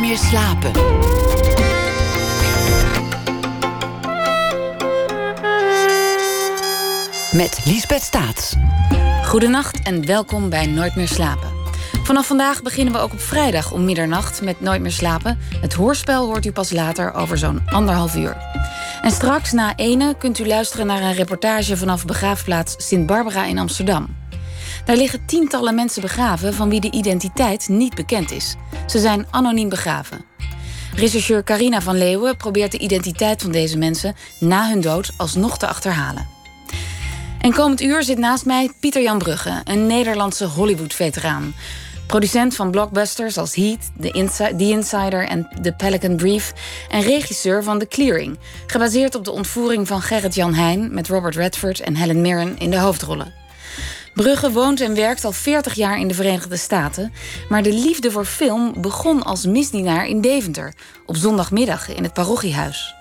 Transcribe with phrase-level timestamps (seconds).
[0.00, 0.72] Meer slapen.
[7.32, 8.54] Met Liesbeth Staats.
[9.24, 11.48] Goedenacht en welkom bij Nooit meer slapen.
[12.02, 15.38] Vanaf vandaag beginnen we ook op vrijdag om middernacht met Nooit meer slapen.
[15.60, 18.36] Het hoorspel hoort u pas later over zo'n anderhalf uur.
[19.02, 23.58] En straks na ene kunt u luisteren naar een reportage vanaf begraafplaats Sint Barbara in
[23.58, 24.19] Amsterdam.
[24.84, 28.54] Daar liggen tientallen mensen begraven van wie de identiteit niet bekend is.
[28.86, 30.24] Ze zijn anoniem begraven.
[30.94, 35.66] Rechercheur Carina van Leeuwen probeert de identiteit van deze mensen na hun dood alsnog te
[35.66, 36.26] achterhalen.
[37.40, 41.54] En komend uur zit naast mij Pieter Jan Brugge, een Nederlandse Hollywood-veteraan.
[42.06, 46.52] Producent van blockbusters als Heat, The, The Insider en The Pelican Brief.
[46.88, 48.38] En regisseur van The Clearing.
[48.66, 52.78] Gebaseerd op de ontvoering van Gerrit-Jan Heijn met Robert Redford en Helen Mirren in de
[52.78, 53.39] hoofdrollen.
[54.20, 57.12] Brugge woont en werkt al 40 jaar in de Verenigde Staten.
[57.48, 60.74] Maar de liefde voor film begon als misdienaar in Deventer.
[61.06, 62.94] Op zondagmiddag in het parochiehuis.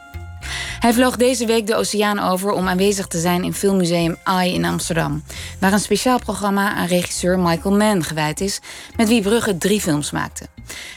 [0.79, 4.65] Hij vloog deze week de oceaan over om aanwezig te zijn in Filmmuseum AI in
[4.65, 5.23] Amsterdam.
[5.59, 8.59] Waar een speciaal programma aan regisseur Michael Mann gewijd is,
[8.95, 10.45] met wie Brugge drie films maakte.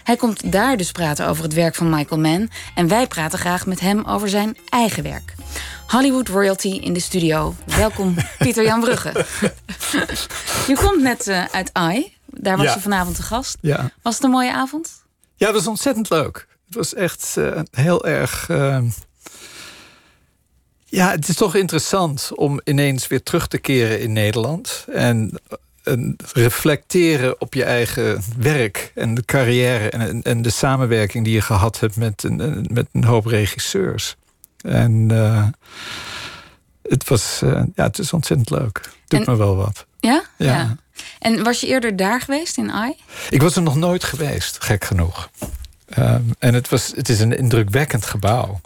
[0.05, 3.67] Hij komt daar dus praten over het werk van Michael Mann en wij praten graag
[3.67, 5.35] met hem over zijn eigen werk.
[5.87, 7.55] Hollywood royalty in de studio.
[7.65, 9.13] Welkom, Pieter Jan Brugge.
[10.71, 12.13] je komt net uh, uit AI.
[12.27, 13.59] Daar was je vanavond te gast.
[13.61, 13.91] Ja.
[14.03, 15.03] Was het een mooie avond?
[15.37, 16.47] Ja, het was ontzettend leuk.
[16.67, 18.49] Het was echt uh, heel erg.
[18.49, 18.79] Uh,
[20.85, 24.85] ja, het is toch interessant om ineens weer terug te keren in Nederland.
[24.93, 25.41] En,
[25.83, 31.41] en reflecteren op je eigen werk en de carrière en, en de samenwerking die je
[31.41, 34.17] gehad hebt met een, met een hoop regisseurs.
[34.63, 35.47] En uh,
[36.83, 38.91] het was, uh, ja, het is ontzettend leuk.
[39.07, 39.87] Doet en, me wel wat.
[40.01, 40.23] Ja?
[40.39, 40.47] ja?
[40.47, 40.77] ja?
[41.19, 42.95] En was je eerder daar geweest in AI?
[43.31, 45.31] Ik was er nog nooit geweest, gek genoeg.
[45.99, 48.61] Um, en het, was, het is een indrukwekkend gebouw.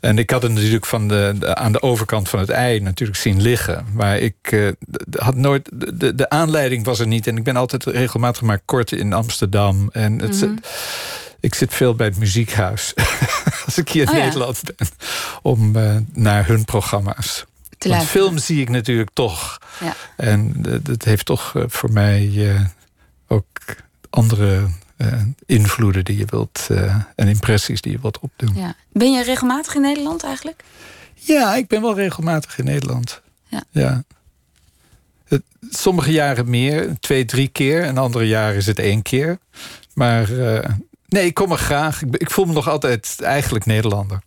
[0.00, 3.18] En ik had het natuurlijk van de, de, aan de overkant van het ei natuurlijk
[3.18, 3.86] zien liggen.
[3.92, 4.72] Maar ik uh,
[5.10, 5.70] had nooit.
[5.72, 7.26] De, de aanleiding was er niet.
[7.26, 9.88] En ik ben altijd regelmatig maar kort in Amsterdam.
[9.92, 10.58] En het, mm -hmm.
[11.40, 12.94] Ik zit veel bij het muziekhuis.
[13.66, 14.88] als ik hier in oh, Nederland ben.
[15.42, 17.44] Om uh, naar hun programma's.
[17.78, 19.58] Te Want film zie ik natuurlijk toch.
[19.80, 19.94] Ja.
[20.16, 22.60] En dat heeft toch uh, voor mij uh,
[23.26, 23.46] ook
[24.10, 24.68] andere
[25.46, 26.68] invloeden die je wilt.
[27.16, 28.54] en impressies die je wilt opdoen.
[28.54, 28.74] Ja.
[28.92, 30.62] Ben je regelmatig in Nederland eigenlijk?
[31.14, 33.20] Ja, ik ben wel regelmatig in Nederland.
[33.46, 33.64] Ja.
[33.70, 34.02] ja.
[35.70, 37.82] Sommige jaren meer, twee, drie keer.
[37.82, 39.38] En andere jaren is het één keer.
[39.94, 40.28] Maar
[41.10, 42.02] Nee, ik kom er graag.
[42.02, 44.22] Ik, ik, voel me nog altijd eigenlijk Nederlander.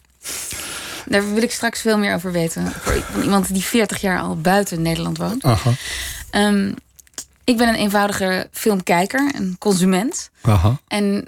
[1.05, 2.71] Daar wil ik straks veel meer over weten.
[2.71, 5.43] Voor iemand die 40 jaar al buiten Nederland woont.
[5.43, 5.71] Aha.
[6.31, 6.75] Um,
[7.43, 10.29] ik ben een eenvoudige filmkijker, een consument.
[10.41, 10.79] Aha.
[10.87, 11.23] En uh,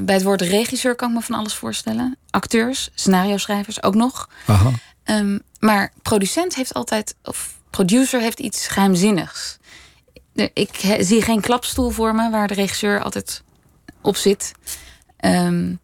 [0.00, 2.16] bij het woord regisseur kan ik me van alles voorstellen.
[2.30, 4.28] Acteurs, scenario schrijvers ook nog.
[4.46, 4.70] Aha.
[5.04, 9.58] Um, maar producent heeft altijd, of producer heeft iets geheimzinnigs.
[10.52, 13.42] Ik zie geen klapstoel voor me waar de regisseur altijd
[14.00, 14.52] op zit.
[15.20, 15.78] Um,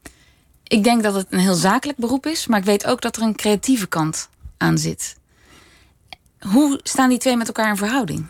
[0.62, 3.22] ik denk dat het een heel zakelijk beroep is, maar ik weet ook dat er
[3.22, 5.16] een creatieve kant aan zit.
[6.38, 8.26] Hoe staan die twee met elkaar in verhouding?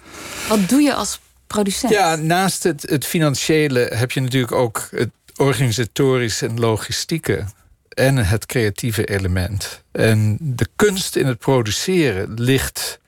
[0.49, 1.93] Wat doe je als producent?
[1.93, 7.45] Ja, naast het, het financiële heb je natuurlijk ook het organisatorische en logistieke
[7.89, 9.83] en het creatieve element.
[9.93, 13.01] En de kunst in het produceren ligt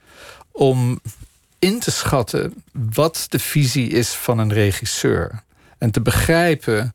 [0.52, 1.00] om
[1.58, 5.42] in te schatten wat de visie is van een regisseur.
[5.78, 6.94] En te begrijpen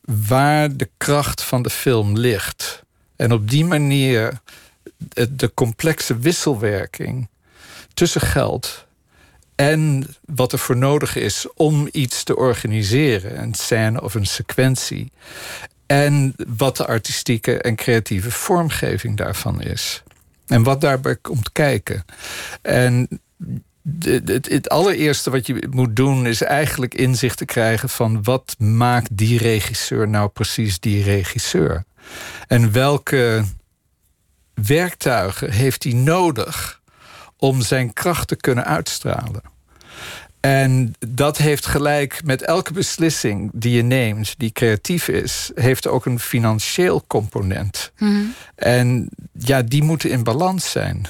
[0.00, 2.84] waar de kracht van de film ligt.
[3.16, 4.40] En op die manier
[5.30, 7.28] de complexe wisselwerking
[7.94, 8.88] tussen geld
[9.60, 15.12] en wat er voor nodig is om iets te organiseren, een scène of een sequentie.
[15.86, 20.02] En wat de artistieke en creatieve vormgeving daarvan is.
[20.46, 22.04] En wat daarbij komt kijken.
[22.62, 23.20] En
[23.98, 29.08] het, het allereerste wat je moet doen is eigenlijk inzicht te krijgen van wat maakt
[29.12, 31.84] die regisseur nou precies die regisseur?
[32.46, 33.44] En welke
[34.54, 36.80] werktuigen heeft hij nodig
[37.36, 39.42] om zijn kracht te kunnen uitstralen?
[40.40, 46.06] En dat heeft gelijk met elke beslissing die je neemt, die creatief is, heeft ook
[46.06, 47.92] een financieel component.
[47.98, 48.34] Mm.
[48.54, 51.06] En ja, die moeten in balans zijn.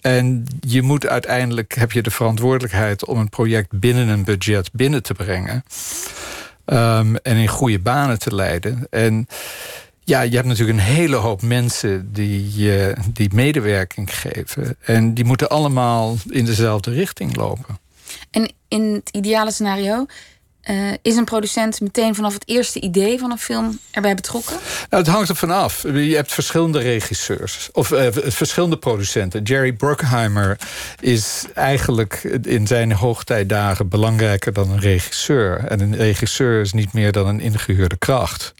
[0.00, 5.02] En je moet uiteindelijk, heb je de verantwoordelijkheid om een project binnen een budget binnen
[5.02, 5.64] te brengen.
[6.66, 8.86] Um, en in goede banen te leiden.
[8.90, 9.26] En
[10.04, 14.76] ja, je hebt natuurlijk een hele hoop mensen die, uh, die medewerking geven.
[14.80, 17.78] En die moeten allemaal in dezelfde richting lopen.
[18.30, 20.06] En in het ideale scenario
[20.64, 24.56] Uh, is een producent meteen vanaf het eerste idee van een film erbij betrokken?
[24.90, 25.82] Nou, het hangt er vanaf.
[25.82, 29.42] Je hebt verschillende regisseurs of uh, verschillende producenten.
[29.42, 30.58] Jerry Bruckheimer
[31.00, 35.64] is eigenlijk in zijn hoogtijdagen belangrijker dan een regisseur.
[35.68, 38.54] En een regisseur is niet meer dan een ingehuurde kracht.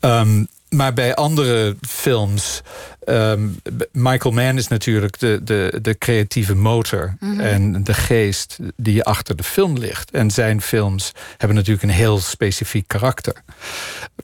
[0.00, 2.62] Um, maar bij andere films.
[3.06, 3.60] Um,
[3.92, 7.40] Michael Mann is natuurlijk de, de, de creatieve motor mhm.
[7.40, 10.10] en de geest die achter de film ligt.
[10.10, 13.42] En zijn films hebben natuurlijk een heel specifiek karakter.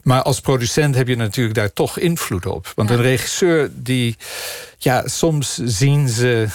[0.02, 2.72] Maar als producent heb je natuurlijk daar toch invloed op.
[2.74, 4.16] Want een regisseur die.
[4.78, 6.46] Ja, soms zien ze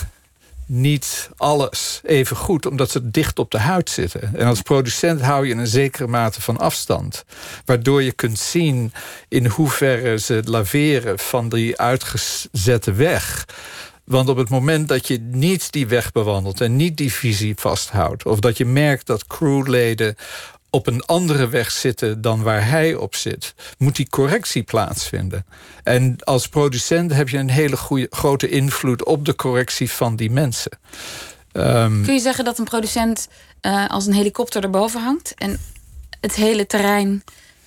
[0.72, 4.36] niet alles even goed, omdat ze dicht op de huid zitten.
[4.36, 7.26] En als producent hou je een zekere mate van afstand.
[7.66, 8.94] Waardoor je kunt zien
[9.28, 13.46] in hoeverre ze laveren van die uitgezette weg.
[14.04, 18.26] Want op het moment dat je niet die weg bewandelt en niet die visie vasthoudt,
[18.26, 20.16] of dat je merkt dat crewleden
[20.72, 25.46] op een andere weg zitten dan waar hij op zit, moet die correctie plaatsvinden.
[25.84, 30.32] En als producent heb je een hele goede, grote invloed op de correctie van die
[30.32, 30.80] mensen.
[31.54, 33.28] Um, Kun je zeggen dat een producent
[33.62, 35.60] uh, als een helikopter erboven hangt en
[36.22, 37.24] het hele terrein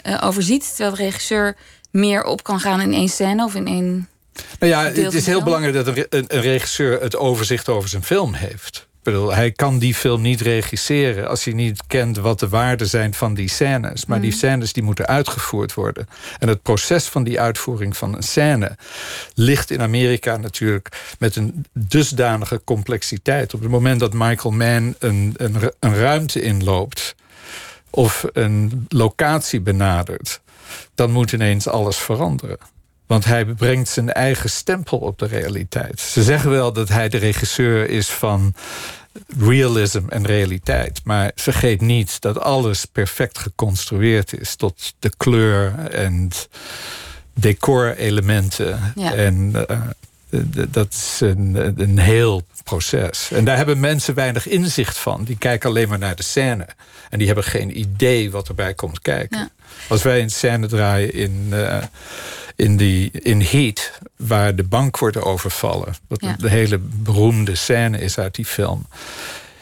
[0.07, 1.57] uh, overziet, terwijl de regisseur
[1.91, 4.09] meer op kan gaan in één scène of in één.
[4.59, 8.35] Nou ja, het is heel belangrijk dat een, een regisseur het overzicht over zijn film
[8.35, 12.87] heeft bedoel, hij kan die film niet regisseren als hij niet kent wat de waarden
[12.87, 14.07] zijn van die scènes.
[14.07, 14.37] Maar die mm.
[14.37, 16.09] scènes die moeten uitgevoerd worden.
[16.39, 18.77] En het proces van die uitvoering van een scène
[19.35, 23.55] ligt in Amerika natuurlijk met een dusdanige complexiteit.
[23.55, 27.15] Op het moment dat Michael Mann een, een, een ruimte inloopt
[27.91, 30.41] of een locatie benadert,
[30.95, 32.59] dan moet ineens alles veranderen.
[33.07, 36.01] Want hij brengt zijn eigen stempel op de realiteit.
[36.01, 38.55] Ze zeggen wel dat hij de regisseur is van
[39.39, 41.01] realism en realiteit.
[41.05, 46.31] Maar vergeet niet dat alles perfect geconstrueerd is tot de kleur en
[47.35, 48.93] decorelementen.
[48.95, 49.15] Ja.
[49.15, 49.81] En uh,
[50.69, 53.31] dat is een, een heel proces.
[53.31, 55.25] En daar hebben mensen weinig inzicht van.
[55.25, 56.67] Die kijken alleen maar naar de scène.
[57.11, 59.51] En die hebben geen idee wat erbij komt kijken.
[59.89, 61.83] Als wij een scène draaien in, uh,
[62.57, 63.93] in, die, in Heat...
[64.17, 65.95] waar de bank wordt overvallen...
[66.09, 68.87] wat de hele beroemde scène is uit die film...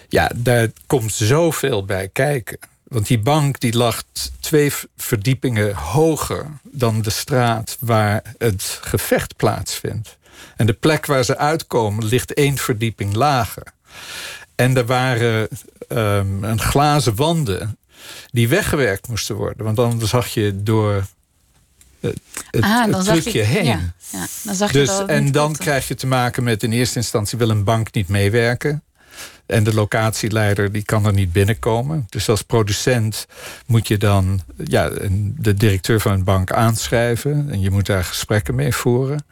[0.08, 2.58] ja, daar komt zoveel bij kijken.
[2.82, 4.02] Want die bank die lag
[4.40, 10.16] twee verdiepingen hoger dan de straat waar het gevecht plaatsvindt.
[10.56, 13.62] En de plek waar ze uitkomen ligt één verdieping lager.
[14.54, 15.48] En er waren
[15.88, 17.78] um, een glazen wanden
[18.30, 19.64] die weggewerkt moesten worden.
[19.64, 21.04] Want anders zag je door
[22.00, 22.18] het,
[22.60, 23.64] ah, trucje heen.
[23.64, 26.98] Ja, ja, dan zag dus, je en dan krijg je te maken met in eerste
[26.98, 28.82] instantie wil een bank niet meewerken.
[29.46, 32.06] En de locatieleider die kan er niet binnenkomen.
[32.08, 33.26] Dus als producent
[33.66, 34.90] moet je dan ja,
[35.38, 37.50] de directeur van een bank aanschrijven.
[37.50, 39.24] En je moet daar gesprekken mee voeren.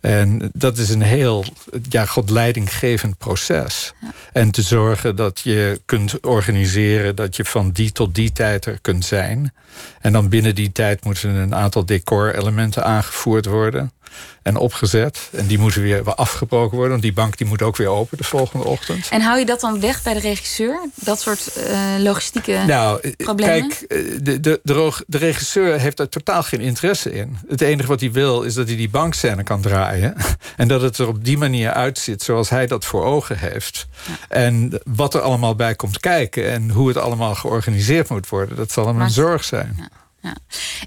[0.00, 1.44] En dat is een heel
[1.88, 3.92] ja, godleidinggevend proces.
[4.32, 8.78] En te zorgen dat je kunt organiseren dat je van die tot die tijd er
[8.80, 9.52] kunt zijn.
[10.00, 13.92] En dan binnen die tijd moeten een aantal decorelementen aangevoerd worden
[14.42, 15.28] en opgezet.
[15.32, 16.90] En die moeten weer afgebroken worden.
[16.90, 19.08] Want die bank die moet ook weer open de volgende ochtend.
[19.10, 20.80] En hou je dat dan weg bij de regisseur?
[20.94, 23.68] Dat soort uh, logistieke nou, eh, problemen?
[23.68, 27.38] Kijk, eh, de, de, de, de, regisseur heeft er totaal geen interesse in.
[27.48, 30.14] Het enige wat hij wil is dat hij die bankscène kan draaien.
[30.56, 33.86] En dat het er op die manier uitziet zoals hij dat voor ogen heeft.
[34.28, 36.50] En wat er allemaal bij komt kijken.
[36.50, 38.56] En hoe het allemaal georganiseerd moet worden.
[38.56, 39.76] Dat zal hem een zorg zijn.
[39.78, 40.36] Ja ja.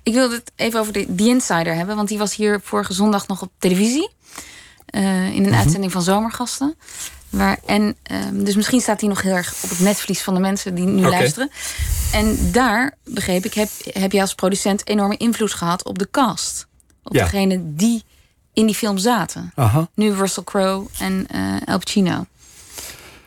[0.04, 3.28] Ik wilde het even over de The Insider hebben, want die was hier vorige zondag
[3.28, 4.10] nog op televisie.
[4.96, 5.60] Uh, in een mhm.
[5.60, 6.75] uitzending van Zomergasten.
[7.30, 10.40] Waar, en, um, dus misschien staat hij nog heel erg op het netvlies van de
[10.40, 11.52] mensen die nu luisteren.
[12.12, 16.68] En daar, begreep ik, heb, heb je als producent enorme invloed gehad op de cast.
[17.04, 17.24] Op ja.
[17.24, 18.04] degene die
[18.54, 19.52] in die film zaten.
[19.56, 19.88] Aha.
[19.96, 22.25] Nu Russell Crowe en uh, Al Pacino.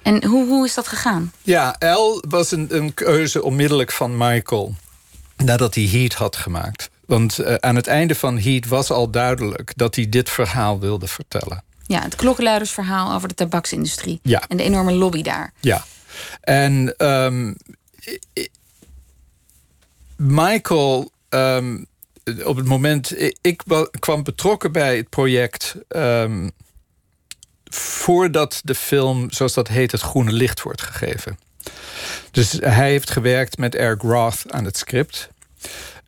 [0.03, 1.33] En hoe, hoe is dat gegaan?
[1.43, 4.75] Ja, El was een, een keuze onmiddellijk van Michael
[5.37, 6.91] nadat hij Heat had gemaakt.
[7.07, 11.07] Want uh, aan het einde van Heat was al duidelijk dat hij dit verhaal wilde
[11.07, 11.65] vertellen.
[11.87, 14.21] Ja, het klokkenluidersverhaal over de tabaksindustrie.
[14.23, 14.45] Ja.
[14.49, 15.53] En de enorme lobby daar.
[15.61, 15.85] Ja.
[16.41, 17.57] En um,
[20.17, 21.87] Michael, um,
[22.45, 23.15] op het moment.
[23.41, 23.63] Ik
[23.99, 25.77] kwam betrokken bij het project.
[25.89, 26.51] Um,
[27.65, 31.39] voordat de film, zoals dat heet, het groene licht wordt gegeven.
[32.31, 35.29] Dus hij heeft gewerkt met Eric Roth aan het script.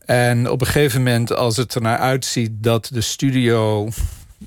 [0.05, 3.88] En op een gegeven moment, als het er naar uitziet dat de studio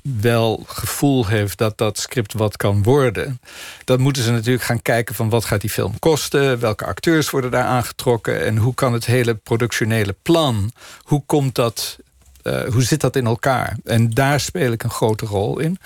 [0.02, 3.40] wel gevoel heeft dat dat script wat kan worden,
[3.84, 7.50] dan moeten ze natuurlijk gaan kijken van wat gaat die film kosten, welke acteurs worden
[7.50, 11.98] daar aangetrokken en hoe kan het hele productionele plan, hoe komt dat
[12.42, 13.76] uh, hoe zit dat in elkaar?
[13.84, 15.78] En daar speel ik een grote rol in.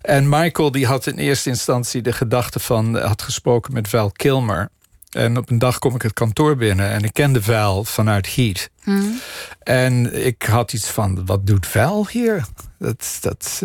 [0.00, 2.98] En Michael die had in eerste instantie de gedachte van...
[2.98, 4.68] had gesproken met Val Kilmer.
[5.10, 8.70] En op een dag kom ik het kantoor binnen en ik kende Val vanuit Heat.
[8.82, 9.20] Hmm.
[9.62, 12.44] En ik had iets van, wat doet Val hier?
[12.78, 13.62] Dat, dat,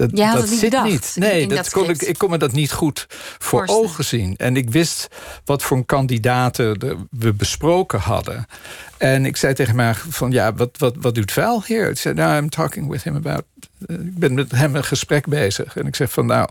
[0.00, 1.12] dat, ja, dat niet zit niet.
[1.18, 3.06] Nee, dat, dat kon ik, ik kon me dat niet goed
[3.38, 4.36] voor ogen zien.
[4.36, 5.08] En ik wist
[5.44, 6.78] wat voor kandidaten
[7.10, 8.46] we besproken hadden.
[8.96, 11.90] En ik zei tegen mij van, ja, wat, wat, wat doet Val hier?
[11.90, 13.42] Ik zei, nou, I'm talking with him about...
[13.86, 15.76] Eh, ik ben met hem een gesprek bezig.
[15.76, 16.48] En ik zeg van, nou...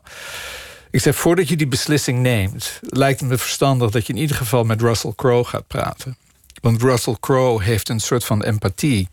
[0.92, 2.80] Ik zeg, voordat je die beslissing neemt...
[2.82, 6.18] lijkt het me verstandig dat je in ieder geval met Russell Crowe gaat praten.
[6.62, 9.10] Want Russell Crowe heeft een soort van empathie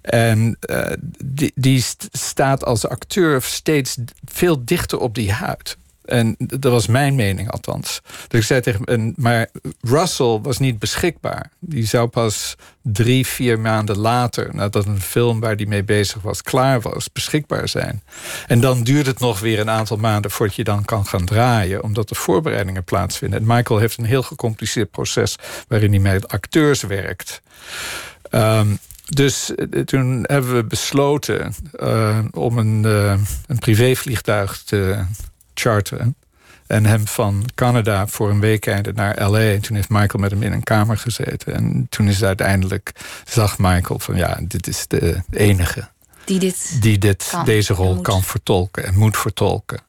[0.00, 0.86] en uh,
[1.24, 5.76] die, die staat als acteur steeds veel dichter op die huid.
[6.04, 8.00] En dat was mijn mening althans.
[8.28, 9.48] Dus ik zei tegen maar
[9.80, 11.50] Russell was niet beschikbaar.
[11.58, 16.42] Die zou pas drie, vier maanden later, nadat een film waar hij mee bezig was
[16.42, 18.02] klaar was, beschikbaar zijn.
[18.46, 21.82] En dan duurt het nog weer een aantal maanden voordat je dan kan gaan draaien,
[21.82, 23.40] omdat de voorbereidingen plaatsvinden.
[23.40, 25.36] En Michael heeft een heel gecompliceerd proces
[25.68, 27.42] waarin hij met acteurs werkt.
[28.30, 33.14] Um, dus eh, toen hebben we besloten uh, om een, uh,
[33.46, 35.04] een privévliegtuig te
[35.54, 36.16] charteren.
[36.66, 39.38] En hem van Canada voor een week einde naar L.A.
[39.38, 41.54] En toen heeft Michael met hem in een kamer gezeten.
[41.54, 42.92] En toen is uiteindelijk,
[43.24, 45.88] zag Michael van ja, dit is de enige.
[46.24, 49.80] Die dit, die dit deze rol kan vertolken en moet vertolken.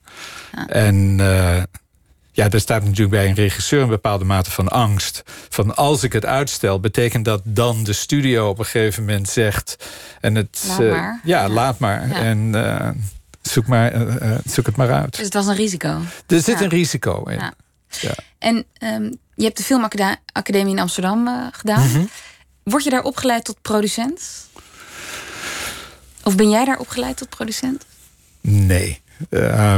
[0.52, 0.68] Ja.
[0.68, 1.64] En uh,
[2.36, 5.24] ja, er staat natuurlijk bij een regisseur een bepaalde mate van angst.
[5.50, 9.76] Van als ik het uitstel, betekent dat dan de studio op een gegeven moment zegt.
[10.22, 12.12] En het, laat uh, ja, ja, laat maar.
[12.12, 12.90] En uh,
[13.42, 15.16] zoek, maar, uh, zoek het maar uit.
[15.16, 16.02] Dus het was een risico.
[16.28, 17.40] Er zit een risico in.
[17.90, 18.16] Ja.
[18.38, 21.88] En um, je hebt de Filmacademie in Amsterdam gedaan.
[21.88, 22.10] Mm -hmm.
[22.64, 24.50] Word je daar opgeleid tot producent?
[26.24, 27.86] Of ben jij daar opgeleid tot producent?
[28.42, 29.02] Nee.
[29.30, 29.76] Uh,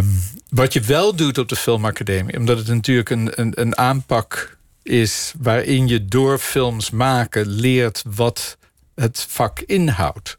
[0.50, 5.34] wat je wel doet op de Filmacademie, omdat het natuurlijk een, een, een aanpak is
[5.38, 8.58] waarin je door films maken leert wat
[8.96, 10.38] het vak inhoudt.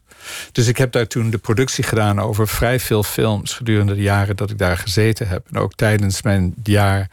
[0.51, 4.35] Dus ik heb daar toen de productie gedaan over vrij veel films gedurende de jaren
[4.35, 5.47] dat ik daar gezeten heb.
[5.51, 7.09] En ook tijdens mijn jaar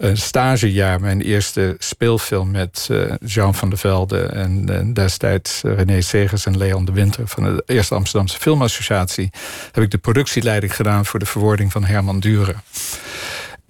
[0.00, 6.00] een stagejaar, mijn eerste speelfilm met uh, Jean van der Velde en, en destijds René
[6.00, 9.30] Segers en Leon de Winter van de Eerste Amsterdamse Filmassociatie,
[9.72, 12.62] heb ik de productieleiding gedaan voor de verwoording van Herman Duren.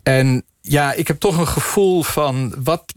[0.03, 2.93] En ja, ik heb toch een gevoel van wat,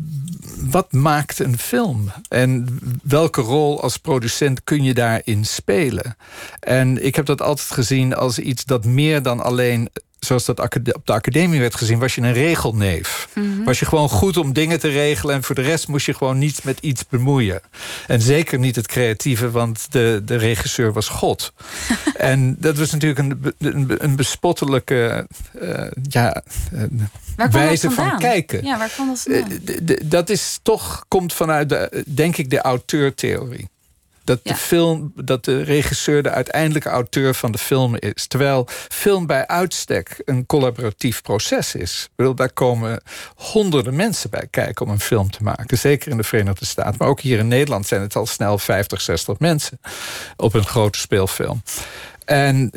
[0.58, 2.12] wat maakt een film?
[2.30, 6.18] En welke rol als producent kun je daarin spelen?
[6.60, 9.90] En ik heb dat altijd gezien als iets dat meer dan alleen
[10.26, 13.28] zoals dat op de academie werd gezien, was je een regelneef.
[13.34, 13.64] Mhm.
[13.64, 16.38] Was je gewoon goed om dingen te regelen en voor de rest moest je gewoon
[16.38, 17.62] niet met iets bemoeien.
[18.08, 21.54] En zeker niet het creatieve, want de, de regisseur was God.
[22.18, 25.28] en dat was natuurlijk een, een, een bespottelijke
[25.62, 28.64] uh, ja, uh, wijze van kijken.
[28.64, 33.72] Ja, waar kwam dat uh, Dat is toch, komt vanuit, de, denk ik, de auteurtheorie.
[34.24, 38.28] Dat, de film, dat de regisseur de uiteindelijke auteur van de film is.
[38.28, 42.10] Terwijl film bij uitstek een collaboratief proces is.
[42.16, 43.02] Bedoel, daar komen
[43.36, 45.78] honderden mensen bij kijken om een film te maken.
[45.78, 46.96] Zeker in de Verenigde Staten.
[46.98, 49.80] Maar ook hier in Nederland zijn het al snel 50, 60 mensen
[50.36, 51.64] op een grote speelfilm.
[52.26, 52.72] En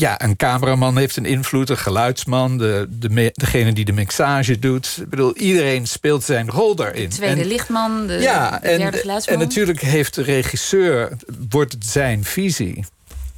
[0.00, 4.98] ja, een cameraman heeft een invloed, een geluidsman, de, de, degene die de mixage doet.
[5.00, 7.08] Ik bedoel, iedereen speelt zijn rol daarin.
[7.08, 9.34] De tweede lichtman, de, ja, de derde en, geluidsman.
[9.34, 11.12] En natuurlijk heeft de regisseur,
[11.50, 12.84] wordt het zijn visie.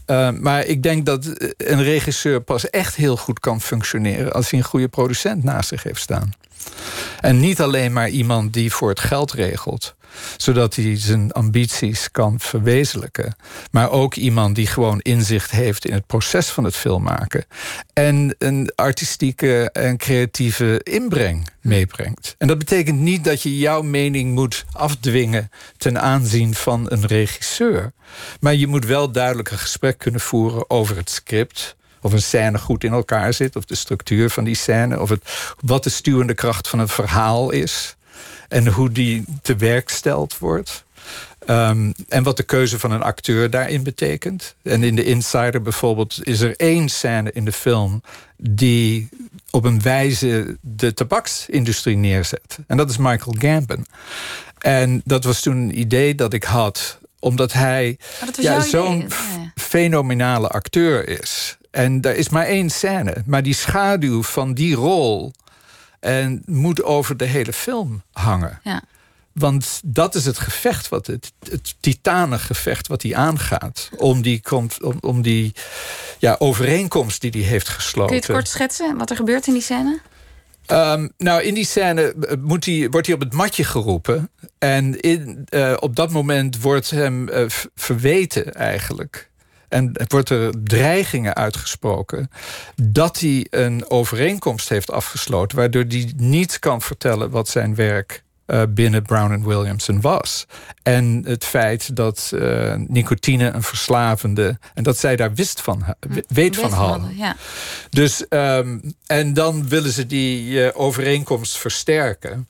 [0.06, 1.24] Uh, maar ik denk dat
[1.56, 4.32] een regisseur pas echt heel goed kan functioneren...
[4.32, 6.32] als hij een goede producent naast zich heeft staan.
[7.20, 9.94] En niet alleen maar iemand die voor het geld regelt
[10.36, 13.36] zodat hij zijn ambities kan verwezenlijken.
[13.70, 17.44] Maar ook iemand die gewoon inzicht heeft in het proces van het filmmaken.
[17.92, 22.34] En een artistieke en creatieve inbreng meebrengt.
[22.38, 27.92] En dat betekent niet dat je jouw mening moet afdwingen ten aanzien van een regisseur.
[28.40, 32.58] Maar je moet wel duidelijk een gesprek kunnen voeren over het script of een scène
[32.58, 36.34] goed in elkaar zit, of de structuur van die scène, of het, wat de stuwende
[36.34, 37.96] kracht van een verhaal is
[38.52, 40.84] en hoe die te werk stelt wordt.
[41.46, 44.54] Um, en wat de keuze van een acteur daarin betekent.
[44.62, 48.02] En in The Insider bijvoorbeeld is er één scène in de film...
[48.36, 49.08] die
[49.50, 52.58] op een wijze de tabaksindustrie neerzet.
[52.66, 53.86] En dat is Michael Gambon.
[54.58, 57.98] En dat was toen een idee dat ik had omdat hij
[58.40, 59.08] ja, zo'n
[59.54, 61.56] fenomenale acteur is.
[61.70, 63.22] En er is maar één scène.
[63.26, 65.32] Maar die schaduw van die rol
[66.02, 68.60] en moet over de hele film hangen.
[68.62, 68.82] Ja.
[69.32, 73.90] Want dat is het gevecht, wat het, het titanengevecht wat hij aangaat.
[73.96, 74.68] Om die, om,
[75.00, 75.52] om die
[76.18, 78.06] ja, overeenkomst die hij heeft gesloten.
[78.06, 80.00] Kun je het kort schetsen wat er gebeurt in die scène?
[80.66, 84.30] Um, nou, in die scène eh, moet hij, wordt hij op het matje geroepen.
[84.58, 87.44] En in, uh, op dat moment wordt hem uh,
[87.74, 89.30] verweten eigenlijk.
[89.72, 92.30] En wordt er dreigingen uitgesproken
[92.82, 98.62] dat hij een overeenkomst heeft afgesloten, waardoor hij niet kan vertellen wat zijn werk uh,
[98.68, 100.46] binnen Brown Williamson was.
[100.82, 104.58] En het feit dat uh, nicotine een verslavende.
[104.74, 107.16] en dat zij daar wist van, weet, weet van hadden.
[107.16, 107.36] Ja.
[107.90, 112.46] Dus, um, en dan willen ze die uh, overeenkomst versterken.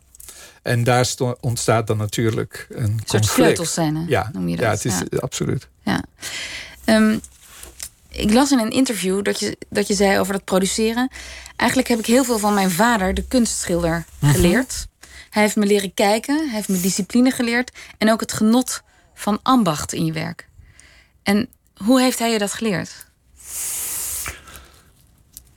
[0.63, 1.07] En daar
[1.41, 4.65] ontstaat dan natuurlijk een, een soort sleutelscène, ja, noem je dat.
[4.65, 5.19] Ja, het is ja.
[5.19, 5.69] absoluut.
[5.83, 6.05] Ja.
[6.87, 7.21] Um,
[8.09, 11.11] ik las in een interview dat je, dat je zei over dat produceren.
[11.57, 14.87] Eigenlijk heb ik heel veel van mijn vader, de kunstschilder, geleerd.
[14.87, 15.11] Mm -hmm.
[15.31, 18.83] Hij heeft me leren kijken, hij heeft me discipline geleerd en ook het genot
[19.15, 20.49] van ambacht in je werk.
[21.23, 23.07] En hoe heeft hij je dat geleerd?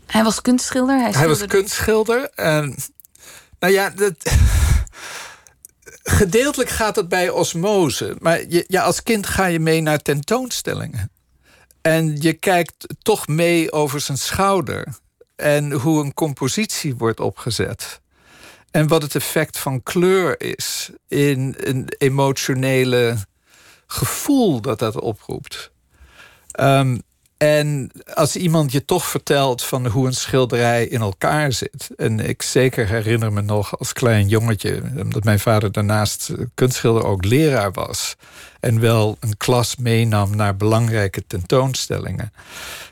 [0.06, 1.00] Hij was kunstschilder.
[1.00, 2.30] Hij, hij was kunstschilder.
[2.30, 2.76] En,
[3.60, 4.14] nou ja, dat,
[6.04, 8.16] gedeeltelijk gaat het bij osmose.
[8.20, 11.12] Maar je, ja, als kind ga je mee naar tentoonstellingen.
[11.86, 14.88] En je kijkt toch mee over zijn schouder.
[15.36, 18.02] En hoe een compositie wordt opgezet.
[18.72, 23.18] En wat het effect van kleur is in een emotionele
[23.88, 25.72] gevoel dat dat oproept.
[26.60, 27.02] Um,
[27.38, 31.90] en als iemand je toch vertelt van hoe een schilderij in elkaar zit.
[31.96, 37.26] En ik zeker herinner me nog als klein jongetje, omdat mijn vader daarnaast kunstschilder ook
[37.26, 38.16] leraar was.
[38.66, 42.34] En wel een klas meenam naar belangrijke tentoonstellingen.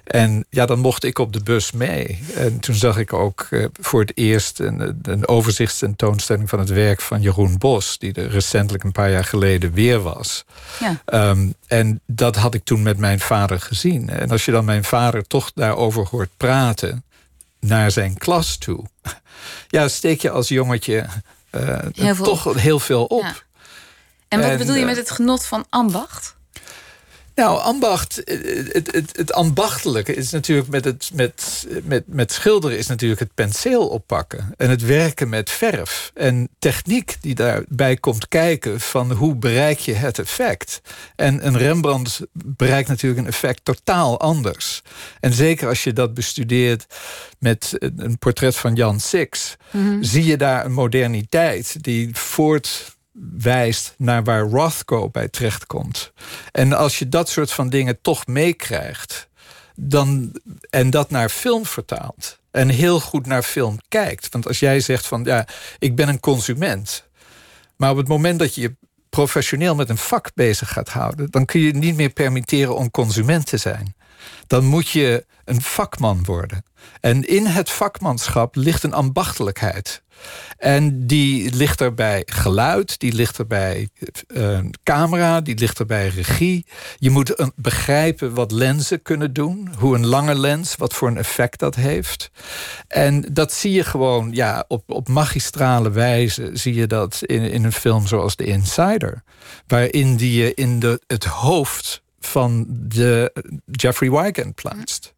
[0.03, 2.23] En ja, dan mocht ik op de bus mee.
[2.35, 7.01] En toen zag ik ook uh, voor het eerst een, een overzichtstentoonstelling van het werk
[7.01, 10.45] van Jeroen Bos, die er recentelijk een paar jaar geleden weer was.
[10.79, 11.29] Ja.
[11.29, 14.09] Um, en dat had ik toen met mijn vader gezien.
[14.09, 17.03] En als je dan mijn vader toch daarover hoort praten
[17.59, 18.85] naar zijn klas toe,
[19.67, 21.05] ja, steek je als jongetje
[21.51, 23.21] uh, heel toch heel veel op.
[23.21, 23.35] Ja.
[24.33, 26.35] En wat En, bedoel je eh, met het genot van ambacht?
[27.35, 32.87] Nou, ambacht, het, het, het ambachtelijke is natuurlijk met, het, met, met, met schilderen is
[32.87, 34.53] natuurlijk het penseel oppakken.
[34.57, 36.11] En het werken met verf.
[36.13, 40.81] En techniek die daarbij komt kijken van hoe bereik je het effect.
[41.15, 44.81] En een Rembrandt bereikt natuurlijk een effect totaal anders.
[45.19, 46.85] En zeker als je dat bestudeert
[47.39, 49.55] met een portret van Jan Six...
[49.71, 50.03] Mhm.
[50.03, 52.92] zie je daar een moderniteit die voort
[53.37, 56.11] wijst naar waar Rothko bij terechtkomt.
[56.51, 59.29] En als je dat soort van dingen toch meekrijgt...
[59.75, 60.35] dan
[60.69, 62.39] en dat naar film vertaalt...
[62.51, 64.29] en heel goed naar film kijkt...
[64.31, 65.47] want als jij zegt van, ja,
[65.79, 67.07] ik ben een consument...
[67.75, 68.75] maar op het moment dat je je
[69.09, 71.31] professioneel met een vak bezig gaat houden...
[71.31, 73.95] dan kun je niet meer permitteren om consument te zijn.
[74.47, 76.65] Dan moet je een vakman worden.
[76.99, 80.02] En in het vakmanschap ligt een ambachtelijkheid...
[80.57, 83.89] En die ligt er bij geluid, die ligt er bij
[84.27, 86.65] uh, camera, die ligt er bij regie.
[86.97, 91.17] Je moet uh, begrijpen wat lenzen kunnen doen, hoe een lange lens, wat voor een
[91.17, 92.31] effect dat heeft.
[92.87, 97.63] En dat zie je gewoon ja, op, op magistrale wijze, zie je dat in, in
[97.63, 99.23] een film zoals The Insider.
[99.67, 103.33] Waarin die je in de, het hoofd van de
[103.71, 105.13] Jeffrey Wigand plaatst.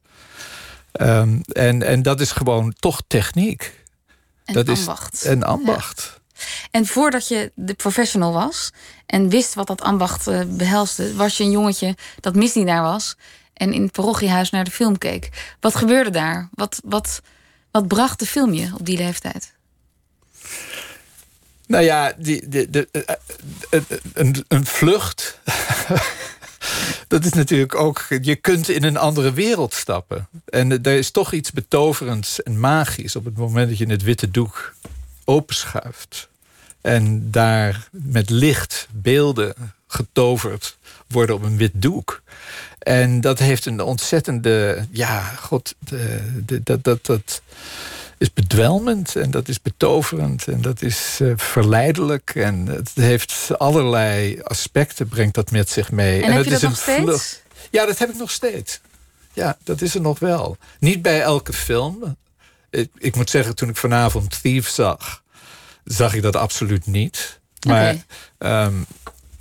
[1.02, 3.85] Um, en, en dat is gewoon toch techniek.
[4.46, 5.14] En dat ambacht.
[5.14, 6.14] is een ambacht.
[6.14, 6.24] Ja.
[6.72, 8.72] En voordat je de professional was
[9.06, 13.16] en wist wat dat ambacht uh, behelste, was je een jongetje dat misdienaar was
[13.54, 15.56] en in het parochiehuis naar de film keek.
[15.60, 16.50] Wat gebeurde daar?
[16.54, 17.22] Wat, wat,
[17.72, 19.54] wat bracht de film je op die leeftijd?
[21.68, 23.82] Nou ja, die, de, de, uh,
[24.14, 25.40] een, een vlucht.
[27.08, 28.06] dat is natuurlijk ook.
[28.22, 30.28] Je kunt in een andere wereld stappen.
[30.46, 34.32] En er is toch iets betoverends en magisch op het moment dat je het witte
[34.32, 34.74] doek
[35.26, 36.30] openschuift.
[36.82, 39.54] En daar met licht beelden
[39.88, 42.22] getoverd worden op een wit doek.
[42.80, 44.86] En dat heeft een ontzettende.
[44.92, 45.76] Ja, god,
[46.64, 46.84] dat.
[46.84, 47.42] dat, dat
[48.18, 54.42] is bedwelmend en dat is betoverend en dat is uh, verleidelijk en het heeft allerlei
[54.42, 56.22] aspecten brengt dat met zich mee.
[56.22, 57.22] En, en heb het je is dat nog vlucht.
[57.22, 57.42] steeds?
[57.72, 58.80] Ja, dat heb ik nog steeds.
[59.34, 60.58] Ja, dat is er nog wel.
[60.80, 62.18] Niet bij elke film.
[62.70, 65.24] Ik, ik moet zeggen, toen ik vanavond Thief zag,
[65.84, 67.40] zag ik dat absoluut niet.
[67.68, 67.96] Maar
[68.38, 68.66] okay.
[68.66, 68.86] um,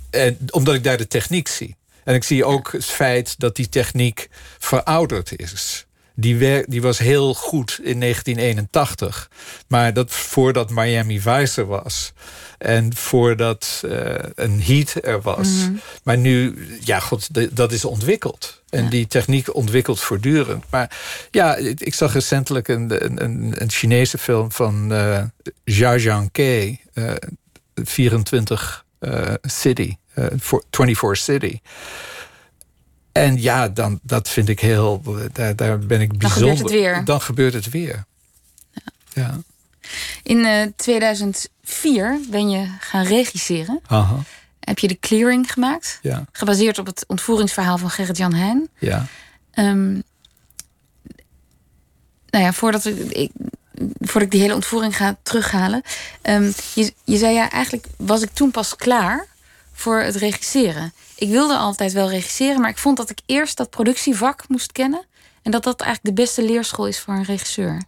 [0.09, 1.75] en, omdat ik daar de techniek zie.
[2.03, 5.85] En ik zie ook het feit dat die techniek verouderd is.
[6.15, 9.29] Die, wer, die was heel goed in 1981.
[9.67, 12.13] Maar dat voordat Miami Vice er was.
[12.57, 15.47] En voordat uh, een heat er was.
[15.47, 15.73] Mhm.
[16.03, 18.63] Maar nu, ja, god, dat is ontwikkeld.
[18.69, 20.63] En die techniek ontwikkelt voortdurend.
[20.69, 20.97] Maar
[21.31, 25.23] ja, ik zag recentelijk een, een, een Chinese film van uh,
[26.93, 27.13] uh,
[27.75, 29.95] 24 uh, City,
[30.37, 31.59] 24 City.
[33.15, 35.01] En ja, dan, dat vind ik heel.
[35.31, 36.47] Daar, daar ben ik bijzonder.
[36.47, 37.05] Dan gebeurt het weer.
[37.05, 38.05] Dan gebeurt het weer.
[38.71, 38.81] Ja.
[39.13, 39.37] ja.
[40.23, 43.79] In uh, eh, 2004 ben je gaan regisseren.
[43.87, 44.17] Aha.
[44.59, 45.99] Heb je de Clearing gemaakt?
[46.01, 46.25] Ja.
[46.31, 48.69] Gebaseerd op het ontvoeringsverhaal van Gerrit-Jan Heijn.
[48.79, 49.05] Ja.
[49.53, 50.03] Um,
[52.29, 53.31] nou ja, voordat ik,
[53.99, 55.81] voordat ik die hele ontvoering ga terughalen.
[56.21, 59.27] Um, je, je zei ja, eigenlijk was ik toen pas klaar
[59.73, 60.93] voor het regisseren.
[61.15, 65.05] Ik wilde altijd wel regisseren, maar ik vond dat ik eerst dat productievak moest kennen.
[65.41, 67.83] En dat dat eigenlijk de beste leerschool is voor een regisseur.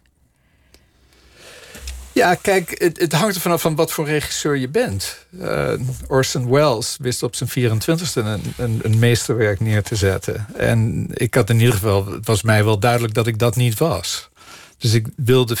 [2.12, 5.26] Ja, kijk, het, het hangt er vanaf van wat voor regisseur je bent.
[5.30, 5.72] Uh,
[6.08, 10.46] Orson Welles wist op zijn 24e een, een, een, meesterwerk neer te zetten.
[10.56, 13.78] En ik had in ieder geval, het was mij wel duidelijk dat ik dat niet
[13.78, 14.28] was.
[14.78, 15.56] Dus ik wilde.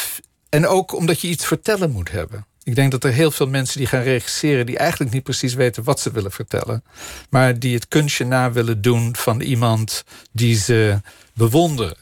[0.48, 2.46] En ook omdat je iets vertellen moet hebben.
[2.68, 4.66] Ik denk dat er heel veel mensen die gaan regisseren...
[4.66, 6.84] die eigenlijk niet precies weten wat ze willen vertellen.
[7.30, 11.00] Maar die het kunstje na willen doen van iemand die ze
[11.34, 11.96] bewonderen.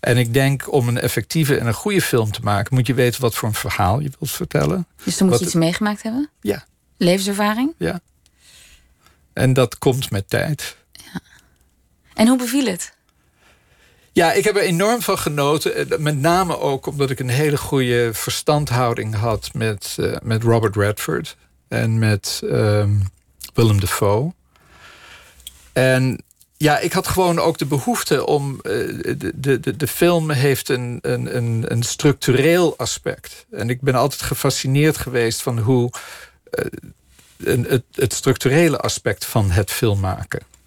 [0.00, 2.74] En ik denk om een effectieve en een goede film te maken...
[2.74, 4.86] moet je weten wat voor een verhaal je wilt vertellen.
[5.04, 6.30] Dus dan moet je iets meegemaakt hebben?
[6.40, 6.64] Ja.
[6.96, 7.74] Levenservaring?
[7.78, 8.00] Ja.
[9.32, 10.76] En dat komt met tijd.
[10.92, 11.20] Ja.
[12.14, 12.96] En hoe beviel het?
[14.18, 15.90] Ja, ik heb er enorm van genoten.
[15.90, 20.76] Eh, met name ook omdat ik een hele goede verstandhouding had met, uh, met Robert
[20.76, 21.36] Redford
[21.68, 23.02] en met um,
[23.54, 24.34] Willem Dafoe.
[25.72, 26.22] En
[26.56, 28.60] ja, ik had gewoon ook de behoefte om.
[28.62, 33.46] Uh, de, de, de film heeft een, een, een, structureel aspect.
[33.50, 35.90] En ik ben altijd gefascineerd geweest van hoe.
[37.44, 40.57] Het, het structurele aspect van het filmmaken.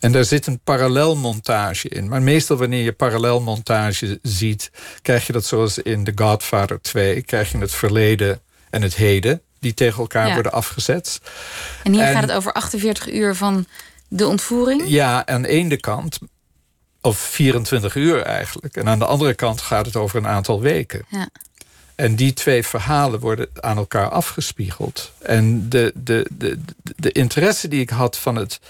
[0.00, 2.08] En daar zit een parallelmontage in.
[2.08, 4.70] Maar meestal wanneer je parallelmontage ziet...
[5.02, 7.22] krijg je dat zoals in The Godfather 2...
[7.22, 9.42] krijg je het verleden en het heden...
[9.60, 11.20] die tegen elkaar worden afgezet.
[11.82, 13.66] En hier gaat het over 48 uur van
[14.08, 14.82] de ontvoering?
[14.86, 16.18] Ja, aan de ene kant...
[17.00, 18.76] of 24 uur eigenlijk.
[18.76, 21.04] En aan de andere kant gaat het over een aantal weken.
[21.08, 21.28] Ja.
[21.96, 25.12] En die twee verhalen worden aan elkaar afgespiegeld.
[25.18, 26.58] En de, de, de,
[26.96, 28.60] de interesse die ik had van het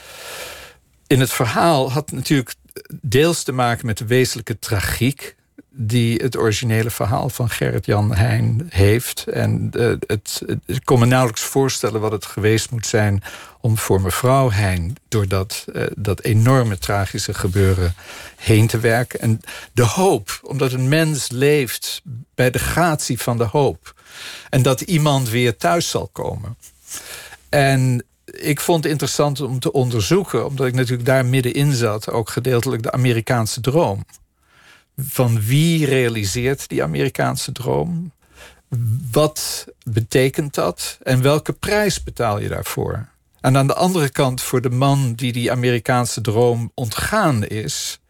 [1.07, 2.55] in het verhaal had natuurlijk
[3.01, 5.37] deels te maken met de wezenlijke tragiek
[5.79, 9.27] die het originele verhaal van Gerrit-Jan Heijn heeft.
[9.27, 13.23] En uh, het, ik kon me nauwelijks voorstellen wat het geweest moet zijn...
[13.61, 17.95] om voor mevrouw Heijn door dat, uh, dat enorme tragische gebeuren
[18.37, 19.21] heen te werken.
[19.21, 19.40] En
[19.73, 22.03] de hoop, omdat een mens leeft
[22.35, 23.95] bij de gratie van de hoop.
[24.51, 26.57] En dat iemand weer thuis zal komen.
[27.49, 32.30] En ik vond het interessant om te onderzoeken, omdat ik natuurlijk daar middenin zat, ook
[32.30, 34.04] gedeeltelijk de Amerikaanse droom.
[34.96, 38.12] Van wie realiseert die Amerikaanse droom?
[39.10, 40.98] Wat betekent dat?
[41.02, 43.08] En welke prijs betaal je daarvoor?
[43.40, 48.00] En aan de andere kant, voor de man die die Amerikaanse droom ontgaan is,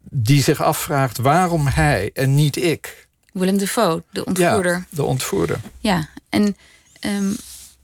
[0.00, 3.08] die zich afvraagt waarom hij en niet ik.
[3.32, 4.72] Willem Dafoe, de ontvoerder.
[4.72, 5.60] Ja, de ontvoerder.
[5.78, 6.56] Ja, en
[7.00, 7.36] um,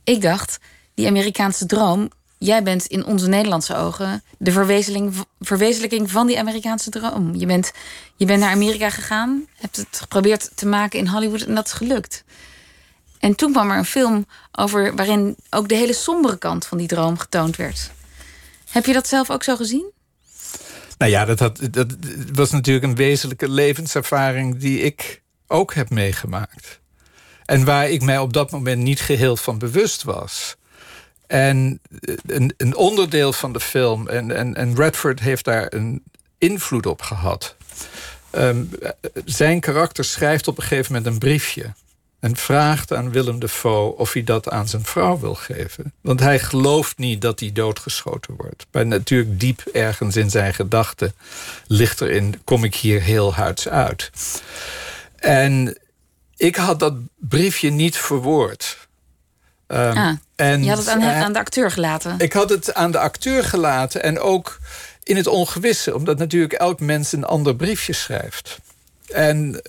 [0.04, 0.58] ik dacht,
[0.94, 2.10] die Amerikaanse droom.
[2.38, 4.52] Jij bent in onze Nederlandse ogen de
[5.40, 7.34] verwezenlijking van die Amerikaanse droom.
[7.34, 7.72] Je bent,
[8.16, 11.72] je bent naar Amerika gegaan, hebt het geprobeerd te maken in Hollywood en dat is
[11.72, 12.24] gelukt.
[13.18, 16.86] En toen kwam er een film over waarin ook de hele sombere kant van die
[16.86, 17.90] droom getoond werd.
[18.70, 19.92] Heb je dat zelf ook zo gezien?
[20.98, 21.38] Nou ja, dat,
[21.70, 21.96] dat
[22.32, 26.80] was natuurlijk een wezenlijke levenservaring die ik ook heb meegemaakt.
[27.44, 30.56] En waar ik mij op dat moment niet geheel van bewust was.
[31.26, 31.80] En
[32.26, 36.02] een, een onderdeel van de film, en, en, en Redford heeft daar een
[36.38, 37.56] invloed op gehad.
[38.32, 38.70] Um,
[39.24, 41.72] zijn karakter schrijft op een gegeven moment een briefje.
[42.20, 45.92] En vraagt aan Willem Dafoe of hij dat aan zijn vrouw wil geven.
[46.00, 48.66] Want hij gelooft niet dat hij doodgeschoten wordt.
[48.70, 51.14] Maar natuurlijk diep ergens in zijn gedachten
[51.66, 52.40] ligt erin...
[52.44, 54.10] kom ik hier heel huids uit.
[55.16, 55.78] En
[56.36, 58.83] ik had dat briefje niet verwoord.
[59.74, 62.14] Um, ah, en, je had het aan, aan, de acteur gelaten?
[62.18, 64.58] Ik had het aan de acteur gelaten en ook
[65.02, 65.94] in het ongewisse.
[65.94, 68.58] Omdat natuurlijk elk mens een ander briefje schrijft.
[69.08, 69.62] En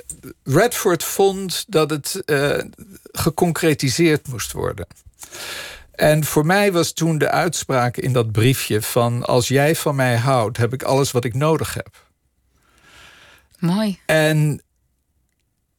[0.44, 2.58] Redford vond dat het uh,
[3.12, 4.88] geconcretiseerd moest worden.
[5.91, 9.26] En voor mij was toen de uitspraak in dat briefje van...
[9.26, 12.04] als jij van mij houdt, heb ik alles wat ik nodig heb.
[13.60, 14.00] Mooi.
[14.06, 14.62] En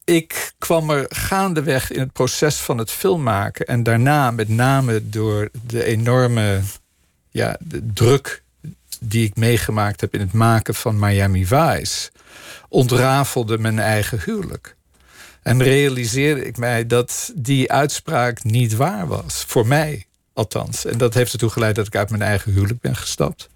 [0.07, 3.65] ik kwam er gaandeweg in het proces van het filmmaken.
[3.65, 6.61] En daarna, met name door de enorme
[7.29, 8.43] ja, de druk
[8.99, 12.11] die ik meegemaakt heb in het maken van Miami Vice,
[12.69, 14.75] ontrafelde mijn eigen huwelijk.
[15.41, 19.43] En realiseerde ik mij dat die uitspraak niet waar was.
[19.47, 20.85] Voor mij althans.
[20.85, 23.49] En dat heeft ertoe geleid dat ik uit mijn eigen huwelijk ben gestapt.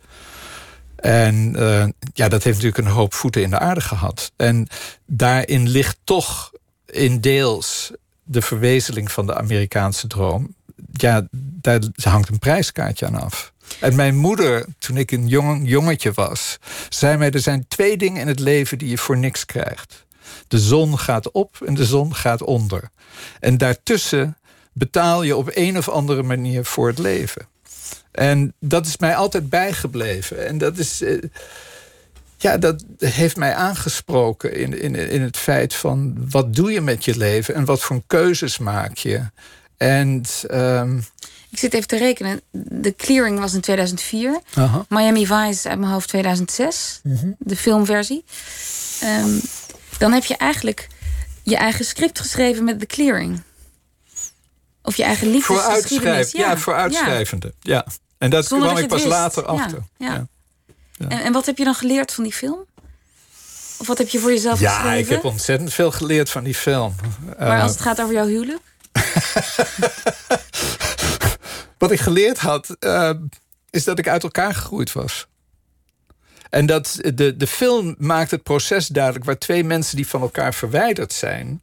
[1.01, 4.31] En uh, ja, dat heeft natuurlijk een hoop voeten in de aarde gehad.
[4.35, 4.67] En
[5.05, 6.51] daarin ligt toch
[6.85, 7.91] in deels
[8.23, 10.55] de verwezenling van de Amerikaanse droom.
[10.91, 13.53] Ja, daar hangt een prijskaartje aan af.
[13.79, 16.57] En mijn moeder, toen ik een jong, jongetje was,
[16.89, 20.05] zei mij: er zijn twee dingen in het leven die je voor niks krijgt.
[20.47, 22.89] De zon gaat op en de zon gaat onder.
[23.39, 24.37] En daartussen
[24.73, 27.47] betaal je op een of andere manier voor het leven.
[28.11, 30.47] En dat is mij altijd bijgebleven.
[30.47, 31.01] En dat is.
[31.01, 31.17] Eh,
[32.37, 37.05] ja, dat heeft mij aangesproken in, in, in het feit van wat doe je met
[37.05, 39.21] je leven en wat voor keuzes maak je.
[39.77, 41.05] En um...
[41.49, 42.41] ik zit even te rekenen.
[42.51, 44.39] De clearing was in 2004.
[44.89, 46.99] Miami Vice uit mijn hoofd 2006.
[47.03, 47.31] Mhm.
[47.37, 48.23] De filmversie.
[49.03, 49.41] Um,
[49.97, 50.87] dan heb je eigenlijk
[51.43, 53.41] je eigen script geschreven met de clearing.
[54.83, 56.31] Of je eigen liefdesgeschiedenis.
[56.31, 57.53] Ja, ja, voor uitschrijvende.
[57.59, 57.85] Ja.
[58.17, 59.83] En dat kwam ik pas later achter.
[59.97, 60.27] Ja,
[60.97, 62.65] en, en wat heb je dan geleerd van die film?
[63.77, 64.97] Of wat heb je voor jezelf ja, geschreven?
[64.97, 66.95] Ja, ik heb ontzettend veel geleerd van die film.
[67.39, 68.61] Maar als eh, het gaat over jouw huwelijk?
[71.77, 73.11] wat ik geleerd had, uh,
[73.69, 75.27] is dat ik uit elkaar gegroeid was.
[76.49, 80.53] En dat de, de film maakt het proces duidelijk waar twee mensen die van elkaar
[80.53, 81.61] verwijderd zijn,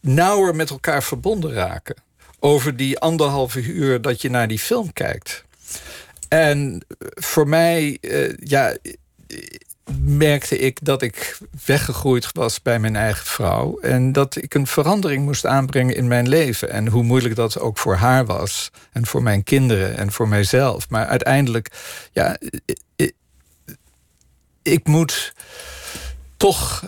[0.00, 2.03] nauwer met elkaar verbonden raken.
[2.44, 5.44] Over die anderhalve uur dat je naar die film kijkt.
[6.28, 8.76] En voor mij, uh, ja,
[10.00, 13.78] merkte ik dat ik weggegroeid was bij mijn eigen vrouw.
[13.78, 16.70] En dat ik een verandering moest aanbrengen in mijn leven.
[16.70, 18.70] En hoe moeilijk dat ook voor haar was.
[18.92, 20.90] En voor mijn kinderen en voor mijzelf.
[20.90, 21.70] Maar uiteindelijk,
[22.12, 22.38] ja,
[24.62, 25.32] ik moet
[26.36, 26.84] toch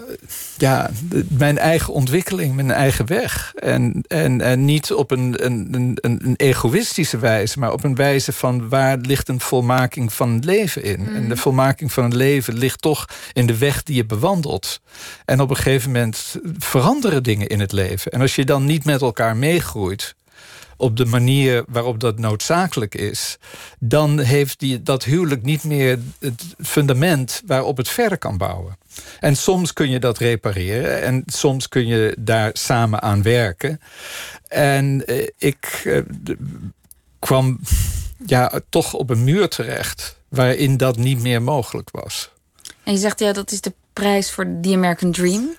[0.56, 0.90] ja,
[1.28, 3.52] mijn eigen ontwikkeling, mijn eigen weg.
[3.54, 8.32] En, en, en niet op een, een, een, een egoïstische wijze, maar op een wijze
[8.32, 11.06] van waar ligt een volmaking van het leven in.
[11.06, 11.36] En de mm.
[11.36, 14.80] volmaking van het leven ligt toch in de weg die je bewandelt.
[15.24, 18.12] En op een gegeven moment veranderen dingen in het leven.
[18.12, 20.14] En als je dan niet met elkaar meegroeit,
[20.76, 23.38] op de manier waarop dat noodzakelijk is,
[23.78, 28.76] dan heeft die, dat huwelijk niet meer het fundament waarop het verder kan bouwen.
[29.20, 33.80] En soms kun je dat repareren en soms kun je daar samen aan werken.
[34.48, 36.00] En eh, ik eh,
[37.18, 37.60] kwam
[38.26, 42.30] ja, toch op een muur terecht waarin dat niet meer mogelijk was.
[42.82, 45.56] En je zegt ja, dat is de prijs voor The American Dream.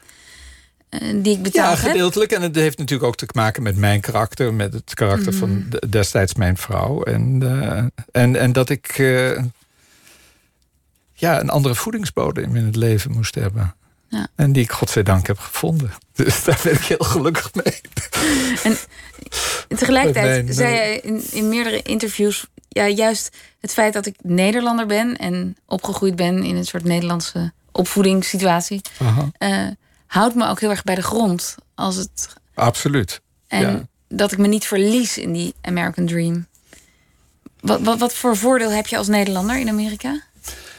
[0.90, 2.32] Eh, die ik betaald Ja, gedeeltelijk.
[2.32, 4.54] En het heeft natuurlijk ook te maken met mijn karakter.
[4.54, 5.90] Met het karakter van mhm.
[5.90, 7.04] destijds mijn vrouw.
[7.04, 9.40] En, uh, en, en dat ik uh,
[11.14, 13.76] ja, een andere voedingsbodem in het leven moest hebben.
[14.10, 14.28] Ja.
[14.36, 15.92] En die ik godzijdank heb gevonden.
[16.16, 17.82] Dus daar ben ik heel gelukkig mee.
[19.68, 22.48] En tegelijkertijd zei je in, in meerdere interviews...
[22.70, 25.18] Ja, juist het feit dat ik Nederlander ben...
[25.18, 28.82] en opgegroeid ben in een soort Nederlandse opvoedingssituatie...
[29.40, 29.68] Uh,
[30.08, 31.56] houdt me ook heel erg bij de grond.
[31.76, 32.34] Als het...
[32.54, 33.22] Absoluut.
[33.48, 36.48] En dat ik me niet verlies in die American Dream.
[37.60, 40.22] Wat, wat, wat voor voordeel heb je als Nederlander in Amerika?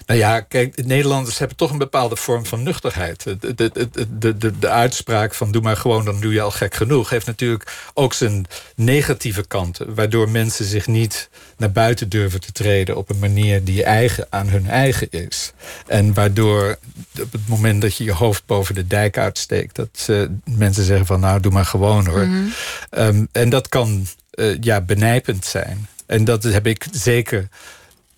[0.09, 3.23] Nou ja, kijk, Nederlanders hebben toch een bepaalde vorm van nuchterheid.
[3.23, 6.75] De, de, de, de, de uitspraak van doe maar gewoon, dan doe je al gek
[6.75, 7.11] genoeg...
[7.11, 9.95] heeft natuurlijk ook zijn negatieve kanten.
[9.95, 12.97] Waardoor mensen zich niet naar buiten durven te treden...
[12.97, 15.53] op een manier die eigen aan hun eigen is.
[15.87, 16.79] En waardoor
[17.21, 19.77] op het moment dat je je hoofd boven de dijk uitsteekt...
[19.77, 22.27] dat uh, mensen zeggen van nou, doe maar gewoon hoor.
[22.27, 22.47] Mhm.
[22.91, 25.89] Ehm, en dat kan uh, ja, benijpend zijn.
[26.07, 27.49] En dat heb ik zeker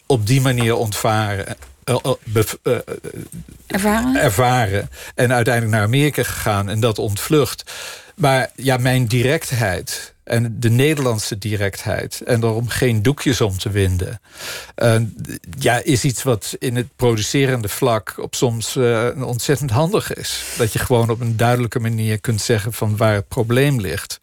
[0.07, 1.57] op die manier ontvaren.
[1.91, 2.79] Eh, eh,
[3.67, 4.17] ervaren.
[4.17, 4.91] ervaren.
[5.15, 7.73] En uiteindelijk naar Amerika gegaan en dat ontvlucht.
[8.17, 12.21] Maar ja, mijn directheid en de Nederlandse directheid...
[12.21, 14.21] en daarom geen doekjes om te winden...
[14.83, 14.97] Uh,
[15.59, 20.43] ja, is iets wat in het producerende vlak op soms uh, ontzettend handig is.
[20.59, 22.73] Dat je gewoon op een duidelijke manier kunt zeggen...
[22.73, 24.21] van waar het probleem ligt.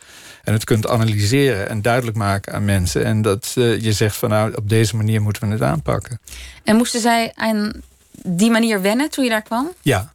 [0.48, 3.06] En het kunt analyseren en duidelijk maken aan mensen.
[3.06, 6.20] En dat uh, je zegt van nou, op deze manier moeten we het aanpakken.
[6.64, 7.72] En moesten zij aan
[8.12, 9.72] die manier wennen toen je daar kwam?
[9.82, 10.14] Ja.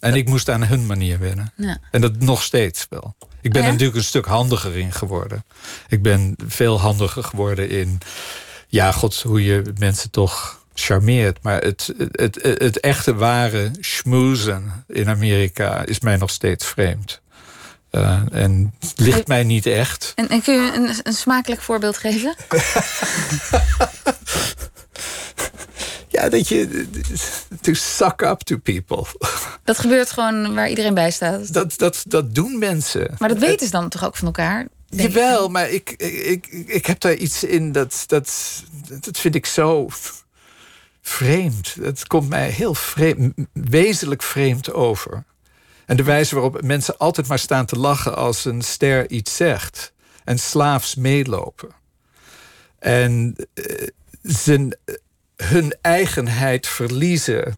[0.00, 1.52] En ik moest aan hun manier wennen.
[1.56, 1.78] Ja.
[1.90, 3.14] En dat nog steeds wel.
[3.40, 5.44] Ik ben er natuurlijk een stuk handiger in geworden.
[5.88, 7.98] Ik ben veel handiger geworden in...
[8.68, 11.42] Ja, god, hoe je mensen toch charmeert.
[11.42, 17.20] Maar het, het, het, het echte ware schmoezen in Amerika is mij nog steeds vreemd.
[17.90, 20.12] Uh, en ligt mij niet echt.
[20.14, 22.34] En, en kun je een, een smakelijk voorbeeld geven?
[26.08, 26.86] ja, dat je.
[27.60, 29.04] To suck up to people.
[29.64, 31.52] Dat gebeurt gewoon waar iedereen bij staat.
[31.52, 33.14] Dat, dat, dat doen mensen.
[33.18, 34.66] Maar dat weten ze dan toch ook van elkaar?
[34.86, 38.62] Jawel, maar ik, ik, ik, ik heb daar iets in dat, dat.
[39.00, 39.88] Dat vind ik zo
[41.02, 41.76] vreemd.
[41.80, 45.24] Het komt mij heel vreemd, wezenlijk vreemd over.
[45.88, 49.92] En de wijze waarop mensen altijd maar staan te lachen als een ster iets zegt.
[50.24, 51.68] En slaafs meelopen.
[52.78, 53.88] En uh,
[54.22, 54.76] zijn,
[55.36, 57.56] hun eigenheid verliezen.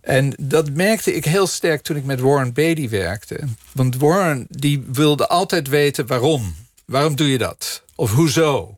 [0.00, 3.38] En dat merkte ik heel sterk toen ik met Warren Beatty werkte.
[3.72, 6.54] Want Warren die wilde altijd weten waarom.
[6.84, 7.82] Waarom doe je dat?
[7.94, 8.77] Of hoezo?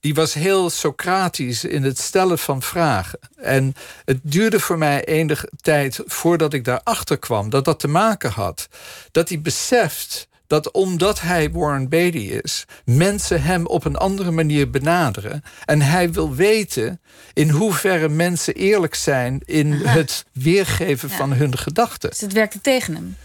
[0.00, 3.18] Die was heel Socratisch in het stellen van vragen.
[3.36, 8.30] En het duurde voor mij enige tijd voordat ik daarachter kwam dat dat te maken
[8.30, 8.68] had.
[9.10, 14.70] Dat hij beseft dat omdat hij Warren Beatty is, mensen hem op een andere manier
[14.70, 15.44] benaderen.
[15.64, 17.00] En hij wil weten
[17.32, 22.10] in hoeverre mensen eerlijk zijn in het weergeven van hun gedachten.
[22.10, 23.16] Dus het werkte tegen hem.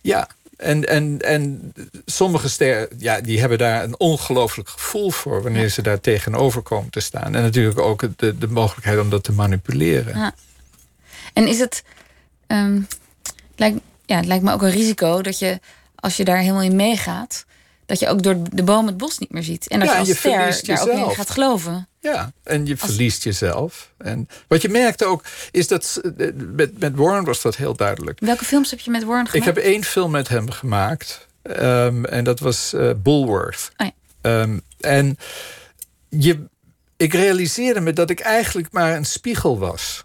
[0.00, 1.72] Ja, en, en, en
[2.06, 5.42] sommige sterren ja, die hebben daar een ongelooflijk gevoel voor...
[5.42, 7.34] wanneer ze daar tegenover komen te staan.
[7.34, 10.18] En natuurlijk ook de, de mogelijkheid om dat te manipuleren.
[10.18, 10.34] Ja.
[11.32, 11.82] En is het...
[12.46, 12.86] Um,
[13.56, 15.60] lijkt, ja, het lijkt me ook een risico dat je,
[15.94, 17.44] als je daar helemaal in meegaat...
[17.86, 19.68] dat je ook door de boom het bos niet meer ziet.
[19.68, 21.88] En dat je als je ster daar ook in gaat geloven.
[22.12, 23.92] Ja, en je verliest jezelf.
[23.98, 26.00] En wat je merkt ook, is dat
[26.34, 28.20] met, met Warren was dat heel duidelijk.
[28.20, 29.48] Welke films heb je met Warren gemaakt?
[29.48, 31.26] Ik heb één film met hem gemaakt.
[31.42, 33.70] Um, en dat was uh, Bulworth.
[33.76, 34.40] Oh ja.
[34.40, 35.18] um, en
[36.08, 36.48] je,
[36.96, 40.04] ik realiseerde me dat ik eigenlijk maar een spiegel was.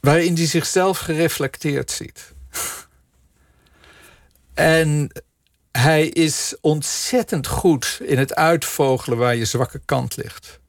[0.00, 2.32] Waarin hij zichzelf gereflecteerd ziet.
[4.54, 5.10] en
[5.78, 10.60] hij is ontzettend goed in het uitvogelen waar je zwakke kant ligt.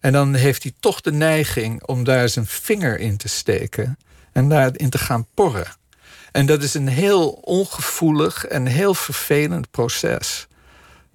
[0.00, 3.98] En dan heeft hij toch de neiging om daar zijn vinger in te steken
[4.32, 5.66] en daarin te gaan porren.
[6.32, 10.46] En dat is een heel ongevoelig en heel vervelend proces.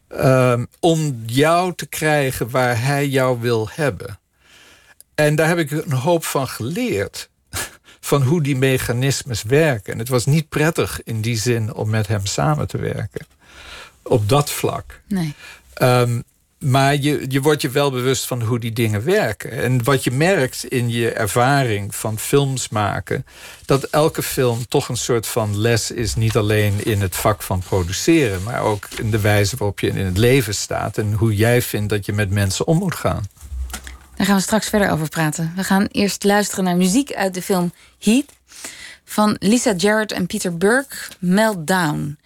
[0.09, 4.19] Um, om jou te krijgen waar hij jou wil hebben.
[5.15, 7.29] En daar heb ik een hoop van geleerd
[8.05, 9.93] van hoe die mechanismes werken.
[9.93, 13.25] En het was niet prettig in die zin om met hem samen te werken.
[14.01, 15.01] Op dat vlak.
[15.07, 15.33] Nee.
[15.81, 16.23] Um,
[16.57, 19.51] maar je, je wordt je wel bewust van hoe die dingen werken.
[19.51, 23.25] En wat je merkt in je ervaring van films maken...
[23.65, 26.15] dat elke film toch een soort van les is...
[26.15, 28.43] niet alleen in het vak van produceren...
[28.43, 30.97] maar ook in de wijze waarop je in het leven staat...
[30.97, 33.23] en hoe jij vindt dat je met mensen om moet gaan.
[34.15, 35.53] Daar gaan we straks verder over praten.
[35.55, 38.25] We gaan eerst luisteren naar muziek uit de film Heat...
[39.05, 42.17] van Lisa Jarrett en Peter Burke, Meltdown...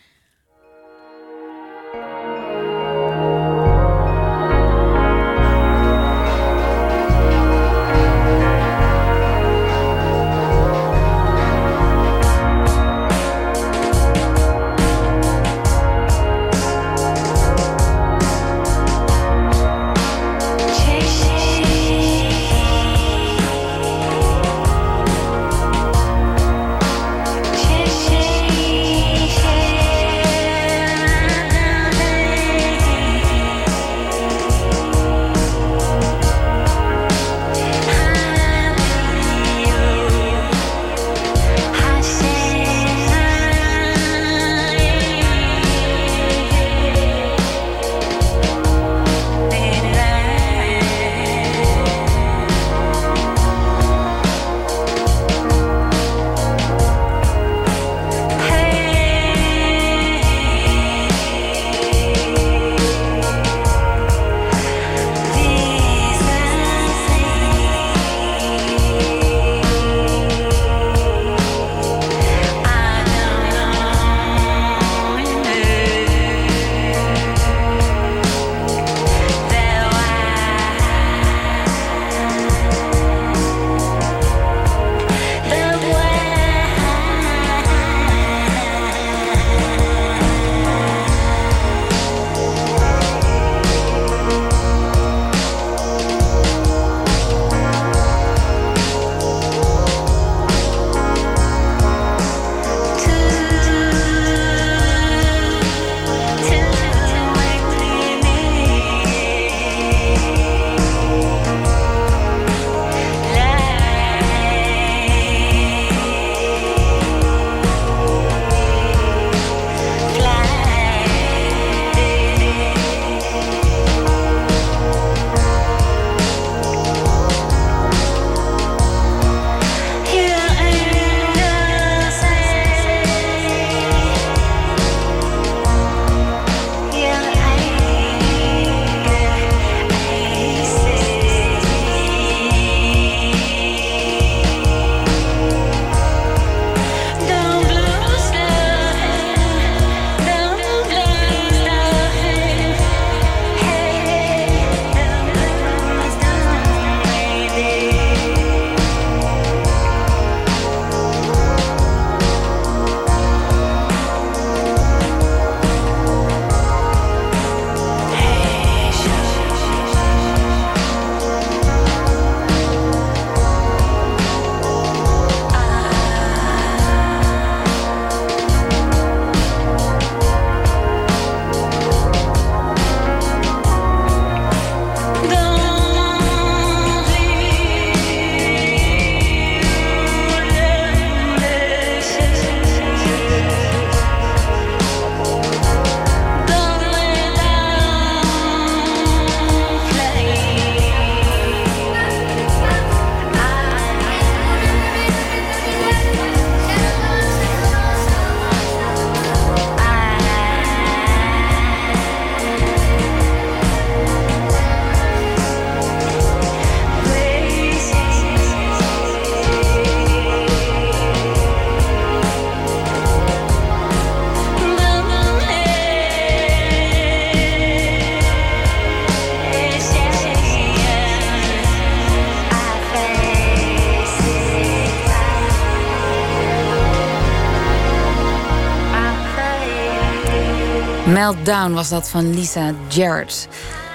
[241.17, 243.47] Meltdown was dat van Lisa Jarrett.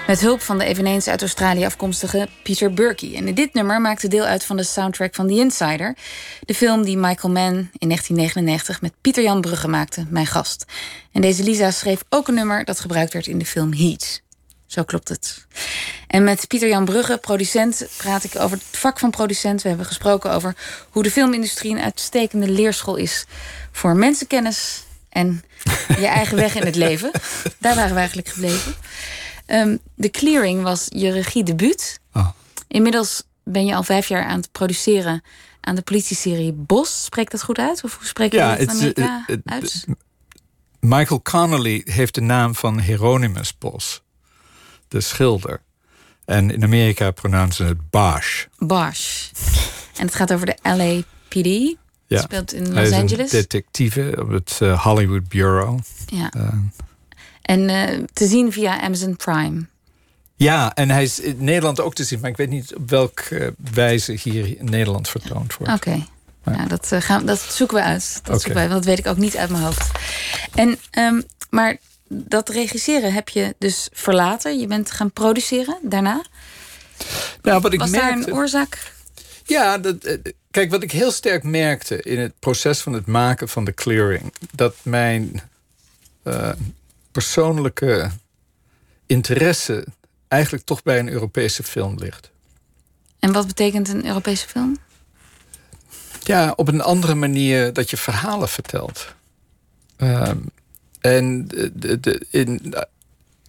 [0.07, 3.15] Met hulp van de eveneens uit Australië afkomstige Peter Burkey.
[3.15, 5.97] En dit nummer maakte deel uit van de soundtrack van The Insider.
[6.41, 10.65] De film die Michael Mann in 1999 met Pieter Jan Brugge maakte, mijn gast.
[11.13, 14.23] En deze Lisa schreef ook een nummer dat gebruikt werd in de film Heat.
[14.67, 15.47] Zo klopt het.
[16.07, 19.63] En met Pieter Jan Brugge, producent, praat ik over het vak van producent.
[19.63, 20.57] We hebben gesproken over
[20.91, 23.25] hoe de filmindustrie een uitstekende leerschool is
[23.73, 25.45] voor mensenkennis en
[25.99, 27.11] je eigen weg in het leven.
[27.59, 28.75] Daar waren we eigenlijk gebleven.
[29.47, 32.01] Um, The Clearing was je regiedebuut.
[32.13, 32.29] Oh.
[32.69, 35.23] Inmiddels ben je al vijf jaar aan het produceren
[35.61, 37.05] aan de politieserie Bos.
[37.05, 37.85] Spreekt dat goed uit?
[37.85, 39.87] Of hoe spreek je ja, dat in Amerika uh, uit?
[40.81, 44.03] Michael Connolly heeft de naam van Hieronymus Bos,
[44.89, 45.63] de schilder.
[46.25, 48.47] En in Amerika pronouncen ze het Bosch.
[48.59, 49.31] Bosch.
[49.99, 51.77] en het gaat over de LAPD.
[52.13, 52.21] Ja.
[52.21, 53.33] Speelt in Los Hij is Angeles.
[53.33, 55.81] Een detectieve op het uh, Hollywood Bureau.
[56.07, 56.33] Ja.
[56.37, 56.49] Uh,
[57.43, 59.67] en uh, te zien via Amazon Prime.
[60.37, 63.55] Ja, en hij is in Nederland ook te zien, maar ik weet niet op welke
[63.75, 65.73] wijze hier in Nederland vertoond wordt.
[65.73, 65.89] Oké.
[65.89, 66.57] Okay.
[66.57, 66.67] Ja.
[66.67, 68.13] dat, gaan, dat zoeken we uit.
[68.15, 68.39] Dat, okay.
[68.39, 69.91] zoeken wij, want dat weet ik ook niet uit mijn hoofd.
[70.55, 71.77] En, um, maar
[72.09, 74.59] dat regisseren heb je dus verlaten.
[74.59, 76.23] Je bent gaan produceren daarna.
[77.43, 78.93] Nou, wat ik Was merkte, daar een oorzaak?
[79.45, 80.19] Ja, dat,
[80.53, 84.33] kijk, wat ik heel sterk merkte in het proces van het maken van de clearing,
[84.53, 85.43] dat mijn
[86.25, 86.53] uh,
[87.13, 88.11] persoonlijke
[89.07, 89.85] interesse
[90.29, 92.31] eigenlijk toch bij een Europese film ligt.
[93.19, 94.79] En wat betekent een Europese film?
[96.23, 99.15] Ja, op een andere manier dat je verhalen vertelt.
[99.99, 100.31] Uh,
[101.01, 102.75] en, de, de, in,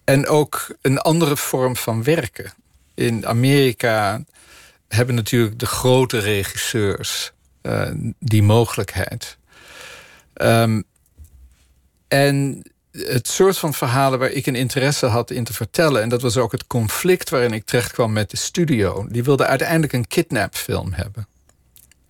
[0.04, 2.52] en ook een andere vorm van werken.
[2.94, 4.24] In Amerika
[4.88, 7.32] hebben natuurlijk de grote regisseurs
[7.62, 9.38] uh, die mogelijkheid.
[10.34, 10.84] Um,
[12.08, 16.02] en het soort van verhalen waar ik een interesse had in te vertellen...
[16.02, 19.06] en dat was ook het conflict waarin ik terecht kwam met de studio...
[19.08, 21.26] die wilde uiteindelijk een kidnapfilm hebben.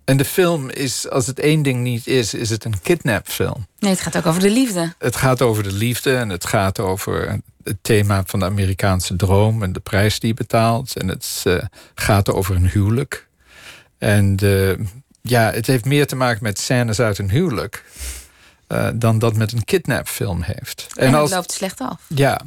[0.05, 3.67] En de film is, als het één ding niet is, is het een kidnapfilm.
[3.79, 4.95] Nee, het gaat ook over de liefde.
[4.99, 9.63] Het gaat over de liefde en het gaat over het thema van de Amerikaanse droom
[9.63, 10.97] en de prijs die je betaalt.
[10.97, 11.63] En het uh,
[11.95, 13.29] gaat over een huwelijk.
[13.99, 14.73] En uh,
[15.23, 17.85] ja, het heeft meer te maken met scènes uit een huwelijk.
[18.69, 20.87] Uh, dan dat met een kidnapfilm heeft.
[20.95, 22.01] En, en het loopt slecht af.
[22.07, 22.41] Ja.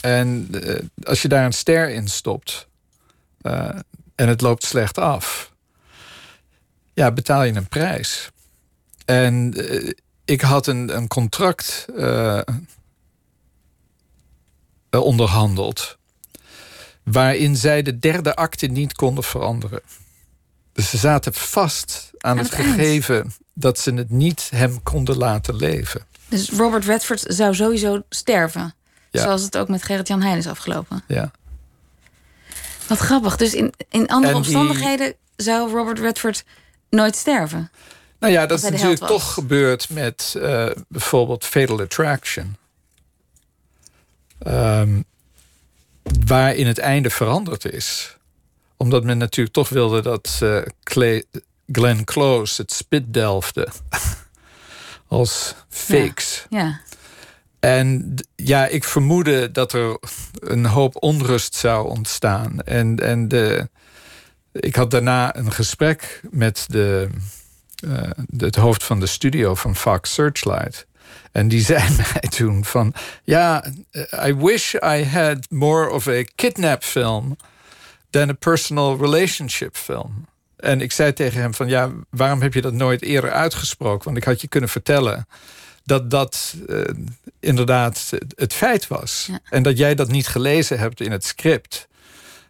[0.00, 0.50] En
[1.02, 2.68] als je daar een ster in stopt
[4.14, 5.51] en het loopt slecht af
[7.02, 8.30] ja, betaal je een prijs.
[9.04, 9.90] En uh,
[10.24, 12.40] ik had een, een contract uh,
[14.90, 15.98] onderhandeld.
[17.02, 19.80] waarin zij de derde acte niet konden veranderen.
[20.72, 25.56] Dus ze zaten vast aan, het, het gegeven dat ze het niet hem konden laten
[25.56, 26.06] leven.
[26.28, 28.74] Dus Robert Redford zou sowieso sterven.
[29.10, 29.22] Ja.
[29.22, 31.02] Zoals het ook met Gerrit-Jan Heijn is afgelopen.
[31.06, 31.30] Ja.
[32.88, 33.36] Wat grappig.
[33.36, 36.44] Dus in, in andere omstandigheden zou Robert Redford
[36.92, 37.70] nooit sterven.
[38.18, 42.56] Nou ja, dat is natuurlijk toch gebeurd met uh, bijvoorbeeld Fatal Attraction.
[44.46, 45.04] Um,
[46.24, 48.16] waarin het einde veranderd is.
[48.76, 51.24] Omdat men natuurlijk toch wilde dat uh, Clay,
[51.72, 53.68] Glenn Close het spit delfde.
[55.08, 56.46] als fakes.
[56.48, 56.58] Ja.
[56.58, 56.80] ja.
[57.60, 59.98] En ja, ik vermoedde dat er
[60.40, 62.60] een hoop onrust zou ontstaan.
[62.60, 63.68] En, en de,
[64.52, 67.08] ik had daarna een gesprek met de,
[67.84, 70.86] uh, het hoofd van de studio van Fox Searchlight.
[71.32, 72.94] En die zei mij toen van...
[73.24, 73.64] Ja,
[74.26, 77.36] I wish I had more of a kidnap film...
[78.10, 80.26] than a personal relationship film.
[80.56, 81.68] En ik zei tegen hem van...
[81.68, 84.04] Ja, waarom heb je dat nooit eerder uitgesproken?
[84.04, 85.26] Want ik had je kunnen vertellen
[85.84, 86.84] dat dat uh,
[87.40, 89.28] inderdaad het feit was.
[89.30, 89.38] Ja.
[89.50, 91.88] En dat jij dat niet gelezen hebt in het script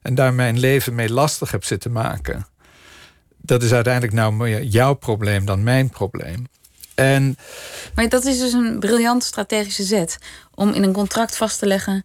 [0.03, 2.47] en daar mijn leven mee lastig heb zitten maken.
[3.37, 6.47] Dat is uiteindelijk nou meer jouw probleem dan mijn probleem.
[6.95, 7.37] En,
[7.95, 10.19] maar dat is dus een briljant strategische zet.
[10.55, 12.05] Om in een contract vast te leggen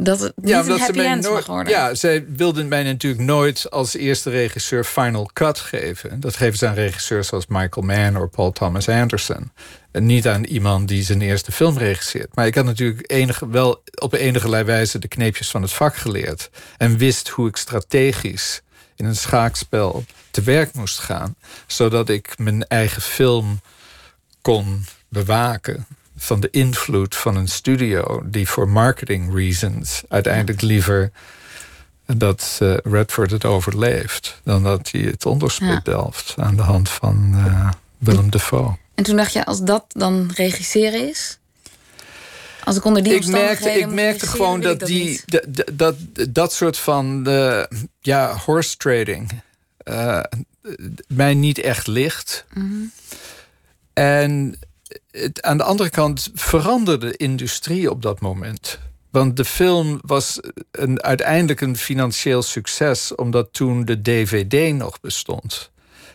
[0.00, 1.72] dat het niet ja, een happy end nooit, mag worden.
[1.72, 6.20] Ja, zij wilden mij natuurlijk nooit als eerste regisseur final cut geven.
[6.20, 9.52] Dat geven ze aan regisseurs zoals Michael Mann of Paul Thomas Anderson.
[9.90, 12.34] En niet aan iemand die zijn eerste film regisseert.
[12.34, 16.50] Maar ik had natuurlijk enige, wel op enige wijze de kneepjes van het vak geleerd.
[16.76, 18.60] En wist hoe ik strategisch
[18.96, 21.34] in een schaakspel te werk moest gaan.
[21.66, 23.60] Zodat ik mijn eigen film
[24.42, 25.86] kon bewaken
[26.18, 31.10] van de invloed van een studio die voor marketing reasons uiteindelijk liever
[32.06, 35.80] dat uh, Redford het overleeft dan dat hij het onderspit ja.
[35.84, 38.76] delft aan de hand van uh, Willem Dafoe.
[38.94, 41.38] En toen dacht je, als dat dan regisseren is?
[42.64, 45.96] Als ik onder die ik merkte, ik merkte gewoon dat die, dat, dat,
[46.30, 47.64] dat, soort van eh,
[48.00, 49.42] ja, horse trading
[49.76, 50.20] eh,
[51.06, 52.44] mij niet echt ligt.
[52.52, 52.74] Mhm.
[53.92, 54.58] En
[55.40, 58.78] aan de andere kant veranderde de industrie op dat moment.
[59.10, 60.40] Want de film was
[60.70, 65.70] een, uiteindelijk een financieel succes, omdat toen de DVD nog bestond.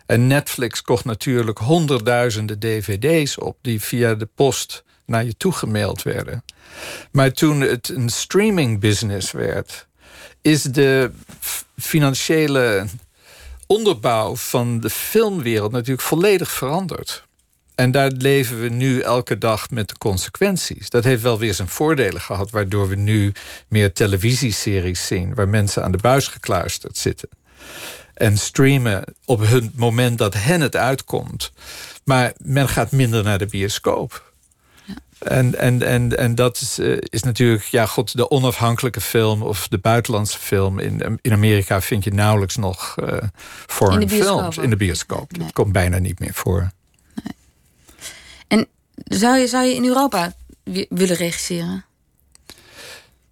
[0.05, 6.43] En Netflix kocht natuurlijk honderdduizenden DVD's op die via de post naar je toegemaild werden.
[7.11, 9.87] Maar toen het een streaming business werd,
[10.41, 11.11] is de
[11.77, 12.85] financiële
[13.67, 17.23] onderbouw van de filmwereld natuurlijk volledig veranderd.
[17.75, 20.89] En daar leven we nu elke dag met de consequenties.
[20.89, 23.31] Dat heeft wel weer zijn voordelen gehad, waardoor we nu
[23.67, 27.29] meer televisieseries zien waar mensen aan de buis gekluisterd zitten.
[28.13, 31.51] En streamen op het moment dat hen het uitkomt.
[32.03, 34.31] Maar men gaat minder naar de bioscoop.
[35.19, 39.67] En, en, en, en dat is, eh, is natuurlijk, ja, god, de onafhankelijke film of
[39.67, 40.79] de buitenlandse film.
[40.79, 43.17] In, in Amerika vind je nauwelijks nog eh
[43.67, 45.31] foreign In de bioscoop films in de bioscoop.
[45.31, 45.41] Nee.
[45.41, 46.71] Dat komt bijna niet meer voor.
[48.47, 50.33] En zou je, zou je in Europa
[50.63, 51.85] wi- willen regisseren?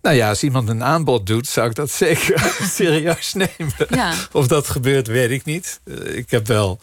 [0.02, 3.74] Nou ja, als iemand een aanbod doet, zou ik dat zeker serieus nemen.
[3.90, 4.14] Ja.
[4.32, 5.80] Of dat gebeurt, weet ik niet.
[5.84, 6.80] Eh, Ik heb wel,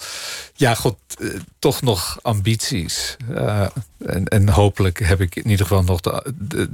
[0.55, 3.17] ja, god, eh, toch nog ambities.
[3.35, 3.67] Eh,
[4.07, 6.69] en, en hopelijk heb ik in ieder geval nog de, de,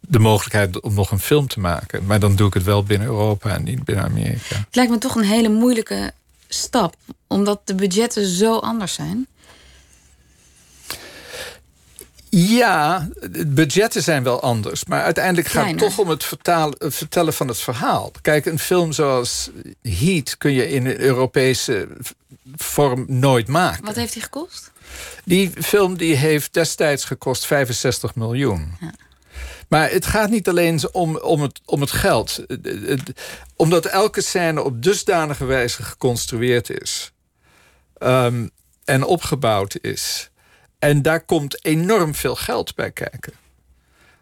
[0.00, 2.04] de mogelijkheid om nog een film te maken.
[2.06, 4.54] Maar dan doe ik het wel binnen Europa en niet binnen Amerika.
[4.56, 6.12] Het lijkt me toch een hele moeilijke
[6.48, 6.94] stap,
[7.26, 9.26] omdat de budgetten zo anders zijn.
[12.30, 13.08] Ja,
[13.46, 14.84] budgetten zijn wel anders.
[14.84, 18.12] Maar uiteindelijk gaat het toch om het vertalen, het vertellen van het verhaal.
[18.22, 19.50] Kijk, een film zoals
[19.82, 21.88] Heat kun je in een Europese
[22.56, 23.84] vorm nooit maken.
[23.84, 24.70] Wat heeft die gekost?
[25.24, 28.76] Die film die heeft destijds gekost 65 miljoen.
[29.68, 32.40] Maar het gaat niet alleen om, om, het, om het geld.
[32.46, 33.12] Het- het-
[33.56, 37.12] Omdat elke scène op dusdanige wijze geconstrueerd is.
[37.98, 38.46] ehm,
[38.84, 40.30] en opgebouwd is.
[40.78, 43.32] En daar komt enorm veel geld bij kijken.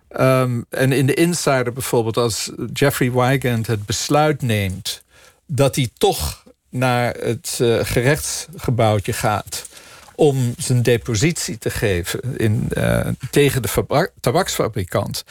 [0.09, 5.03] Ehm, en in de Insider bijvoorbeeld, als Jeffrey Wigand het besluit neemt
[5.47, 9.67] dat hij toch naar het eh, gerechtsgebouwtje gaat
[10.17, 15.25] om zijn depositie te geven in, eh, tegen de tabaksfabrikant.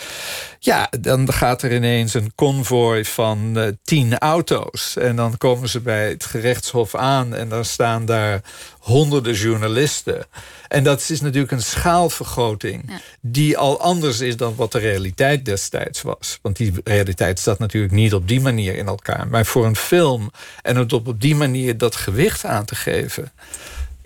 [0.60, 4.96] Ja, dan gaat er ineens een konvooi van eh, tien auto's.
[4.98, 8.42] En dan komen ze bij het gerechtshof aan en dan staan daar
[8.80, 10.26] honderden journalisten.
[10.68, 13.00] En dat is natuurlijk een schaalvergroting Ja.
[13.22, 16.40] die al anders is dan wat de realiteit destijds was.
[16.42, 19.28] Want die realiteit zat natuurlijk niet op die manier in elkaar.
[19.28, 20.32] Maar voor een film
[20.62, 23.32] en het op, op die manier dat gewicht aan te geven.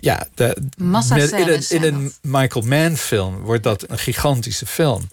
[0.00, 2.12] Ja, de, met- in een, in een.
[2.22, 5.08] Michael Mann film wordt dat een gigantische film.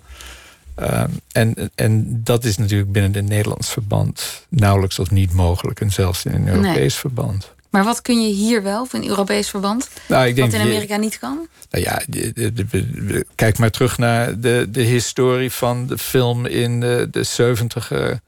[0.76, 5.82] Ehm, en, en dat is natuurlijk binnen de Nederlands verband nauwelijks of niet mogelijk.
[5.82, 7.56] En zelfs in een Europees verband.
[7.70, 10.66] Maar wat kun je hier wel, of in Europees verband, Nou, ik denk wat in
[10.66, 11.48] je- Amerika niet kan?
[11.70, 12.66] nou ja, de- de- de-
[13.06, 18.20] de- kijk maar terug naar de, de historie van de film in de, de 70er,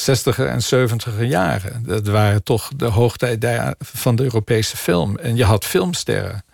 [0.00, 1.82] 60er en 70er jaren.
[1.86, 5.16] Dat waren toch de hoogtijden van de Europese film.
[5.18, 6.44] En je had filmsterren.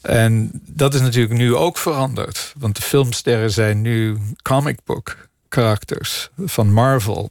[0.00, 2.52] En dat is natuurlijk nu ook veranderd.
[2.58, 5.16] Want de filmsterren zijn nu comic book
[5.48, 7.30] karakters van Marvel,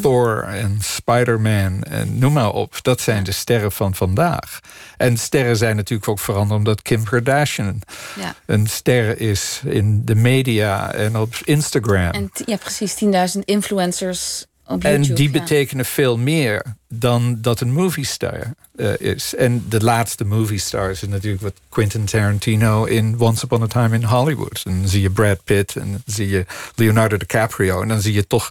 [0.00, 2.78] Thor en Spider-Man en noem maar op.
[2.82, 4.60] Dat zijn de sterren van vandaag.
[4.96, 7.80] En sterren zijn natuurlijk ook veranderd omdat Kim Kardashian
[8.18, 8.34] Ja.
[8.46, 12.10] een ster is in de media en op Instagram.
[12.10, 12.94] En ja, precies
[13.34, 15.14] 10.000 influencers op En YouTube.
[15.14, 15.40] die ja.
[15.40, 19.34] betekenen veel meer dan dat een movie star eh, is.
[19.34, 23.94] En de laatste movie star is natuurlijk wat Quentin Tarantino in Once Upon a Time
[23.94, 24.62] in Hollywood.
[24.64, 27.82] En dan zie je Brad Pitt en dan zie je Leonardo DiCaprio.
[27.82, 28.50] En dan zie je toch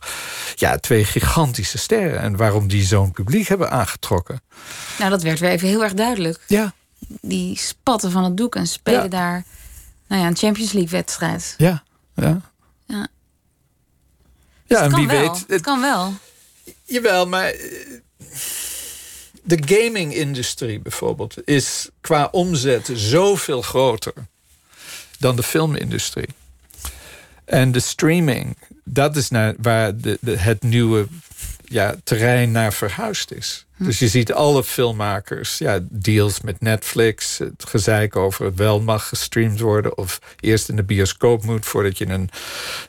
[0.56, 2.20] ja, twee gigantische sterren.
[2.20, 4.42] En waarom die zo'n publiek hebben aangetrokken.
[5.00, 6.40] Nou, dat werd weer even heel erg duidelijk.
[6.48, 6.74] Ja,
[7.22, 9.08] Die spatten van het doek en spelen Ja.
[9.08, 9.44] daar
[10.08, 11.54] nou ja, een Champions League wedstrijd.
[11.58, 11.84] ja,
[12.16, 12.42] ja.
[12.88, 13.08] Ja.
[14.72, 15.20] Ja, en wie wel.
[15.20, 15.40] weet.
[15.40, 16.14] Het het- kan wel.
[16.86, 17.70] Jawel, maar eh,
[19.44, 24.14] de gaming-industrie bijvoorbeeld is qua omzet zoveel groter
[25.20, 26.28] dan de filmindustrie.
[27.46, 31.08] En de streaming, dat is naar, waar de, de, het nieuwe
[31.72, 33.66] ja, terrein naar verhuisd is.
[33.78, 39.08] Dus je ziet alle filmmakers, ja, deals met Netflix, het gezeik over het wel mag
[39.08, 42.30] gestreamd worden of eerst in de bioscoop moet voordat je een,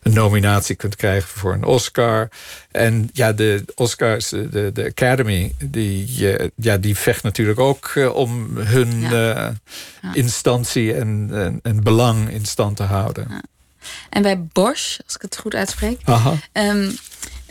[0.03, 2.29] een nominatie kunt krijgen voor een Oscar.
[2.71, 6.27] En ja, de Oscars, de, de Academy, die,
[6.57, 9.47] ja, die vecht natuurlijk ook eh, om hun Ja.
[10.03, 13.43] eh, instantie en, en, en belang in stand te houden.
[14.11, 16.01] En bij Bosch, als ik het goed uitspreek.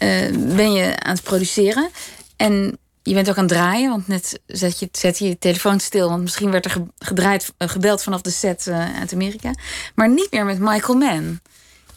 [0.01, 1.89] Eh, ben je aan het produceren.
[2.35, 5.79] En je bent ook aan het draaien, want net zet je, zet je je telefoon
[5.79, 6.09] stil.
[6.09, 9.53] Want misschien werd er ge- gedraaid, eh, gebeld vanaf de set eh, uit Amerika.
[9.95, 11.39] Maar niet meer met Michael Mann.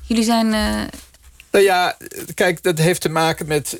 [0.02, 0.48] Jullie zijn.
[1.50, 1.96] Nou ja,
[2.34, 3.78] kijk, dat heeft te maken met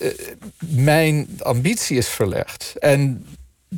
[0.58, 2.72] mijn ambitie is verlegd.
[2.78, 3.26] En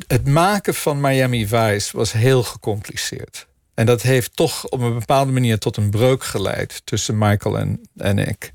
[0.07, 3.47] het maken van Miami Vice was heel gecompliceerd.
[3.73, 7.81] En dat heeft toch op een bepaalde manier tot een breuk geleid tussen Michael en,
[7.97, 8.53] en ik.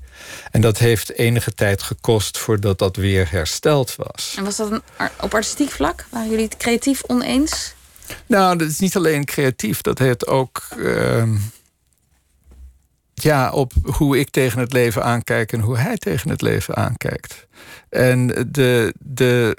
[0.51, 4.33] En dat heeft enige tijd gekost voordat dat weer hersteld was.
[4.37, 4.81] en was dat een,
[5.21, 6.05] op artistiek vlak?
[6.09, 7.73] Waren jullie het creatief oneens?
[8.25, 10.67] Nou, dat is niet alleen creatief, dat heeft ook.
[10.77, 11.35] ehm,
[13.13, 17.47] ja, op hoe ik tegen het leven aankijk en hoe hij tegen het leven aankijkt.
[17.89, 18.93] En de.
[18.99, 19.57] de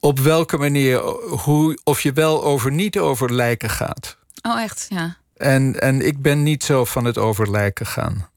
[0.00, 0.98] op welke manier,
[1.44, 4.16] hoe, of je wel over niet over lijken gaat.
[4.42, 4.86] Oh, echt?
[4.88, 5.16] Ja.
[5.36, 8.29] En, en ik ben niet zo van het over lijken gaan.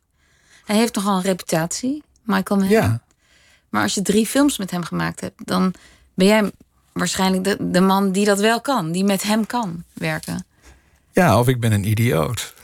[0.66, 2.72] Hij heeft nogal een reputatie, Michael Mann.
[2.72, 3.02] Ja,
[3.70, 5.74] Maar als je drie films met hem gemaakt hebt, dan
[6.14, 6.52] ben jij
[6.94, 10.46] waarschijnlijk de, de man die dat wel kan, die met hem kan werken.
[11.12, 12.54] ja of ik ben een idioot.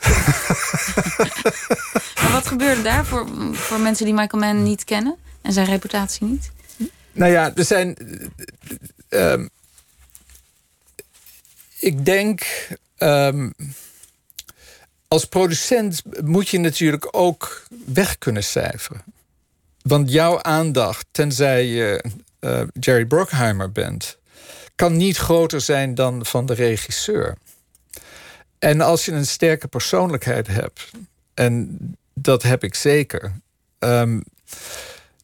[2.22, 6.26] Maar wat gebeurde daar voor, voor mensen die Michael Mann niet kennen en zijn reputatie
[6.26, 6.50] niet?
[7.12, 7.96] Nou ja, er zijn.
[9.08, 9.46] eh, ehm,
[11.78, 12.42] ik denk.
[12.96, 13.50] ehm,
[15.12, 19.04] als producent moet je natuurlijk ook weg kunnen cijferen.
[19.82, 22.04] Want jouw aandacht, tenzij je
[22.38, 24.18] eh, Jerry Bruckheimer bent,
[24.74, 27.36] kan niet groter zijn dan van de regisseur.
[28.58, 30.90] En als je een sterke persoonlijkheid hebt,
[31.34, 31.78] en
[32.14, 33.32] dat heb ik zeker,
[33.78, 34.20] ehm,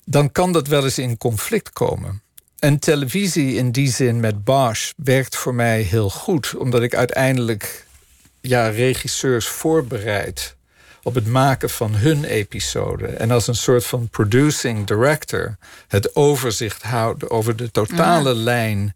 [0.04, 2.22] dan kan dat wel eens in conflict komen.
[2.58, 7.85] En televisie in die zin met Bosch werkt voor mij heel goed, omdat ik uiteindelijk
[8.48, 10.56] ja, regisseurs voorbereid
[11.02, 13.06] op het maken van hun episode.
[13.06, 15.56] En als een soort van producing director
[15.88, 18.94] het overzicht houdt over de totale lijn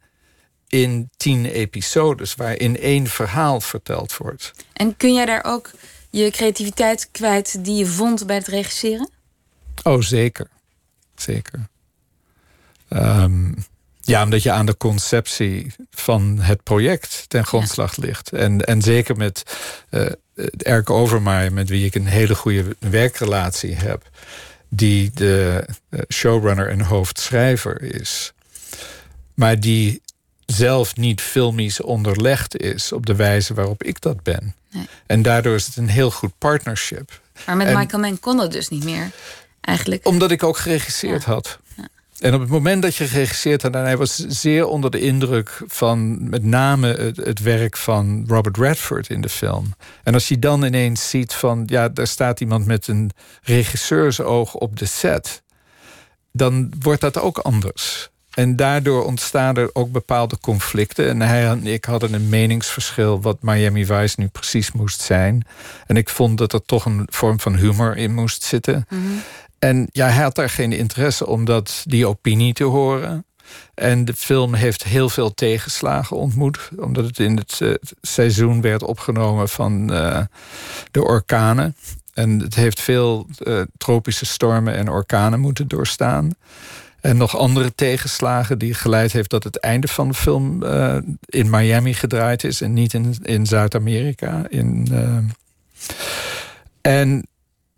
[0.69, 4.53] in tien episodes, waarin één verhaal verteld wordt.
[4.73, 5.71] En kun jij daar ook
[6.11, 9.11] je creativiteit kwijt die je vond bij het regisseren?
[9.83, 10.47] Oh, zeker.
[11.15, 11.69] Zeker.
[12.89, 13.53] Ehm,
[14.01, 18.33] ja, omdat je aan de conceptie van het project ten grondslag ligt.
[18.33, 19.43] En, en zeker met
[19.91, 20.07] uh,
[20.59, 20.91] Erk
[21.51, 24.09] met wie ik een hele goede werkrelatie heb,
[24.69, 28.33] die de uh, showrunner en hoofdschrijver is.
[29.35, 30.03] Maar die
[30.47, 34.55] zelf niet filmisch onderlegd is op de wijze waarop ik dat ben.
[34.71, 34.89] Nee.
[35.07, 37.21] En daardoor is het een heel goed partnership.
[37.47, 39.11] Maar met En- Michael Mann kon dat dus niet meer,
[39.61, 40.07] eigenlijk.
[40.07, 41.59] Omdat ik ook geregisseerd had.
[42.21, 45.63] En op het moment dat je geregisseerd had, en hij was zeer onder de indruk
[45.67, 49.75] van met name het, werk van Robert Redford in de film.
[50.03, 53.11] En als je dan ineens ziet van, ja, daar staat iemand met een
[53.43, 55.43] regisseursoog op de set,
[56.33, 58.11] dan wordt dat ook anders.
[58.31, 61.09] En daardoor ontstaan er ook bepaalde conflicten.
[61.09, 65.47] En hij en ik hadden een meningsverschil wat Miami Vice nu precies moest zijn.
[65.87, 68.87] En ik vond dat er toch een vorm van humor in moest zitten.
[69.61, 73.25] En ja, hij had daar geen interesse om dat, die opinie te horen.
[73.75, 76.71] En de film heeft heel veel tegenslagen ontmoet.
[76.77, 80.21] Omdat het in het eh, seizoen werd opgenomen van eh,
[80.91, 81.77] de orkanen.
[82.15, 86.31] En het heeft veel eh, tropische stormen en orkanen moeten doorstaan.
[87.01, 90.65] En nog andere tegenslagen die geleid heeft dat het einde van de film
[91.25, 94.43] in Miami gedraaid is en niet in, in Zuid-Amerika.
[94.49, 94.89] In,
[96.81, 97.27] en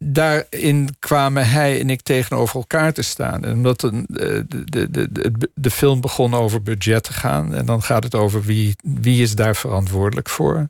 [0.05, 3.45] daarin kwamen hij en ik tegenover elkaar te staan.
[3.45, 7.55] En omdat eh, de, de, de, de, de film begon over budget te gaan.
[7.55, 10.69] En dan gaat het over wie, wie is daar verantwoordelijk voor.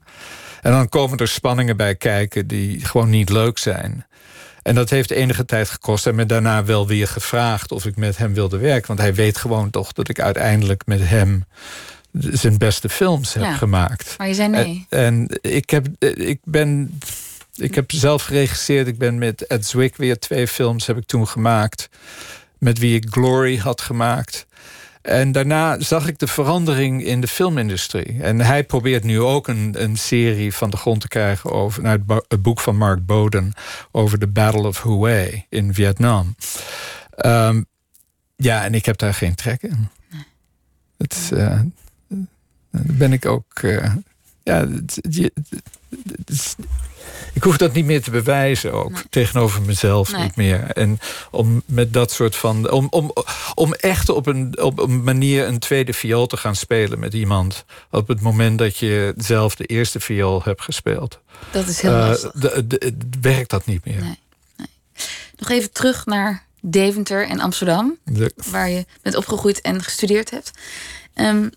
[0.63, 4.07] En dan komen er spanningen bij kijken die gewoon niet leuk zijn.
[4.63, 6.07] En dat heeft enige tijd gekost.
[6.07, 8.87] En me daarna wel weer gevraagd of ik met hem wilde werken.
[8.87, 11.45] Want hij weet gewoon toch dat ik uiteindelijk met hem
[12.13, 13.55] zijn beste films heb Ja.
[13.57, 14.15] gemaakt.
[14.19, 14.87] Maar je zei nee.
[14.89, 16.99] En, en ik, heb, ik ben.
[17.57, 18.87] Ik heb zelf geregisseerd.
[18.87, 21.89] Ik ben met Ed Zwick weer twee films heb ik toen gemaakt.
[22.59, 24.47] Met wie ik Glory had gemaakt.
[25.03, 28.23] En daarna zag ik de verandering in de filmindustrie.
[28.23, 31.93] En hij probeert nu ook een, een serie van de grond te krijgen over naar
[31.93, 33.53] het, bo- het boek van Mark Bowden
[33.91, 36.37] over de Battle of Hue in Vietnam.
[37.17, 37.63] Ehm,
[38.37, 39.89] ja, en ik heb daar geen trek in.
[40.99, 41.61] Het, eh,
[42.71, 43.59] daar ben ik ook.
[43.63, 43.95] eh,
[44.43, 44.67] ja,
[47.33, 49.03] ik hoef dat niet meer te bewijzen ook.
[49.11, 50.71] Tegenover mezelf niet meer.
[50.71, 50.99] En
[51.31, 52.71] om met dat soort van.
[52.71, 53.13] Om, om,
[53.55, 57.65] om echt op een, op een manier een tweede viool te gaan spelen met iemand.
[57.91, 61.21] Op het moment dat je zelf de eerste viool hebt gespeeld.
[61.51, 62.63] Dat is heel uh, lastig.
[63.21, 64.01] werkt dat niet meer.
[64.01, 64.19] Nee,
[64.57, 64.67] nee.
[65.37, 67.99] Nog even terug naar Deventer en Amsterdam.
[68.51, 70.51] Waar je bent opgegroeid en gestudeerd hebt.
[71.15, 71.51] Um,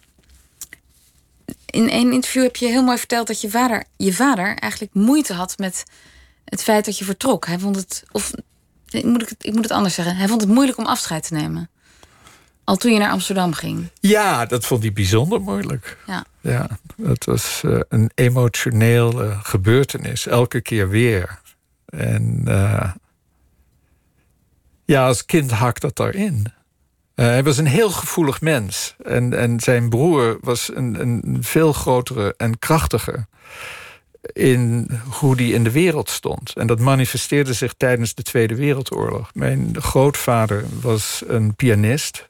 [1.75, 5.33] in één interview heb je heel mooi verteld dat je vader, je vader eigenlijk moeite
[5.33, 5.83] had met
[6.45, 7.45] het feit dat je vertrok.
[7.45, 8.31] Hij vond het, of
[9.03, 11.33] moet ik, het, ik moet het anders zeggen, hij vond het moeilijk om afscheid te
[11.33, 11.69] nemen.
[12.63, 13.89] Al toen je naar Amsterdam ging.
[13.99, 15.97] Ja, dat vond hij bijzonder moeilijk.
[16.07, 21.39] Ja, ja dat was uh, een emotionele gebeurtenis, elke keer weer.
[21.85, 22.91] En uh,
[24.85, 26.53] ja, als kind hakt dat daarin.
[27.15, 28.95] Uh, hij was een heel gevoelig mens.
[29.03, 33.25] En, en zijn broer was een, een veel grotere en krachtiger
[34.33, 36.53] in hoe die in de wereld stond.
[36.53, 39.29] En dat manifesteerde zich tijdens de Tweede Wereldoorlog.
[39.33, 42.27] Mijn grootvader was een pianist.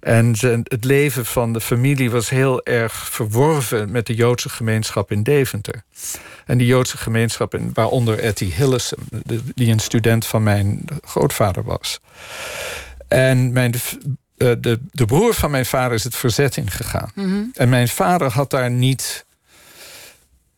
[0.00, 5.22] En het leven van de familie was heel erg verworven met de Joodse gemeenschap in
[5.22, 5.82] Deventer.
[6.46, 8.98] En die Joodse gemeenschap, waaronder Etty Hillesum,
[9.54, 12.00] die een student van mijn grootvader was.
[13.10, 17.10] En mijn, uh, de, de broer van mijn vader is het verzet ingegaan.
[17.14, 19.24] Mm En mijn vader had daar niet.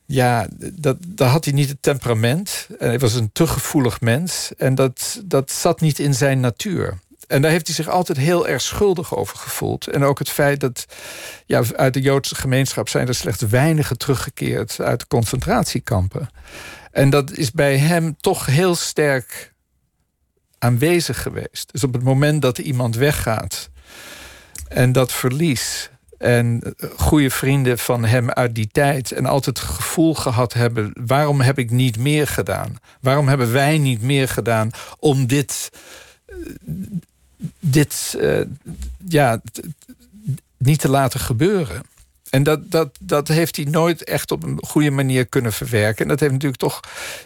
[0.07, 2.69] Ja, dat, daar had hij niet het temperament.
[2.79, 4.51] En hij was een te gevoelig mens.
[4.57, 6.99] En dat, dat zat niet in zijn natuur.
[7.27, 9.87] En daar heeft hij zich altijd heel erg schuldig over gevoeld.
[9.87, 10.87] En ook het feit dat
[11.47, 16.29] ja, uit de Joodse gemeenschap zijn er slechts weinigen teruggekeerd uit de concentratiekampen.
[16.91, 19.52] En dat is bij hem toch heel sterk
[20.63, 21.73] aanwezig geweest.
[21.73, 23.71] Dus op het moment dat iemand weggaat
[24.69, 25.91] en dat verlies.
[26.19, 29.13] En goede vrienden van hem uit die tijd.
[29.13, 32.77] En altijd het gevoel gehad hebben: waarom heb ik niet meer gedaan?
[33.01, 35.71] Waarom hebben wij niet meer gedaan om dit.
[37.61, 38.41] dit uh,
[39.09, 39.41] ja,
[40.57, 41.83] niet te laten gebeuren?
[42.33, 46.03] En dat, dat, dat heeft hij nooit echt op een goede manier kunnen verwerken.
[46.03, 46.81] En dat heeft natuurlijk toch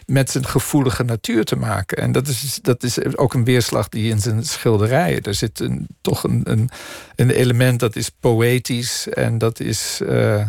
[0.05, 1.97] met zijn gevoelige natuur te maken.
[1.97, 5.21] En dat is, dat is ook een weerslag die in zijn schilderijen.
[5.21, 6.69] Er zit een, toch een, een,
[7.15, 10.45] een element dat is poëtisch en dat is, uh,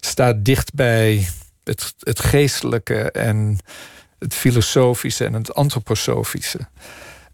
[0.00, 1.28] staat dicht bij
[1.64, 3.58] het, het geestelijke en
[4.18, 6.60] het filosofische en het antroposofische.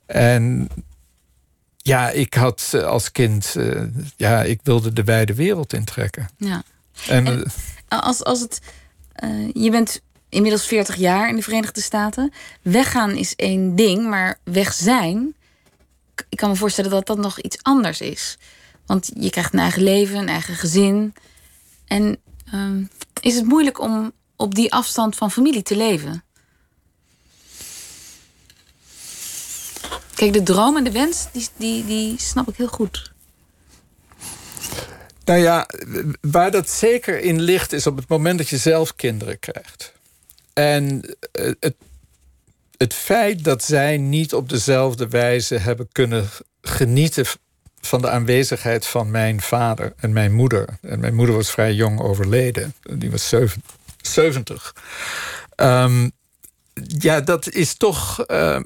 [0.06, 0.68] En
[1.86, 3.82] ja, ik had eh, als kind, uh,
[4.16, 6.28] ja, ik wilde de wijde wereld intrekken.
[6.36, 6.62] Ja.
[7.08, 7.50] En,
[7.88, 8.60] als, als het,
[9.24, 12.32] uh, je bent inmiddels 40 jaar in de Verenigde Staten.
[12.62, 15.34] Weggaan is één ding, maar weg zijn,
[16.28, 18.38] ik kan me voorstellen dat dat nog iets anders is.
[18.86, 21.14] Want je krijgt een eigen leven, een eigen gezin.
[21.86, 22.18] En
[22.54, 22.86] uh,
[23.20, 26.23] is het moeilijk om op die afstand van familie te leven?
[30.14, 33.12] Kijk, de droom en de wens, die, die, die snap ik heel goed.
[35.24, 35.68] Nou ja,
[36.20, 39.92] waar dat zeker in ligt, is op het moment dat je zelf kinderen krijgt.
[40.52, 41.74] En eh, het,
[42.76, 46.28] het feit dat zij niet op dezelfde wijze hebben kunnen
[46.62, 47.26] genieten
[47.80, 50.78] van de aanwezigheid van mijn vader en mijn moeder.
[50.80, 52.74] En mijn moeder was vrij jong overleden.
[52.82, 53.34] Die was
[54.02, 54.74] 70.
[55.56, 56.12] Um,
[56.98, 58.24] ja, dat is toch.
[58.30, 58.60] Uh,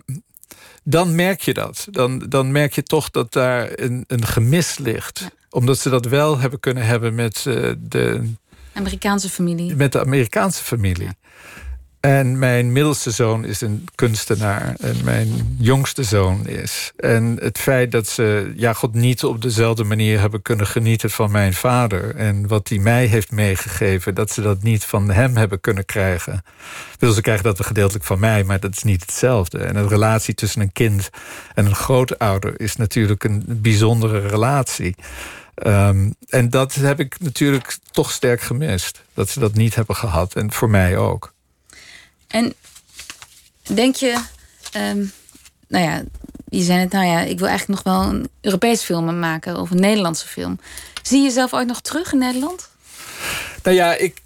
[0.90, 1.86] dan merk je dat.
[1.90, 5.28] Dan, dan merk je toch dat daar een, een gemis ligt.
[5.50, 8.32] Omdat ze dat wel hebben kunnen hebben met uh, de.
[8.72, 9.76] Amerikaanse familie.
[9.76, 11.08] Met de Amerikaanse familie.
[12.00, 14.74] En mijn middelste zoon is een kunstenaar.
[14.80, 16.92] En mijn jongste zoon is.
[16.96, 21.30] En het feit dat ze ja, God niet op dezelfde manier hebben kunnen genieten van
[21.30, 22.16] mijn vader.
[22.16, 26.42] En wat hij mij heeft meegegeven, dat ze dat niet van hem hebben kunnen krijgen.
[26.98, 29.58] Wil ze krijgen dat gedeeltelijk van mij, maar dat is niet hetzelfde.
[29.58, 31.10] En een relatie tussen een kind
[31.54, 34.94] en een grootouder is natuurlijk een bijzondere relatie.
[35.66, 39.02] Um, en dat heb ik natuurlijk toch sterk gemist.
[39.14, 40.34] Dat ze dat niet hebben gehad.
[40.34, 41.36] En voor mij ook.
[42.28, 42.54] En
[43.62, 44.20] denk je,
[44.76, 45.12] um,
[45.68, 46.02] nou ja,
[46.48, 49.70] je zei het, nou ja, ik wil eigenlijk nog wel een Europees film maken of
[49.70, 50.58] een Nederlandse film.
[51.02, 52.68] Zie je jezelf ooit nog terug in Nederland?
[53.62, 54.22] Nou ja, ik,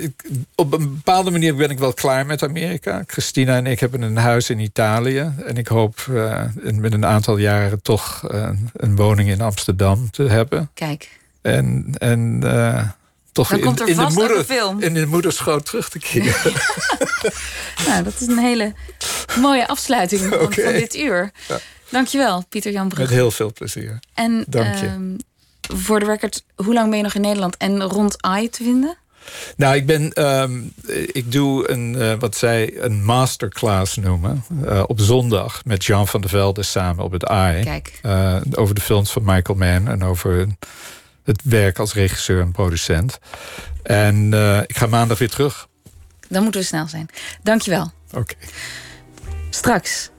[0.00, 3.02] ik, op een bepaalde manier ben ik wel klaar met Amerika.
[3.06, 5.32] Christina en ik hebben een huis in Italië.
[5.46, 10.22] En ik hoop uh, met een aantal jaren toch uh, een woning in Amsterdam te
[10.22, 10.70] hebben.
[10.74, 11.18] Kijk.
[11.42, 12.88] En, en uh,
[13.36, 14.80] toch in, komt er in, de moeder, film.
[14.80, 16.52] in de moederschoot terug te keren.
[17.86, 18.74] nou, dat is een hele
[19.40, 20.64] mooie afsluiting van, okay.
[20.64, 21.30] van dit uur.
[21.48, 21.58] Ja.
[21.90, 23.06] Dankjewel, Pieter Jan Brugge.
[23.06, 23.98] Met heel veel plezier.
[24.14, 24.86] En Dank je.
[24.86, 25.16] Um,
[25.60, 28.96] voor de record, hoe lang ben je nog in Nederland en rond AI te vinden?
[29.56, 30.60] Nou, ik ben, ehm,
[31.12, 34.44] ik doe een, wat zij een masterclass noemen.
[34.86, 37.64] op zondag met Jean van der Velde samen op het AI.
[37.64, 38.00] Kijk.
[38.54, 40.46] over de films van Michael Mann en over
[41.26, 43.18] het werk als regisseur en producent.
[43.82, 44.32] En
[44.66, 45.68] ik ga maandag weer terug.
[46.28, 47.08] Dan moeten we snel zijn.
[47.42, 47.90] Dankjewel.
[48.12, 48.34] Oké.
[49.50, 50.10] Straks.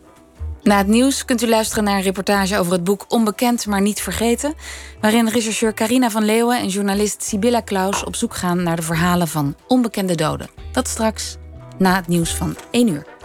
[0.64, 4.02] Na het nieuws kunt u luisteren naar een reportage over het boek Onbekend maar niet
[4.02, 4.54] vergeten,
[5.02, 9.28] waarin rechercheur Carina van Leeuwen en journalist Sibylla Klaus op zoek gaan naar de verhalen
[9.28, 10.50] van onbekende doden.
[10.72, 11.38] Dat straks
[11.78, 13.17] na het nieuws van 1 uur.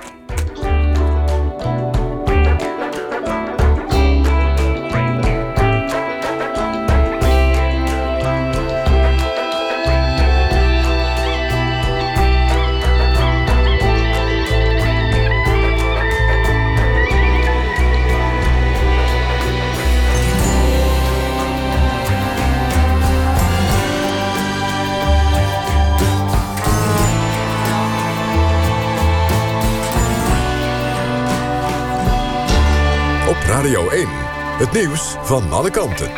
[34.63, 36.11] Het nieuws van alle kanten.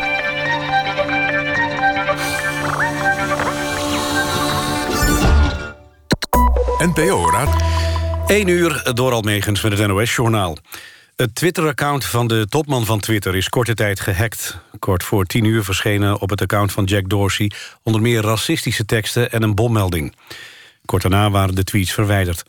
[6.77, 7.61] NPO Raad.
[8.27, 10.57] 1 uur door Almegens met het NOS-journaal.
[11.15, 14.57] Het Twitter-account van de topman van Twitter is korte tijd gehackt.
[14.79, 17.51] Kort voor 10 uur verschenen op het account van Jack Dorsey...
[17.83, 20.15] onder meer racistische teksten en een bommelding.
[20.85, 22.43] Kort daarna waren de tweets verwijderd.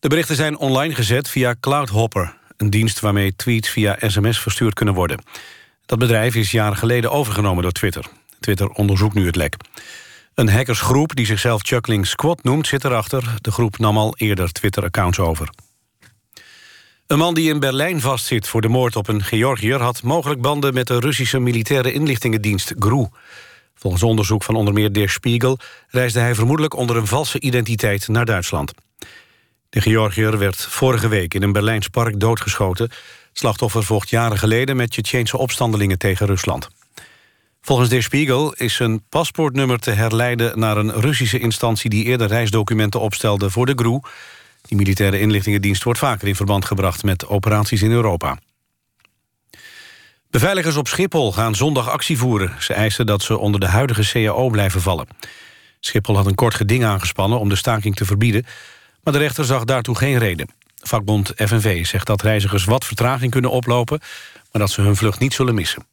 [0.00, 2.40] De berichten zijn online gezet via Cloudhopper...
[2.56, 5.22] Een dienst waarmee tweets via sms verstuurd kunnen worden.
[5.86, 8.04] Dat bedrijf is jaren geleden overgenomen door Twitter.
[8.40, 9.56] Twitter onderzoekt nu het lek.
[10.34, 13.34] Een hackersgroep die zichzelf Chuckling Squad noemt zit erachter.
[13.40, 15.50] De groep nam al eerder Twitter-accounts over.
[17.06, 19.80] Een man die in Berlijn vastzit voor de moord op een Georgiër...
[19.80, 23.06] had mogelijk banden met de Russische militaire inlichtingendienst GRU.
[23.74, 25.58] Volgens onderzoek van onder meer Der Spiegel...
[25.88, 28.72] reisde hij vermoedelijk onder een valse identiteit naar Duitsland.
[29.72, 32.90] De Georgiër werd vorige week in een Berlijns park doodgeschoten.
[33.32, 36.68] Slachtoffer vocht jaren geleden met Tsjetsjeense opstandelingen tegen Rusland.
[37.60, 43.00] Volgens Der Spiegel is zijn paspoortnummer te herleiden naar een Russische instantie die eerder reisdocumenten
[43.00, 44.00] opstelde voor de GRU.
[44.62, 48.38] Die militaire inlichtingendienst wordt vaker in verband gebracht met operaties in Europa.
[50.30, 52.54] Beveiligers op Schiphol gaan zondag actie voeren.
[52.58, 55.06] Ze eisen dat ze onder de huidige CAO blijven vallen.
[55.80, 58.46] Schiphol had een kort geding aangespannen om de staking te verbieden...
[59.02, 60.48] Maar de rechter zag daartoe geen reden.
[60.82, 64.00] Vakbond FNV zegt dat reizigers wat vertraging kunnen oplopen...
[64.52, 65.86] maar dat ze hun vlucht niet zullen missen.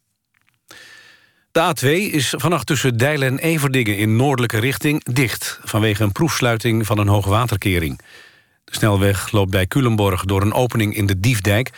[1.51, 5.59] De A2 is vannacht tussen Dijlen en Everdingen in noordelijke richting dicht...
[5.63, 8.01] vanwege een proefsluiting van een hoogwaterkering.
[8.63, 11.69] De snelweg loopt bij Culemborg door een opening in de Diefdijk...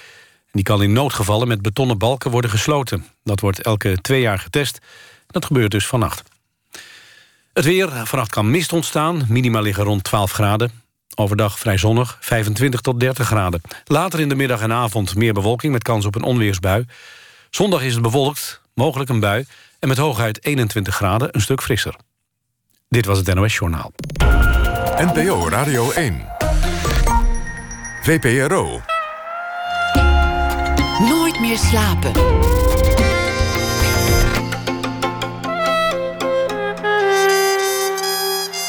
[0.52, 3.06] die kan in noodgevallen met betonnen balken worden gesloten.
[3.24, 4.80] Dat wordt elke twee jaar getest.
[5.28, 6.24] Dat gebeurt dus vannacht.
[7.54, 9.26] Het weer, vannacht kan mist ontstaan.
[9.28, 10.72] Minima liggen rond 12 graden.
[11.16, 13.62] Overdag vrij zonnig, 25 tot 30 graden.
[13.86, 16.86] Later in de middag en avond meer bewolking met kans op een onweersbui.
[17.50, 19.46] Zondag is het bewolkt, mogelijk een bui...
[19.80, 21.96] en met hooguit 21 graden een stuk frisser.
[22.90, 23.92] Dit was het NOS Journaal.
[24.98, 26.26] NPO Radio 1.
[28.02, 28.82] VPRO.
[31.00, 32.12] Nooit meer slapen.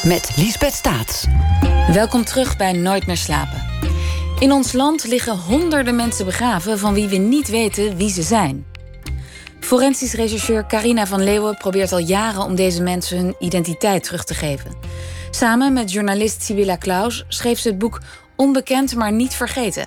[0.02, 1.26] Met Liesbeth Staats.
[1.90, 3.62] Welkom terug bij Nooit meer slapen.
[4.38, 8.66] In ons land liggen honderden mensen begraven van wie we niet weten wie ze zijn.
[9.60, 14.34] Forensisch rechercheur Carina van Leeuwen probeert al jaren om deze mensen hun identiteit terug te
[14.34, 14.74] geven.
[15.30, 18.00] Samen met journalist Sibylla Klaus schreef ze het boek
[18.36, 19.86] Onbekend maar niet vergeten.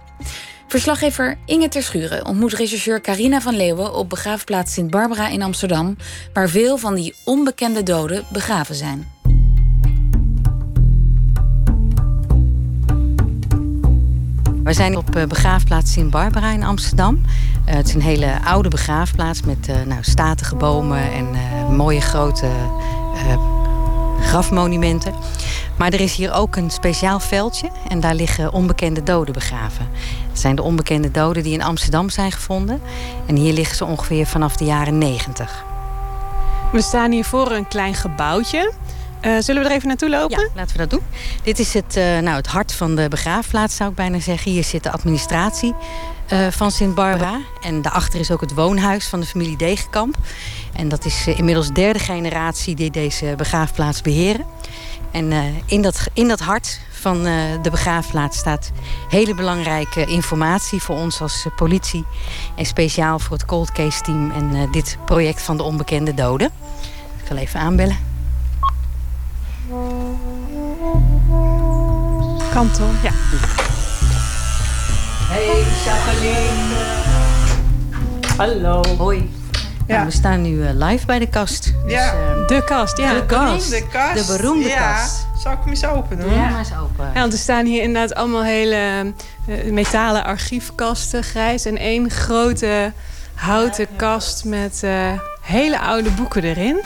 [0.68, 5.98] Verslaggever Inge Terschuren ontmoet rechercheur Carina van Leeuwen op begraafplaats Sint Barbara in Amsterdam,
[6.34, 9.15] waar veel van die onbekende doden begraven zijn.
[14.66, 17.22] We zijn op eh, begraafplaats Sint Barbara in Amsterdam.
[17.66, 21.28] Eh, het is een hele oude begraafplaats met uh, nou, statige bomen en
[21.76, 22.48] mooie grote
[24.22, 25.14] grafmonumenten.
[25.78, 29.88] Maar er is hier ook een speciaal veldje en daar liggen onbekende doden begraven.
[30.30, 32.82] Het zijn de onbekende doden die in Amsterdam zijn gevonden.
[33.26, 35.66] En hier liggen ze ongeveer vanaf de jaren 90.
[36.72, 38.74] We staan hier voor een klein gebouwtje.
[39.22, 40.40] Uh, zullen we er even naartoe lopen?
[40.40, 41.02] Ja, laten we dat doen.
[41.44, 44.52] Dit is het, uh, nou, het hart van de begraafplaats, zou ik bijna zeggen.
[44.52, 45.74] Hier zit de administratie
[46.34, 47.40] uh, van Sint Barbara.
[47.62, 50.18] En daarachter is ook het woonhuis van de familie Degenkamp.
[50.76, 54.46] En dat is inmiddels de derde generatie die deze begraafplaats beheren.
[55.12, 55.34] En
[55.66, 57.24] in, dat, in dat hart van
[57.62, 58.72] de begraafplaats staat
[59.10, 62.06] hele belangrijke informatie voor ons als politie.
[62.56, 66.48] En speciaal voor het cold case team en dit project van de onbekende doden.
[67.22, 68.15] Ik zal even aanbellen.
[72.54, 73.12] Kantel, ja.
[75.30, 76.76] Hey, Jacqueline.
[78.38, 78.84] Hallo.
[78.98, 79.32] Hoi.
[79.88, 79.96] Ja.
[79.96, 81.64] Nou, we staan nu eh, live bij de kast.
[81.84, 82.12] Dus, Ja.
[82.14, 83.14] eh, De kast, ja.
[83.14, 83.70] de kast.
[83.70, 84.28] De kast.
[84.28, 84.94] De beroemde ja.
[84.94, 85.28] kast.
[85.38, 86.30] Zal ik hem eens open doen?
[86.30, 87.06] Doe maar eens open.
[87.14, 88.76] Ja, want er staan hier inderdaad allemaal hele
[89.48, 91.66] eh, metalen archiefkasten, grijs.
[91.66, 92.92] En één grote
[93.36, 95.12] houten kast met eh,
[95.42, 96.82] hele oude boeken erin.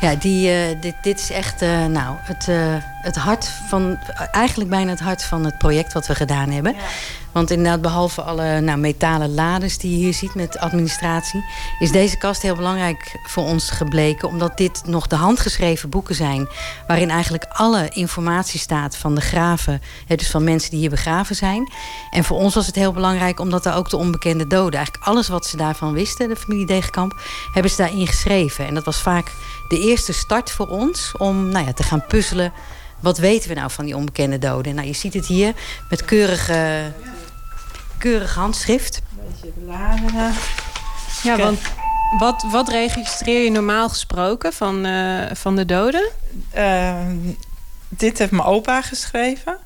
[0.00, 3.98] Ja, die, eh, dit, dit is echt eh, nou, het, eh, het hart van,
[4.30, 6.74] eigenlijk bijna het hart van het project wat we gedaan hebben.
[7.32, 11.44] Want inderdaad, behalve alle nou, metalen lades die je hier ziet met administratie,
[11.78, 14.28] is deze kast heel belangrijk voor ons gebleken.
[14.28, 16.48] Omdat dit nog de handgeschreven boeken zijn.
[16.86, 19.82] Waarin eigenlijk alle informatie staat van de graven.
[20.06, 21.72] Hè, dus van mensen die hier begraven zijn.
[22.10, 24.74] En voor ons was het heel belangrijk omdat daar ook de onbekende doden.
[24.74, 27.20] Eigenlijk alles wat ze daarvan wisten, de familie Degenkamp,
[27.52, 28.66] hebben ze daarin geschreven.
[28.66, 29.32] En dat was vaak
[29.68, 32.52] de eerste start voor ons om nou ja, te gaan puzzelen.
[33.00, 34.74] Wat weten we nou van die onbekende doden?
[34.74, 35.54] Nou, je ziet het hier
[35.90, 36.92] met keurige,
[38.00, 39.02] keurig handschrift.
[39.10, 40.32] Beetje bladeren.
[41.22, 41.38] Ja, Kijk.
[41.38, 41.60] want
[42.18, 46.10] wat, wat registreer je normaal gesproken van, eh, van de doden?
[46.50, 47.16] Ehm,
[47.88, 49.58] dit heeft mijn opa geschreven.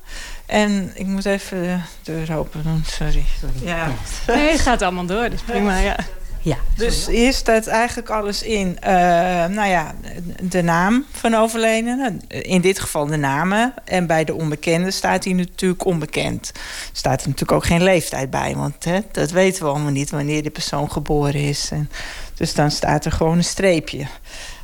[0.45, 3.25] En ik moet even de deur open doen, sorry.
[3.61, 3.87] Ja.
[4.27, 5.95] Nee, het gaat allemaal door, dus prima, ja.
[6.45, 8.77] Ja, Dus hier staat eigenlijk alles in.
[8.79, 8.93] Eh,
[9.45, 9.95] nou ja,
[10.41, 12.17] de naam van overledene.
[12.27, 13.73] In dit geval de namen.
[13.85, 16.51] En bij de onbekende staat hij natuurlijk onbekend.
[16.91, 18.55] Staat er natuurlijk ook geen leeftijd bij.
[18.55, 21.69] Want hè, dat weten we allemaal niet wanneer de persoon geboren is.
[21.71, 21.89] En,
[22.35, 24.07] dus dan staat er gewoon een streepje.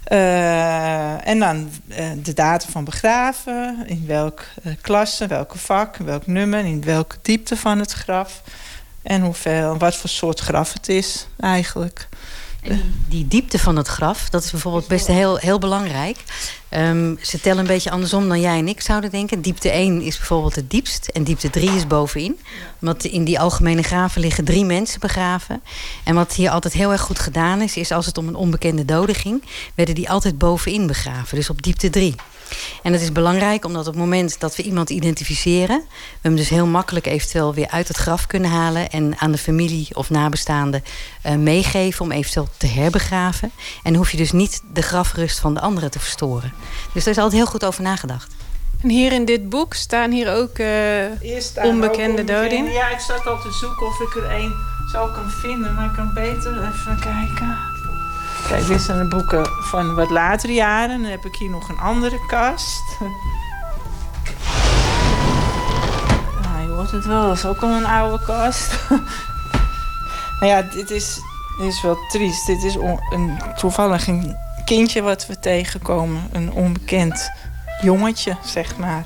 [0.03, 3.83] Eh, en dan eh, de datum van begraven.
[3.85, 6.65] In welk eh, klasse, welke vak, welk nummer.
[6.65, 8.41] In welke diepte van het graf.
[9.01, 12.07] En hoeveel, wat voor soort graf het is eigenlijk.
[13.07, 16.17] die diepte van het graf, dat is bijvoorbeeld best heel, heel belangrijk.
[16.69, 19.41] Ehm, ze tellen een beetje andersom dan jij en ik zouden denken.
[19.41, 22.39] Diepte 1 is bijvoorbeeld het diepst en diepte 3 is bovenin.
[22.79, 25.61] Want in die algemene graven liggen drie mensen begraven.
[26.03, 28.85] En wat hier altijd heel erg goed gedaan is, is als het om een onbekende
[28.85, 29.43] dode ging,
[29.75, 32.15] werden die altijd bovenin begraven, dus op diepte 3.
[32.83, 36.49] En dat is belangrijk omdat op het moment dat we iemand identificeren, we hem dus
[36.49, 40.83] heel makkelijk eventueel weer uit het graf kunnen halen en aan de familie of nabestaanden
[41.21, 43.51] eh, meegeven om eventueel te herbegraven.
[43.83, 46.53] En hoef je dus niet de grafrust van de anderen te verstoren.
[46.93, 48.33] Dus daar is altijd heel goed over nagedacht.
[48.81, 50.57] En hier in dit boek staan hier ook...
[50.57, 52.71] eh, staan Onbekende ook doden in?
[52.71, 54.53] Ja, ik zat al te zoeken of ik er één
[54.91, 57.57] zou kan vinden, maar ik kan beter even kijken.
[58.47, 61.01] Kijk, dit zijn de boeken van wat latere jaren.
[61.01, 62.83] Dan heb ik hier nog een andere kast.
[66.41, 68.79] Nou, je hoort het wel, dat is ook al een oude kast.
[70.39, 71.19] nou ja, dit is,
[71.57, 72.45] dit is wel triest.
[72.45, 74.35] Dit is een, toevallig een
[74.65, 76.21] kindje wat we tegenkomen.
[76.31, 77.31] Een onbekend
[77.81, 79.05] jongetje, zeg maar.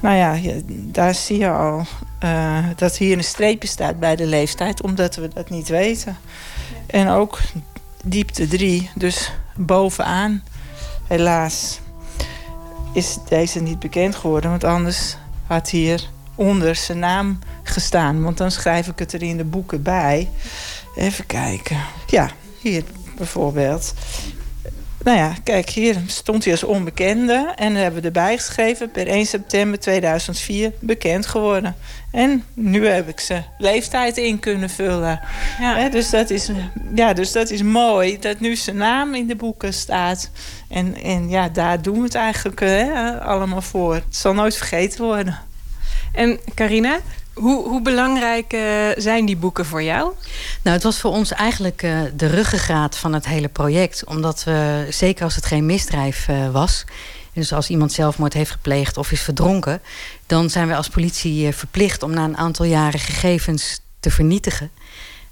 [0.00, 1.86] Nou ja, daar zie je al
[2.18, 6.16] eh, dat hier een streepje staat bij de leeftijd, omdat we dat niet weten.
[6.86, 7.38] En ook
[8.04, 10.42] diepte 3, dus bovenaan,
[11.06, 11.80] helaas,
[12.92, 14.50] is deze niet bekend geworden.
[14.50, 18.22] Want anders had hier onder zijn naam gestaan.
[18.22, 20.28] Want dan schrijf ik het er in de boeken bij.
[20.96, 21.76] Even kijken.
[22.06, 22.30] Ja,
[22.60, 22.84] hier
[23.16, 23.94] bijvoorbeeld.
[25.08, 27.52] Nou ja, kijk, hier stond hij als onbekende.
[27.56, 31.76] En we hebben erbij geschreven, per 1 september 2004 bekend geworden.
[32.12, 35.20] En nu heb ik zijn leeftijd in kunnen vullen.
[35.90, 36.50] Dus, dat is,
[36.94, 40.30] ja, dus dat is mooi, dat nu zijn naam in de boeken staat.
[40.68, 42.60] En, en ja, daar doen we het eigenlijk
[43.22, 43.94] allemaal voor.
[43.94, 45.38] Het zal nooit vergeten worden.
[46.12, 46.98] En Carina,
[47.38, 48.62] hoe, hoe belangrijk eh,
[48.96, 50.12] zijn die boeken voor jou?
[50.62, 54.04] Nou, het was voor ons eigenlijk eh, de ruggengraat van het hele project.
[54.04, 56.84] Omdat we, zeker als het geen misdrijf eh, was...
[57.32, 59.80] dus als iemand zelfmoord heeft gepleegd of is verdronken...
[60.26, 64.70] dan zijn we als politie verplicht om na een aantal jaren gegevens te vernietigen.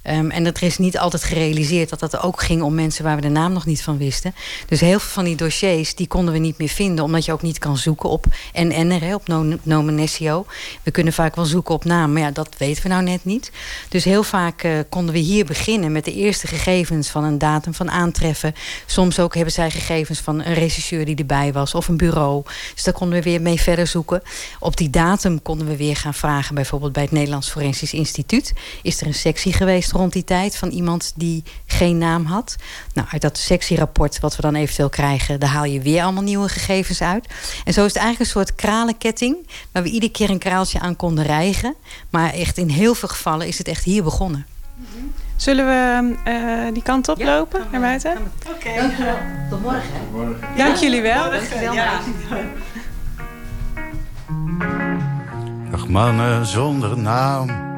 [0.06, 3.22] Ehm, en dat is niet altijd gerealiseerd dat dat ook ging om mensen waar we
[3.22, 4.34] de naam nog niet van wisten.
[4.68, 7.42] Dus heel veel van die dossiers die konden we niet meer vinden, omdat je ook
[7.42, 10.46] niet kan zoeken op NNR, hè, op no- nomen nessio.
[10.82, 13.50] We kunnen vaak wel zoeken op naam, maar ja, dat weten we nou net niet.
[13.88, 17.74] Dus heel vaak eh, konden we hier beginnen met de eerste gegevens van een datum
[17.74, 18.54] van aantreffen.
[18.86, 22.42] Soms ook hebben zij gegevens van een regisseur die erbij was of een bureau.
[22.74, 24.22] Dus daar konden we weer mee verder zoeken.
[24.60, 28.52] Op die datum konden we weer gaan vragen, bijvoorbeeld bij het Nederlands Forensisch Instituut.
[28.82, 32.56] Is er een sectie geweest rond die tijd van iemand die geen naam had?
[32.94, 36.48] Nou, uit dat sectierapport wat we dan eventueel krijgen, daar haal je weer allemaal nieuwe
[36.48, 37.26] gegevens uit.
[37.64, 40.96] En zo is het eigenlijk een soort kralenketting waar we iedere keer een kraaltje aan
[40.96, 41.74] konden rijgen.
[42.10, 44.46] Maar echt in heel veel gevallen is het echt hier begonnen.
[45.36, 48.16] Zullen we eh, die kant op lopen, naar buiten?
[48.44, 49.16] Dankjewel.
[49.50, 50.36] Tot morgen.
[50.56, 51.30] Dank jullie wel.
[51.30, 51.72] Dankjewel.
[51.72, 52.00] Ja,
[55.70, 57.75] Dag mannen zonder naam.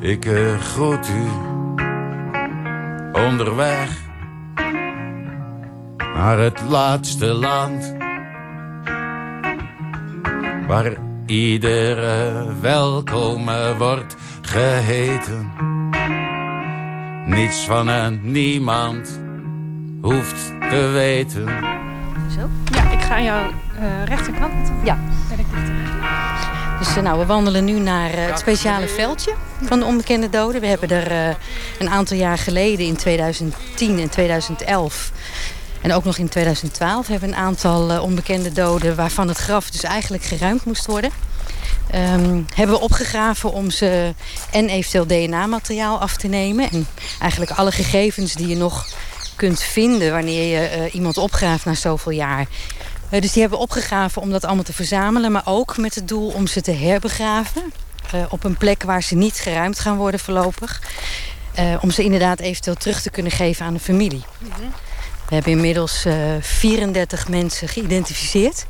[0.00, 1.28] Ik uh, groet u
[3.12, 3.90] onderweg
[5.98, 7.94] naar het laatste land
[10.66, 10.92] waar
[11.26, 15.50] iedere welkom wordt geheten.
[17.26, 19.20] Niets van een niemand
[20.02, 21.46] hoeft te weten.
[22.30, 22.48] Zo?
[22.64, 24.72] Ja, ik ga aan jouw uh, rechterkant.
[24.84, 24.98] Ja.
[25.28, 25.46] Ben ik
[26.78, 30.60] dus uh, nou, we wandelen nu naar uh, het speciale veldje van de onbekende doden.
[30.60, 31.36] We hebben er
[31.78, 35.12] een aantal jaar geleden, in 2010 en 2011...
[35.80, 38.96] En ook nog in 2012 hebben een aantal onbekende doden...
[38.96, 41.10] waarvan het graf dus eigenlijk geruimd moest worden.
[41.94, 44.14] Um, hebben we opgegraven om ze
[44.50, 46.70] en eventueel DNA-materiaal af te nemen.
[46.70, 46.86] En
[47.20, 48.86] eigenlijk alle gegevens die je nog
[49.36, 52.46] kunt vinden wanneer je iemand opgraaft na zoveel jaar.
[53.10, 55.32] Uh, dus die hebben opgegraven om dat allemaal te verzamelen.
[55.32, 57.72] Maar ook met het doel om ze te herbegraven.
[58.14, 60.82] Uh, op een plek waar ze niet geruimd gaan worden voorlopig.
[61.80, 64.24] om ze inderdaad eventueel terug te kunnen geven aan de familie.
[65.28, 66.06] We hebben inmiddels
[66.40, 68.66] 34 mensen geïdentificeerd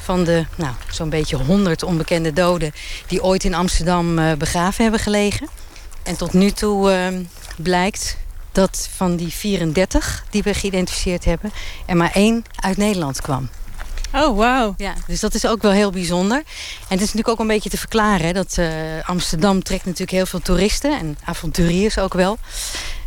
[0.00, 2.72] van de nou, zo'n beetje 100 onbekende doden...
[3.06, 5.48] die ooit in Amsterdam begraven hebben gelegen.
[6.02, 7.06] En tot nu toe uh,
[7.56, 8.16] blijkt
[8.52, 11.52] dat van die 34 die we geïdentificeerd hebben...
[11.86, 13.48] er maar één uit Nederland kwam.
[14.14, 14.74] Oh, wauw.
[14.76, 16.36] Ja, dus dat is ook wel heel bijzonder.
[16.36, 16.44] En
[16.88, 18.26] het is natuurlijk ook een beetje te verklaren...
[18.26, 18.68] Hè, dat uh,
[19.04, 20.98] Amsterdam trekt natuurlijk heel veel toeristen...
[20.98, 22.38] en avonturiers ook wel...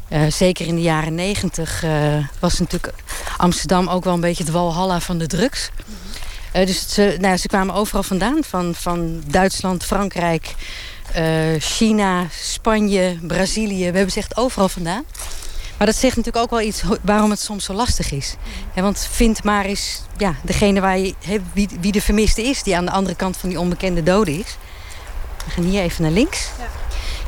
[0.10, 2.94] Uh, zeker in de jaren negentig uh, was natuurlijk
[3.38, 5.70] Amsterdam ook wel een beetje het walhalla van de drugs.
[6.52, 8.44] Dus ze, nou, ze kwamen overal vandaan.
[8.44, 10.56] Van, van Duitsland, Frankrijk,
[11.60, 13.78] China, Spanje, Brazilië.
[13.92, 15.04] We hebben ze echt overal vandaan.
[15.84, 18.36] Maar dat zegt natuurlijk ook wel iets waarom het soms zo lastig is.
[18.74, 22.64] He, want vind maar eens ja, degene waar je, he, wie, wie, de vermiste is...
[22.64, 24.58] die aan de andere kant van die onbekende doden is.
[25.46, 26.50] We gaan hier even naar links.
[26.58, 26.66] Ja.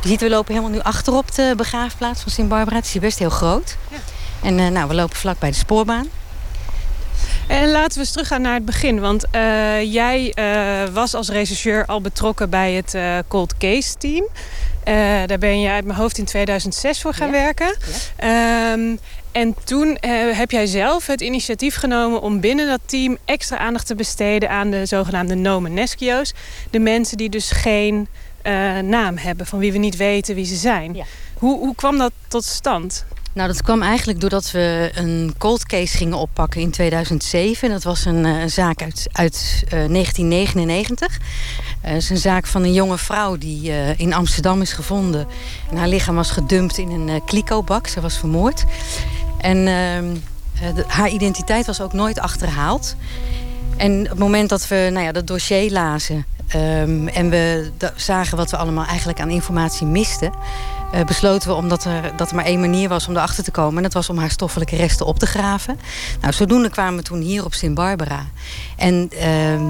[0.02, 2.76] Je ziet, we lopen helemaal nu achterop de begraafplaats van Sint-Barbara.
[2.76, 3.78] Het is hier best heel groot.
[3.92, 3.98] Ja.
[4.42, 6.08] En uh, nou, we lopen vlak bij de spoorbaan.
[7.48, 9.00] En laten we eens teruggaan naar het begin.
[9.00, 14.28] Want uh, jij uh, was als regisseur al betrokken bij het Cold Case team.
[15.28, 17.34] Daar ben je uit mijn hoofd in 2006 voor gaan ja.
[17.34, 17.76] werken.
[18.18, 18.72] Ja.
[18.72, 19.00] Um,
[19.32, 19.98] en toen
[20.36, 24.70] heb jij zelf het initiatief genomen om binnen dat team extra aandacht te besteden aan
[24.70, 26.34] de zogenaamde nomenescio's.
[26.70, 28.08] De mensen die dus geen
[28.84, 30.94] naam hebben, van wie we niet weten wie ze zijn.
[30.94, 31.06] Ja.
[31.34, 33.06] Hoe, hoe kwam dat tot stand?
[33.36, 37.70] Nou, dat kwam eigenlijk doordat we een cold case gingen oppakken in 2007.
[37.70, 41.18] Dat was een, zaak uit, uit uh, 1999.
[41.86, 45.28] Het uh, is een zaak van een jonge vrouw die uh, in Amsterdam is gevonden.
[45.70, 47.88] En haar lichaam was gedumpt in een uh, kliko-bak.
[47.88, 48.64] Ze was vermoord.
[49.38, 52.96] En de, haar identiteit was ook nooit achterhaald.
[53.78, 56.26] En op het moment dat we nou ja, dat dossier lazen...
[56.56, 60.32] Um, en we zagen wat we allemaal eigenlijk aan informatie misten...
[60.94, 63.78] Uh, besloten we omdat er, dat er maar één manier was om erachter te komen.
[63.78, 65.80] En dat was om haar stoffelijke resten op te graven.
[66.22, 68.26] Nou, zodoende kwamen we toen hier op Sint Barbara.
[68.78, 69.10] En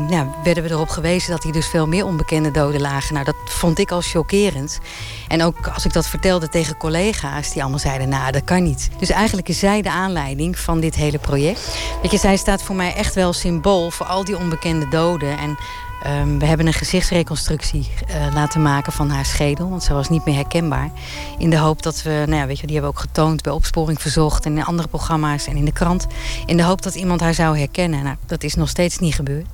[0.09, 3.13] ja, werden we erop gewezen dat hier dus veel meer onbekende doden lagen.
[3.13, 4.79] Nou, dat vond ik al chockerend.
[5.27, 8.89] En ook als ik dat vertelde tegen collega's, die allemaal zeiden, nou, dat kan niet.
[8.99, 11.77] Dus eigenlijk is zij de aanleiding van dit hele project.
[12.01, 15.37] Weet je, zij staat voor mij echt wel symbool voor al die onbekende doden.
[15.37, 15.57] En
[16.07, 19.69] Um, we hebben een gezichtsreconstructie uh, laten maken van haar schedel.
[19.69, 20.91] Want ze was niet meer herkenbaar.
[21.37, 23.51] In de hoop dat we, nou ja, weet je, die hebben we ook getoond bij
[23.51, 24.45] Opsporing Verzocht...
[24.45, 26.07] en in andere programma's en in de krant.
[26.45, 28.03] In de hoop dat iemand haar zou herkennen.
[28.03, 29.45] Nou, dat is nog steeds niet gebeurd.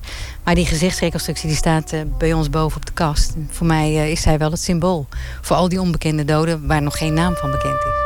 [0.44, 3.34] Maar die gezichtsreconstructie die staat uh, bij ons boven op de kast.
[3.36, 5.08] En voor mij uh, is zij wel het symbool.
[5.42, 8.01] Voor al die onbekende doden waar nog geen naam van bekend is.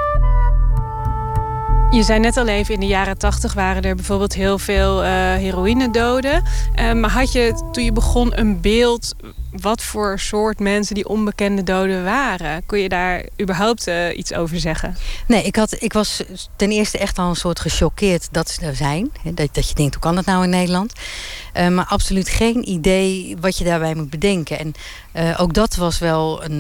[1.95, 5.09] Je zei net al even, in de jaren tachtig waren er bijvoorbeeld heel veel uh,
[5.09, 6.43] heroïnedoden.
[6.79, 9.15] Uh, maar had je toen je begon een beeld
[9.51, 12.65] wat voor soort mensen die onbekende doden waren?
[12.65, 14.97] Kun je daar überhaupt uh, iets over zeggen?
[15.27, 16.23] Nee, ik, had, ik was
[16.55, 19.11] ten eerste echt al een soort gechoqueerd dat ze er zijn.
[19.23, 20.93] Dat, dat je denkt, hoe kan dat nou in Nederland?
[21.53, 24.59] Maar absoluut geen idee wat je daarbij moet bedenken.
[24.59, 24.73] En
[25.17, 26.59] uh, ook dat was wel een,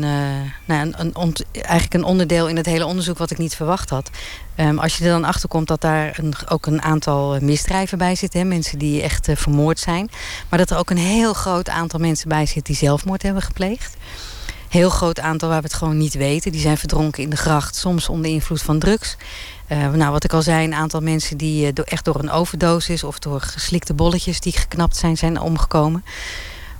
[0.65, 4.09] nou, een, een eigenlijk een onderdeel in het hele onderzoek wat ik niet verwacht had.
[4.57, 6.19] Um, als je er dan achter komt dat daar
[6.49, 8.47] ook een aantal misdrijven bij zitten.
[8.47, 10.09] Mensen die echt vermoord zijn.
[10.49, 13.95] Maar dat er ook een heel groot aantal mensen bij zit die zelfmoord hebben gepleegd.
[14.69, 16.51] Heel groot aantal waar we het gewoon niet weten.
[16.51, 19.15] Die zijn verdronken in de gracht, soms onder invloed van drugs.
[19.67, 23.03] Nou, wat ik al zei, een aantal mensen die echt door een overdosis...
[23.03, 26.03] of door geslikte bolletjes die geknapt zijn, zijn omgekomen.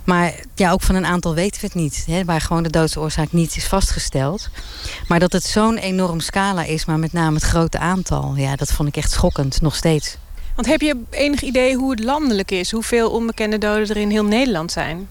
[0.06, 2.04] Maar ja, ook van een aantal weten we het niet.
[2.06, 4.48] Hè, waar gewoon de doodsoorzaak niet is vastgesteld.
[5.08, 8.32] Maar dat het zo'n enorm scala is, maar met name het grote aantal...
[8.36, 10.16] ja, dat vond ik echt schokkend, nog steeds.
[10.54, 12.70] Want heb je enig idee hoe het landelijk is?
[12.70, 15.08] Hoeveel onbekende doden er in heel Nederland zijn?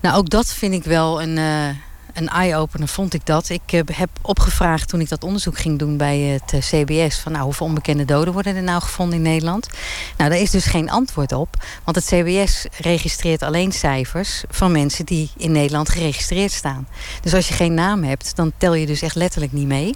[0.00, 1.68] Nou, ook dat vind ik wel een, uh,
[2.14, 3.48] een eye-opener, vond ik dat.
[3.48, 7.18] Ik uh, heb opgevraagd toen ik dat onderzoek ging doen bij het uh, CBS...
[7.18, 9.68] van nou, hoeveel onbekende doden worden er nou gevonden in Nederland?
[10.16, 11.56] Nou, daar is dus geen antwoord op.
[11.84, 16.88] Want het CBS registreert alleen cijfers van mensen die in Nederland geregistreerd staan.
[17.20, 19.94] Dus als je geen naam hebt, dan tel je dus echt letterlijk niet mee...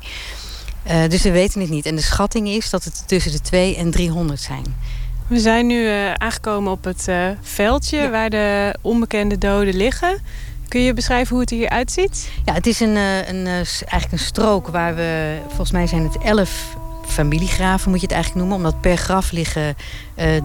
[0.91, 1.87] Uh, dus we weten het niet.
[1.87, 4.65] En de schatting is dat het tussen de 2 en 300 zijn.
[5.27, 8.11] We zijn nu uh, aangekomen op het uh, veldje ja.
[8.11, 10.19] waar de onbekende doden liggen.
[10.69, 12.31] Kun je beschrijven hoe het er hier uitziet?
[12.45, 16.77] Ja, het is een, een, eigenlijk een strook waar we, volgens mij zijn het 11
[17.07, 18.67] familiegraven moet je het eigenlijk noemen.
[18.67, 19.77] Omdat per graf liggen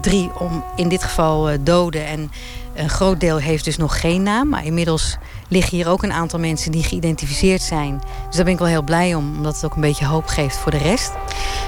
[0.01, 2.05] drie, om, in dit geval doden.
[2.05, 2.31] En
[2.75, 4.49] een groot deel heeft dus nog geen naam.
[4.49, 5.17] Maar inmiddels
[5.53, 8.01] liggen hier ook een aantal mensen die geïdentificeerd zijn.
[8.27, 10.57] Dus daar ben ik wel heel blij om, omdat het ook een beetje hoop geeft
[10.57, 11.11] voor de rest.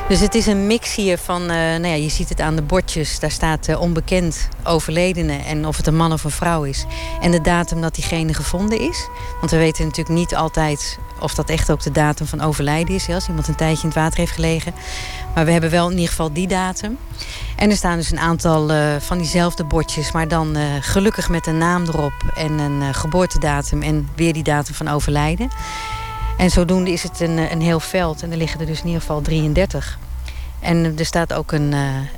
[0.07, 2.61] Dus het is een mix hier van, uh, nou ja, je ziet het aan de
[2.61, 3.19] bordjes.
[3.19, 6.85] Daar staat uh, onbekend overledene en of het een man of een vrouw is.
[7.21, 9.07] En de datum dat diegene gevonden is.
[9.39, 13.09] Want we weten natuurlijk niet altijd of dat echt ook de datum van overlijden is.
[13.09, 14.73] Als iemand een tijdje in het water heeft gelegen.
[15.35, 16.97] Maar we hebben wel in ieder geval die datum.
[17.55, 21.47] En er staan dus een aantal uh, van diezelfde bordjes, maar dan uh, gelukkig met
[21.47, 25.49] een naam erop en een uh, geboortedatum en weer die datum van overlijden.
[26.37, 29.01] En zodoende is het een, een heel veld en er liggen er dus in ieder
[29.01, 29.99] geval 33.
[30.59, 31.73] En er staat ook een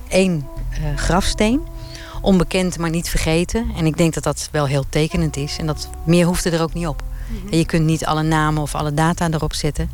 [0.07, 0.47] één
[0.95, 1.61] grafsteen.
[2.21, 3.71] Onbekend, maar niet vergeten.
[3.77, 5.57] En ik denk dat dat wel heel tekenend is.
[5.57, 7.03] En dat meer hoeft er ook niet op.
[7.27, 7.57] Mm -hmm.
[7.57, 9.89] Je kunt niet alle namen of alle data erop zetten.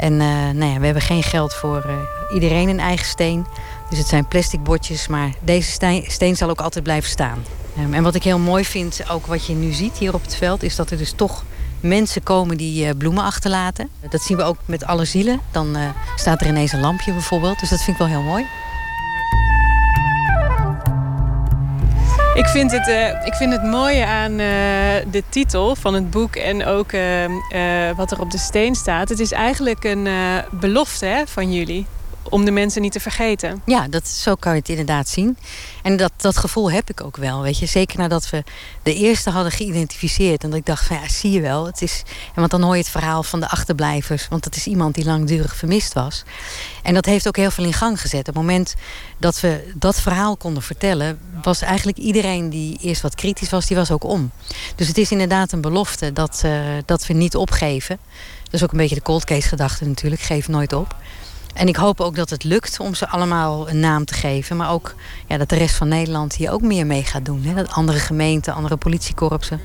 [0.00, 0.16] En
[0.56, 1.84] nou ja, we hebben geen geld voor
[2.32, 3.46] iedereen een eigen steen.
[3.88, 7.44] Dus het zijn plastic bordjes, maar deze steen, steen zal ook altijd blijven staan.
[7.78, 10.36] Um, en wat ik heel mooi vind, ook wat je nu ziet hier op het
[10.36, 10.62] veld...
[10.62, 11.44] is dat er dus toch
[11.80, 13.88] mensen komen die uh, bloemen achterlaten.
[14.10, 15.40] Dat zien we ook met alle zielen.
[15.50, 15.76] Dan
[16.16, 17.60] staat er ineens een lampje bijvoorbeeld.
[17.60, 18.46] Dus dat vind ik wel heel mooi.
[22.40, 24.36] Ik vind het, uh, ik vind het mooie aan
[25.10, 26.90] de titel van het boek en ook
[27.96, 29.08] wat er op de steen staat.
[29.08, 30.08] Het is eigenlijk een
[30.50, 31.86] belofte van jullie
[32.22, 33.62] om de mensen niet te vergeten.
[33.66, 35.36] Ja, dat, zo kan je het inderdaad zien.
[35.82, 37.42] En dat, dat gevoel heb ik ook wel.
[37.42, 37.66] Weet je.
[37.66, 38.44] Zeker nadat we
[38.82, 40.42] de eerste hadden geïdentificeerd.
[40.42, 41.66] En dat ik dacht van ja, zie je wel.
[41.66, 44.28] Het is, en want dan hoor je het verhaal van de achterblijvers.
[44.28, 46.22] Want dat is iemand die langdurig vermist was.
[46.82, 48.20] En dat heeft ook heel veel in gang gezet.
[48.20, 48.74] Op het moment
[49.18, 51.18] dat we dat verhaal konden vertellen...
[51.42, 54.30] was eigenlijk iedereen die eerst wat kritisch was, die was ook om.
[54.76, 57.98] Dus het is inderdaad een belofte dat, uh, dat we niet opgeven.
[58.44, 60.22] Dat is ook een beetje de cold case gedachte natuurlijk.
[60.22, 60.96] Geef nooit op.
[61.60, 64.56] En ik hoop ook dat het lukt om ze allemaal een naam te geven.
[64.56, 64.94] Maar ook
[65.26, 67.42] ja, dat de rest van Nederland hier ook meer mee gaat doen.
[67.42, 67.54] Hè?
[67.54, 69.60] Dat andere gemeenten, andere politiekorpsen,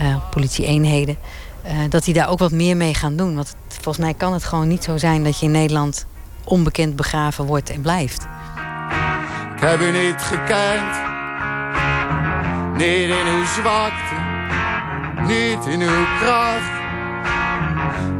[0.00, 1.16] uh, politieeenheden...
[1.66, 3.34] Uh, dat die daar ook wat meer mee gaan doen.
[3.34, 6.06] Want volgens mij kan het gewoon niet zo zijn dat je in Nederland
[6.44, 8.22] onbekend begraven wordt en blijft.
[9.54, 10.96] Ik heb u niet gekend.
[12.76, 14.14] Niet in uw zwakte.
[15.26, 16.82] Niet in uw kracht.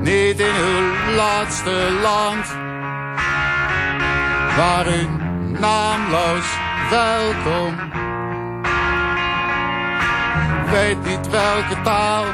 [0.00, 2.63] Niet in uw laatste land
[4.56, 5.08] waarin
[5.60, 6.46] naamloos
[6.90, 7.74] welkom.
[10.70, 12.24] Weet niet welke taal.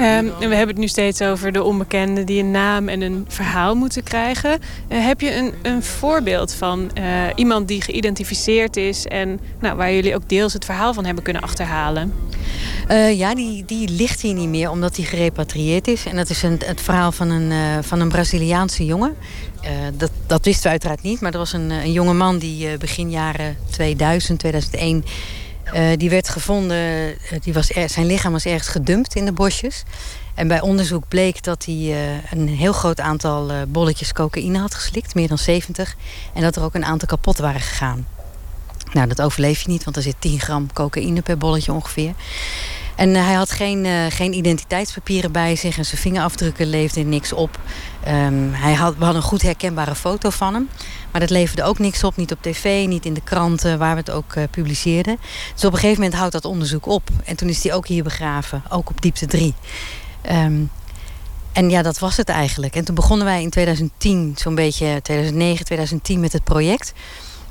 [0.00, 3.74] Um, we hebben het nu steeds over de onbekenden die een naam en een verhaal
[3.74, 4.60] moeten krijgen.
[4.88, 7.04] Uh, heb je een, een voorbeeld van uh,
[7.34, 11.42] iemand die geïdentificeerd is en nou, waar jullie ook deels het verhaal van hebben kunnen
[11.42, 12.12] achterhalen?
[12.90, 16.06] Uh, ja, die, die ligt hier niet meer omdat hij gerepatrieerd is.
[16.06, 19.16] En dat is een, het verhaal van een, van een Braziliaanse jongen.
[19.96, 23.10] Dat, dat wisten we uiteraard niet, maar er was een, een jonge man die begin
[23.10, 25.04] jaren 2000, 2001
[25.74, 29.82] uh, die werd gevonden, die was zijn lichaam was ergens gedumpt in de bosjes.
[30.34, 31.96] En bij onderzoek bleek dat hij
[32.30, 35.96] een heel groot aantal bolletjes cocaïne had geslikt, meer dan 70.
[36.34, 38.06] En dat er ook een aantal kapot waren gegaan.
[38.92, 42.14] Nou, dat overleef je niet, want er zit 10 gram cocaïne per bolletje ongeveer.
[42.98, 47.58] En hij had geen, geen identiteitspapieren bij zich en zijn vingerafdrukken leefden niks op.
[48.08, 50.68] Um, hij had, we hadden een goed herkenbare foto van hem.
[51.10, 54.00] Maar dat leverde ook niks op, niet op tv, niet in de kranten waar we
[54.00, 55.18] het ook uh, publiceerden.
[55.54, 57.08] Dus op een gegeven moment houdt dat onderzoek op.
[57.24, 59.54] En toen is hij ook hier begraven, ook op diepte 3.
[60.30, 60.70] Um,
[61.52, 62.76] en ja, dat was het eigenlijk.
[62.76, 66.92] En toen begonnen wij in 2010, zo'n beetje 2009, 2010 met het project.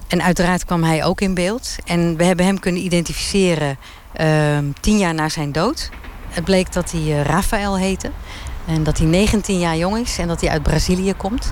[0.07, 1.75] En uiteraard kwam hij ook in beeld.
[1.85, 3.77] En we hebben hem kunnen identificeren
[4.80, 5.89] tien jaar na zijn dood.
[6.30, 8.11] Het bleek dat hij uh, Rafael heette.
[8.68, 11.52] En dat hij 19 jaar jong is en dat hij uit Brazilië komt.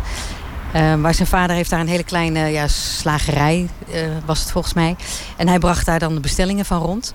[0.76, 4.74] Uh, maar zijn vader heeft daar een hele kleine ja, slagerij, uh, was het volgens
[4.74, 4.96] mij.
[5.38, 7.14] En hij bracht daar dan de bestellingen van rond.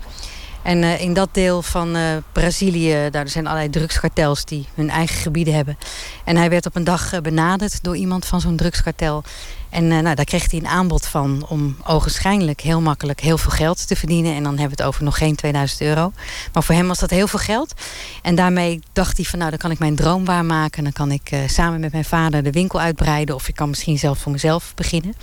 [0.61, 1.97] En uh, in dat deel van
[2.31, 5.77] Brazilië, daar zijn allerlei drugskartels die hun eigen gebieden hebben.
[6.23, 9.23] En hij werd op een dag benaderd door iemand van zo'n drugskartel.
[9.71, 13.87] En nou, daar kreeg hij een aanbod van om ogenschijnlijk heel makkelijk heel veel geld
[13.87, 14.35] te verdienen.
[14.35, 16.11] En dan hebben we het over nog geen 2000 euro.
[16.53, 17.73] Maar voor hem was dat heel veel geld.
[18.21, 20.83] En daarmee dacht hij van nou, dan kan ik mijn droom waarmaken.
[20.83, 23.35] Dan kan ik samen met mijn vader de winkel uitbreiden.
[23.35, 25.15] Of ik kan misschien zelf voor mezelf beginnen.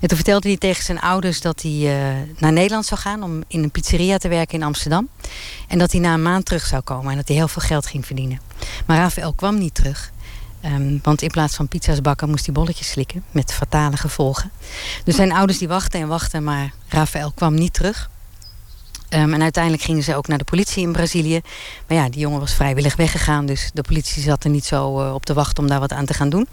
[0.00, 3.44] En toen vertelde hij tegen zijn ouders dat hij uh, naar Nederland zou gaan om
[3.46, 5.08] in een pizzeria te werken in Amsterdam.
[5.68, 7.86] En dat hij na een maand terug zou komen en dat hij heel veel geld
[7.86, 8.40] ging verdienen.
[8.86, 10.12] Maar Rafael kwam niet terug.
[10.66, 14.50] Um, want in plaats van pizza's bakken moest hij bolletjes slikken met fatale gevolgen.
[15.04, 18.10] Dus zijn ouders die wachten en wachten, maar Rafael kwam niet terug.
[19.10, 21.40] Um, en uiteindelijk gingen ze ook naar de politie in Brazilië.
[21.88, 23.46] Maar ja, die jongen was vrijwillig weggegaan.
[23.46, 26.04] Dus de politie zat er niet zo uh, op te wachten om daar wat aan
[26.04, 26.48] te gaan doen.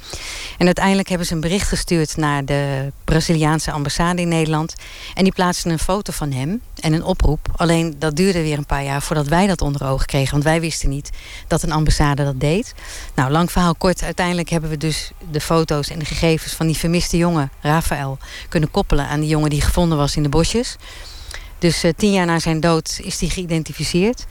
[0.58, 4.74] En uiteindelijk hebben ze een bericht gestuurd naar de Braziliaanse ambassade in Nederland.
[5.14, 7.48] En die plaatsten een foto van hem en een oproep.
[7.56, 10.32] Alleen dat duurde weer een paar jaar voordat wij dat onder ogen kregen.
[10.32, 11.10] Want wij wisten niet
[11.48, 12.74] dat een ambassade dat deed.
[13.16, 14.04] Nou, lang verhaal kort.
[14.04, 18.18] Uiteindelijk hebben we dus de foto's en de gegevens van die vermiste jongen, Rafael,
[18.50, 20.78] kunnen koppelen aan die jongen die gevonden was in de bosjes.
[21.64, 24.26] Dus uh, tien jaar na zijn dood is hij geïdentificeerd.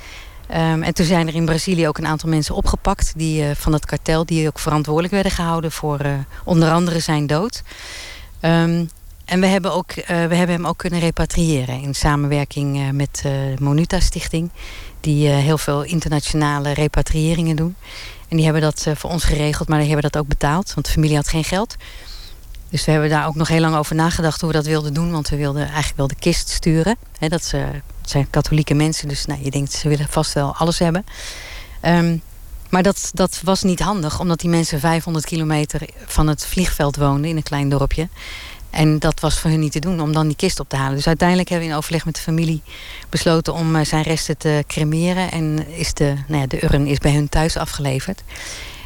[0.51, 3.73] Um, en toen zijn er in Brazilië ook een aantal mensen opgepakt die, uh, van
[3.73, 6.13] het kartel, die ook verantwoordelijk werden gehouden voor uh,
[6.45, 7.63] onder andere zijn dood.
[8.41, 8.91] Um,
[9.25, 14.01] en we hebben, ook, we hebben hem ook kunnen repatriëren in samenwerking met de Monuta
[14.01, 14.51] Stichting,
[15.01, 17.77] die heel veel internationale repatriëringen doen.
[18.29, 20.93] En die hebben dat voor ons geregeld, maar die hebben dat ook betaald, want de
[20.93, 21.77] familie had geen geld.
[22.73, 25.11] Dus we hebben daar ook nog heel lang over nagedacht hoe we dat wilden doen.
[25.11, 26.97] Want we wilden eigenlijk wel de kist sturen.
[27.19, 30.55] He, dat ze, het zijn katholieke mensen, dus nou, je denkt ze willen vast wel
[30.57, 31.05] alles hebben.
[31.83, 32.23] Um,
[32.71, 37.31] maar dat, dat was niet handig, omdat die mensen 500 kilometer van het vliegveld woonden
[37.31, 38.09] in een klein dorpje.
[38.71, 40.97] En dat was voor hun niet te doen om dan die kist op te halen.
[40.97, 42.63] Dus uiteindelijk hebben we in overleg met de familie
[43.09, 45.31] besloten om eh, zijn resten te cremeren.
[45.31, 48.23] En is de, nou ja, de urn is bij hun thuis afgeleverd.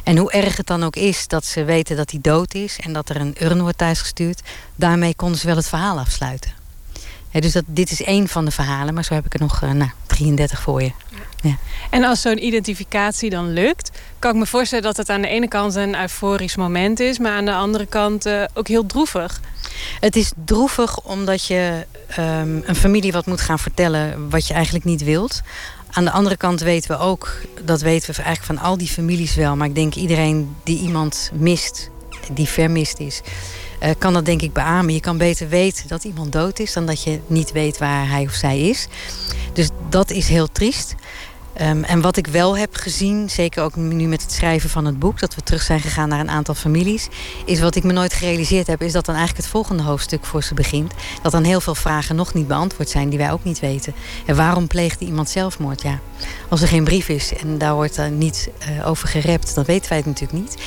[0.07, 2.93] En hoe erg het dan ook is dat ze weten dat hij dood is en
[2.93, 4.41] dat er een urn wordt thuisgestuurd,
[4.75, 6.51] daarmee konden ze wel het verhaal afsluiten.
[7.31, 9.71] dus dat, dit is één van de verhalen, maar zo heb ik er nog uh,
[9.71, 10.91] nou, 33 voor je.
[11.41, 11.57] Ja.
[11.89, 15.47] En als zo'n identificatie dan lukt, kan ik me voorstellen dat het aan de ene
[15.47, 19.41] kant een euforisch moment is, maar aan de andere kant uh, ook heel droevig.
[19.99, 21.85] Het is droevig omdat je
[22.19, 25.41] um, een familie wat moet gaan vertellen wat je eigenlijk niet wilt.
[25.91, 29.35] Aan de andere kant weten we ook, dat weten we eigenlijk van al die families
[29.35, 31.89] wel, maar ik denk iedereen die iemand mist,
[32.31, 33.21] die vermist is,
[33.83, 34.93] uh, kan dat denk ik beamen.
[34.93, 38.23] Je kan beter weten dat iemand dood is dan dat je niet weet waar hij
[38.23, 38.87] of zij is.
[39.53, 40.95] Dus dat is heel triest.
[41.61, 44.99] Um, en wat ik wel heb gezien, zeker ook nu met het schrijven van het
[44.99, 47.07] boek, dat we terug zijn gegaan naar een aantal families,
[47.45, 50.43] is wat ik me nooit gerealiseerd heb, is dat dan eigenlijk het volgende hoofdstuk voor
[50.43, 50.93] ze begint.
[51.21, 53.93] Dat dan heel veel vragen nog niet beantwoord zijn die wij ook niet weten.
[54.25, 55.81] En waarom pleegde iemand zelfmoord?
[55.81, 55.99] Ja,
[56.49, 59.89] als er geen brief is en daar wordt er niet uh, over gerept, dan weten
[59.89, 60.57] wij het natuurlijk niet.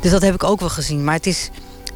[0.00, 1.04] Dus dat heb ik ook wel gezien.
[1.04, 1.50] Maar het is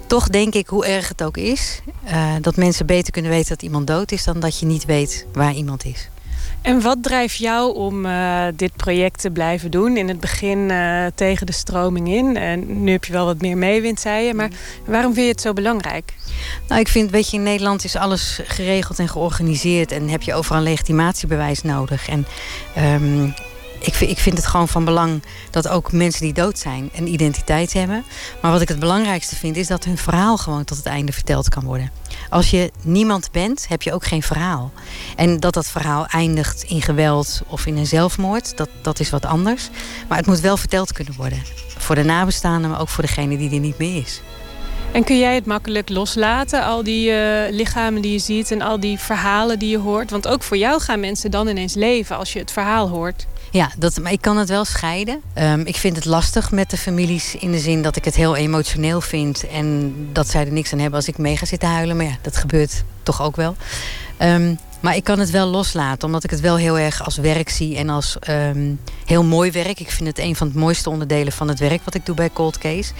[0.06, 3.62] toch denk ik, hoe erg het ook is, uh, dat mensen beter kunnen weten dat
[3.62, 6.09] iemand dood is dan dat je niet weet waar iemand is.
[6.65, 9.97] En wat drijft jou om uh, dit project te blijven doen?
[9.97, 12.36] In het begin uh, tegen de stroming in.
[12.36, 14.35] En nu heb je wel wat meer meewind, zei je.
[14.35, 14.51] Maar
[14.86, 16.15] waarom vind je het zo belangrijk?
[16.69, 19.93] Nou, ik vind, weet je, in Nederland is alles geregeld en georganiseerd.
[19.93, 22.09] En heb je overal een legitimatiebewijs nodig.
[22.09, 22.27] En
[22.78, 23.35] um,
[23.81, 27.12] ik, vind, ik vind het gewoon van belang dat ook mensen die dood zijn een
[27.12, 28.05] identiteit hebben.
[28.41, 31.49] Maar wat ik het belangrijkste vind, is dat hun verhaal gewoon tot het einde verteld
[31.49, 31.91] kan worden.
[32.30, 34.72] Als je niemand bent, heb je ook geen verhaal.
[35.16, 39.26] En dat dat verhaal eindigt in geweld of in een zelfmoord, dat, dat is wat
[39.26, 39.68] anders.
[40.09, 41.42] Maar het moet wel verteld kunnen worden.
[41.78, 44.20] Voor de nabestaanden, maar ook voor degene die er niet meer is.
[44.92, 47.16] En kun jij het makkelijk loslaten, al die uh,
[47.51, 50.10] lichamen die je ziet en al die verhalen die je hoort?
[50.10, 53.26] Want ook voor jou gaan mensen dan ineens leven als je het verhaal hoort.
[53.55, 55.20] Ja, dat, maar ik kan het wel scheiden.
[55.39, 58.36] Um, ik vind het lastig met de families in de zin dat ik het heel
[58.36, 59.47] emotioneel vind.
[59.47, 61.97] En dat zij er niks aan hebben als ik mee ga zitten huilen.
[61.97, 63.56] Maar ja, dat gebeurt toch ook wel.
[64.18, 67.48] Um, maar ik kan het wel loslaten, omdat ik het wel heel erg als werk
[67.48, 69.81] zie en als um, heel mooi werk.
[69.81, 72.31] Ik vind het een van de mooiste onderdelen van het werk wat ik doe bij
[72.32, 72.93] Cold Case.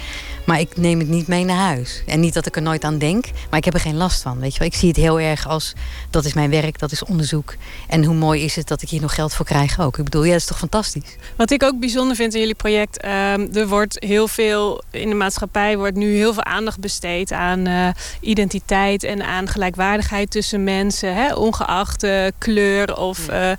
[0.47, 2.03] Maar ik neem het niet mee naar huis.
[2.07, 4.39] En niet dat ik er nooit aan denk, maar ik heb er geen last van.
[4.39, 4.69] Weet je wel?
[4.69, 5.73] Ik zie het heel erg als
[6.11, 7.55] dat is mijn werk, dat is onderzoek.
[7.89, 9.99] En hoe mooi is het dat ik hier nog geld voor krijg ook.
[9.99, 11.17] Ik bedoel, ja, dat is toch fantastisch.
[11.37, 15.15] Wat ik ook bijzonder vind in jullie project, uh, er wordt heel veel in de
[15.15, 17.89] maatschappij wordt nu heel veel aandacht besteed aan uh,
[18.21, 23.51] identiteit en aan gelijkwaardigheid tussen mensen, hè, ongeacht ongeacht uh, kleur of uh,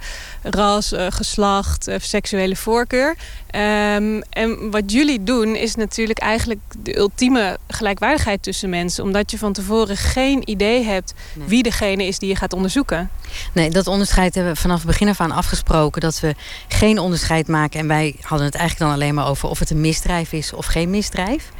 [0.43, 3.15] ras, uh, geslacht, seksuele voorkeur.
[3.55, 9.03] Um, en wat jullie doen is natuurlijk eigenlijk de ultieme gelijkwaardigheid tussen mensen.
[9.03, 11.47] Omdat je van tevoren geen idee hebt nee.
[11.47, 13.09] wie degene is die je gaat onderzoeken.
[13.53, 16.01] Nee, dat onderscheid hebben we vanaf het begin af aan afgesproken.
[16.01, 16.35] Dat we
[16.67, 17.79] geen onderscheid maken.
[17.79, 20.65] En wij hadden het eigenlijk dan alleen maar over of het een misdrijf is of
[20.65, 21.51] geen misdrijf.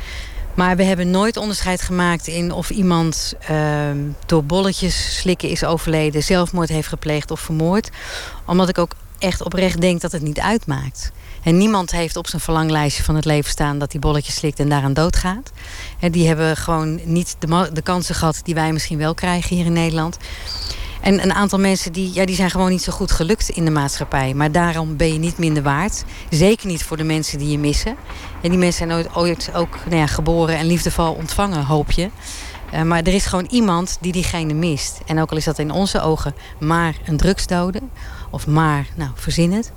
[0.56, 3.90] Maar we hebben nooit onderscheid gemaakt in of iemand uh,
[4.26, 7.90] door bolletjes slikken is overleden, zelfmoord heeft gepleegd of vermoord.
[8.46, 11.12] Omdat ik ook echt oprecht denk dat het niet uitmaakt.
[11.44, 14.70] En niemand heeft op zijn verlanglijstje van het leven staan dat hij bolletjes slikt en
[14.70, 15.52] daaraan doodgaat.
[16.00, 19.66] En die hebben gewoon niet de, de kansen gehad die wij misschien wel krijgen hier
[19.66, 20.18] in Nederland.
[21.06, 23.72] En een aantal mensen die, ja, die zijn gewoon niet zo goed gelukt in de
[23.72, 24.34] maatschappij.
[24.34, 26.04] Maar daarom ben je niet minder waard.
[26.30, 27.96] Zeker niet voor de mensen die je missen.
[28.42, 32.10] En die mensen zijn ooit, ooit ook nou ja, geboren en liefdevol ontvangen, hoop je.
[32.74, 35.00] Uh, maar er is gewoon iemand die diegene mist.
[35.06, 37.82] En ook al is dat in onze ogen maar een drugsdode.
[38.32, 39.72] Of maar, nou, verzin het.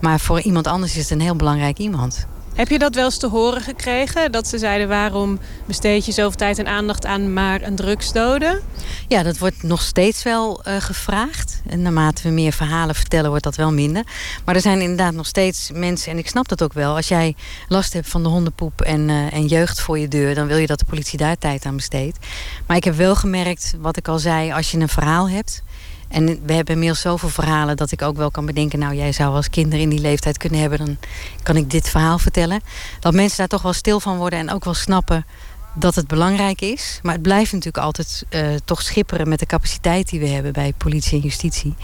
[0.00, 2.26] Maar voor iemand anders is het een heel belangrijk iemand.
[2.54, 4.32] Heb je dat wel eens te horen gekregen?
[4.32, 8.60] Dat ze zeiden waarom besteed je zoveel tijd en aandacht aan maar een drugsdode?
[9.08, 11.62] Ja, dat wordt nog steeds wel uh, gevraagd.
[11.66, 14.04] En naarmate we meer verhalen vertellen wordt dat wel minder.
[14.44, 16.96] Maar er zijn inderdaad nog steeds mensen, en ik snap dat ook wel.
[16.96, 17.34] Als jij
[17.68, 20.34] last hebt van de hondenpoep en, uh, en jeugd voor je deur...
[20.34, 22.18] dan wil je dat de politie daar tijd aan besteedt.
[22.66, 25.62] Maar ik heb wel gemerkt, wat ik al zei, als je een verhaal hebt...
[26.08, 28.78] En we hebben inmiddels zoveel verhalen dat ik ook wel kan bedenken...
[28.78, 30.78] nou, jij zou als kinderen in die leeftijd kunnen hebben...
[30.78, 30.96] dan
[31.42, 32.60] kan ik dit verhaal vertellen.
[33.00, 35.26] Dat mensen daar toch wel stil van worden en ook wel snappen
[35.74, 36.98] dat het belangrijk is.
[37.02, 40.72] Maar het blijft natuurlijk altijd uh, toch schipperen met de capaciteit die we hebben bij
[40.76, 41.74] politie en justitie.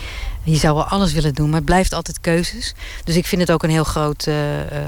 [0.43, 2.75] Je zou wel alles willen doen, maar het blijft altijd keuzes.
[3.05, 4.37] Dus ik vind het ook een heel groot, uh,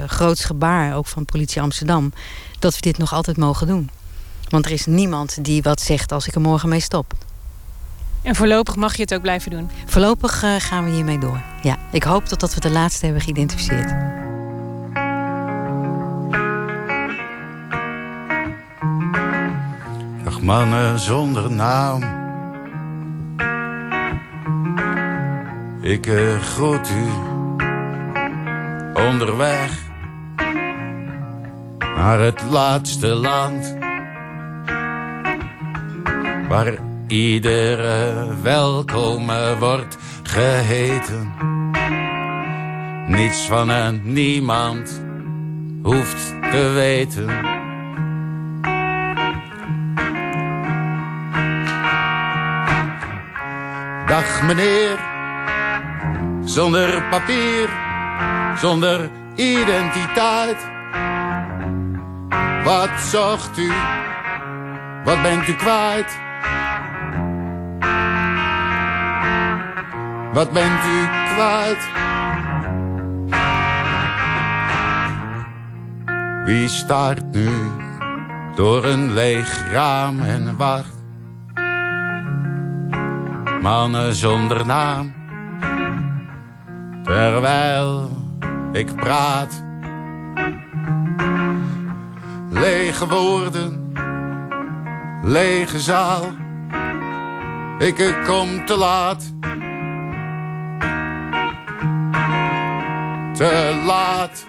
[0.07, 2.13] groots gebaar, ook van politie Amsterdam...
[2.59, 3.89] dat we dit nog altijd mogen doen.
[4.49, 7.13] Want er is niemand die wat zegt als ik er morgen mee stop.
[8.23, 9.69] En voorlopig mag je het ook blijven doen?
[9.85, 11.41] Voorlopig uh, gaan we hiermee door.
[11.61, 13.93] Ja, ik hoop totdat we de laatste hebben geïdentificeerd.
[20.23, 22.21] Dag mannen zonder naam.
[25.81, 27.05] Ik uh, groet u
[28.93, 29.81] onderweg
[31.79, 33.75] naar het laatste land
[36.47, 41.33] waar iedere welkom wordt geheten.
[43.07, 45.01] Niets van een niemand
[45.83, 47.27] hoeft te weten.
[54.07, 54.99] Dag meneer,
[56.45, 57.69] zonder papier,
[58.57, 60.71] zonder identiteit.
[62.63, 63.71] Wat zocht u?
[65.03, 66.21] Wat bent u kwijt?
[70.33, 71.89] Wat bent u kwijt?
[76.45, 77.49] Wie staart nu
[78.55, 81.03] door een leeg raam en wacht?
[83.61, 85.13] Mannen zonder naam,
[87.03, 88.09] terwijl
[88.71, 89.63] ik praat.
[92.49, 93.93] Lege woorden,
[95.21, 96.25] lege zaal.
[97.79, 99.33] Ik kom te laat.
[103.33, 104.45] Te laat.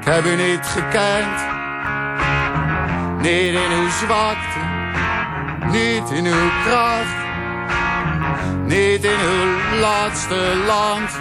[0.00, 1.46] Ik heb u niet gekend,
[3.20, 4.58] niet in uw zwakte,
[5.70, 7.16] niet in uw kracht,
[8.64, 11.20] niet in uw laatste land,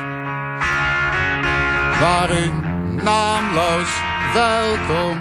[1.99, 2.52] waar u
[3.03, 4.02] naamloos
[4.34, 5.20] welkom.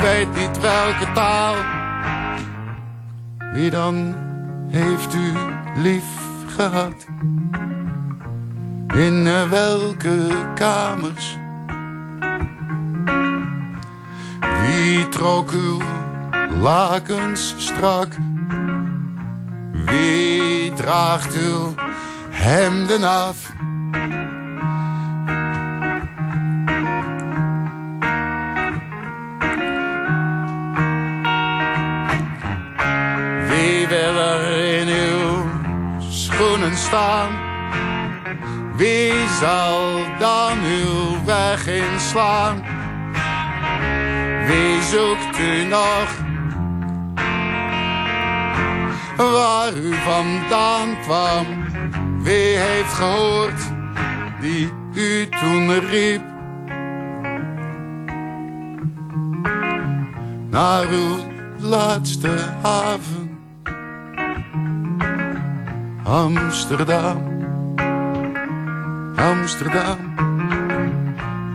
[0.00, 1.54] Weet niet welke taal,
[3.52, 4.14] wie dan
[4.70, 6.04] heeft u lief
[6.56, 7.06] gehad?
[8.94, 11.38] In welke kamers?
[14.40, 15.80] Wie trok uw
[16.60, 18.08] lakens strak?
[19.72, 21.74] Wie draagt uw
[22.30, 23.55] hemden af?
[36.86, 37.30] Staan?
[38.76, 42.62] Wie zal dan uw weg inslaan?
[44.46, 46.08] Wie zoekt u nog?
[49.16, 51.46] Waar u vandaan kwam?
[52.22, 53.60] Wie heeft gehoord
[54.40, 56.22] die u toen riep?
[60.50, 61.16] Naar uw
[61.60, 63.25] laatste haven.
[66.06, 67.18] Amsterdam,
[69.16, 69.98] Amsterdam,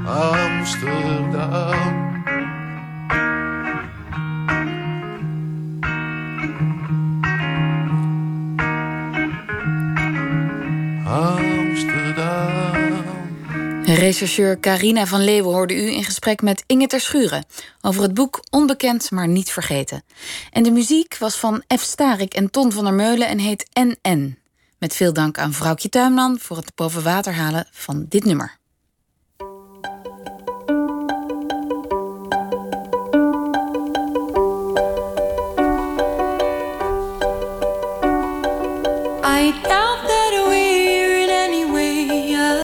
[0.05, 2.01] Amsterdam.
[13.85, 17.45] Rechercheur Carina van Leeuwen hoorde u in gesprek met Inge ter Schuren
[17.81, 20.03] over het boek Onbekend maar niet vergeten.
[20.51, 21.81] En de muziek was van F.
[21.81, 24.40] Starik en Ton van der Meulen en heet NN.
[24.81, 28.57] Met veel dank aan vrouwtje Tuinman voor het boven water halen van dit nummer.
[39.25, 39.53] I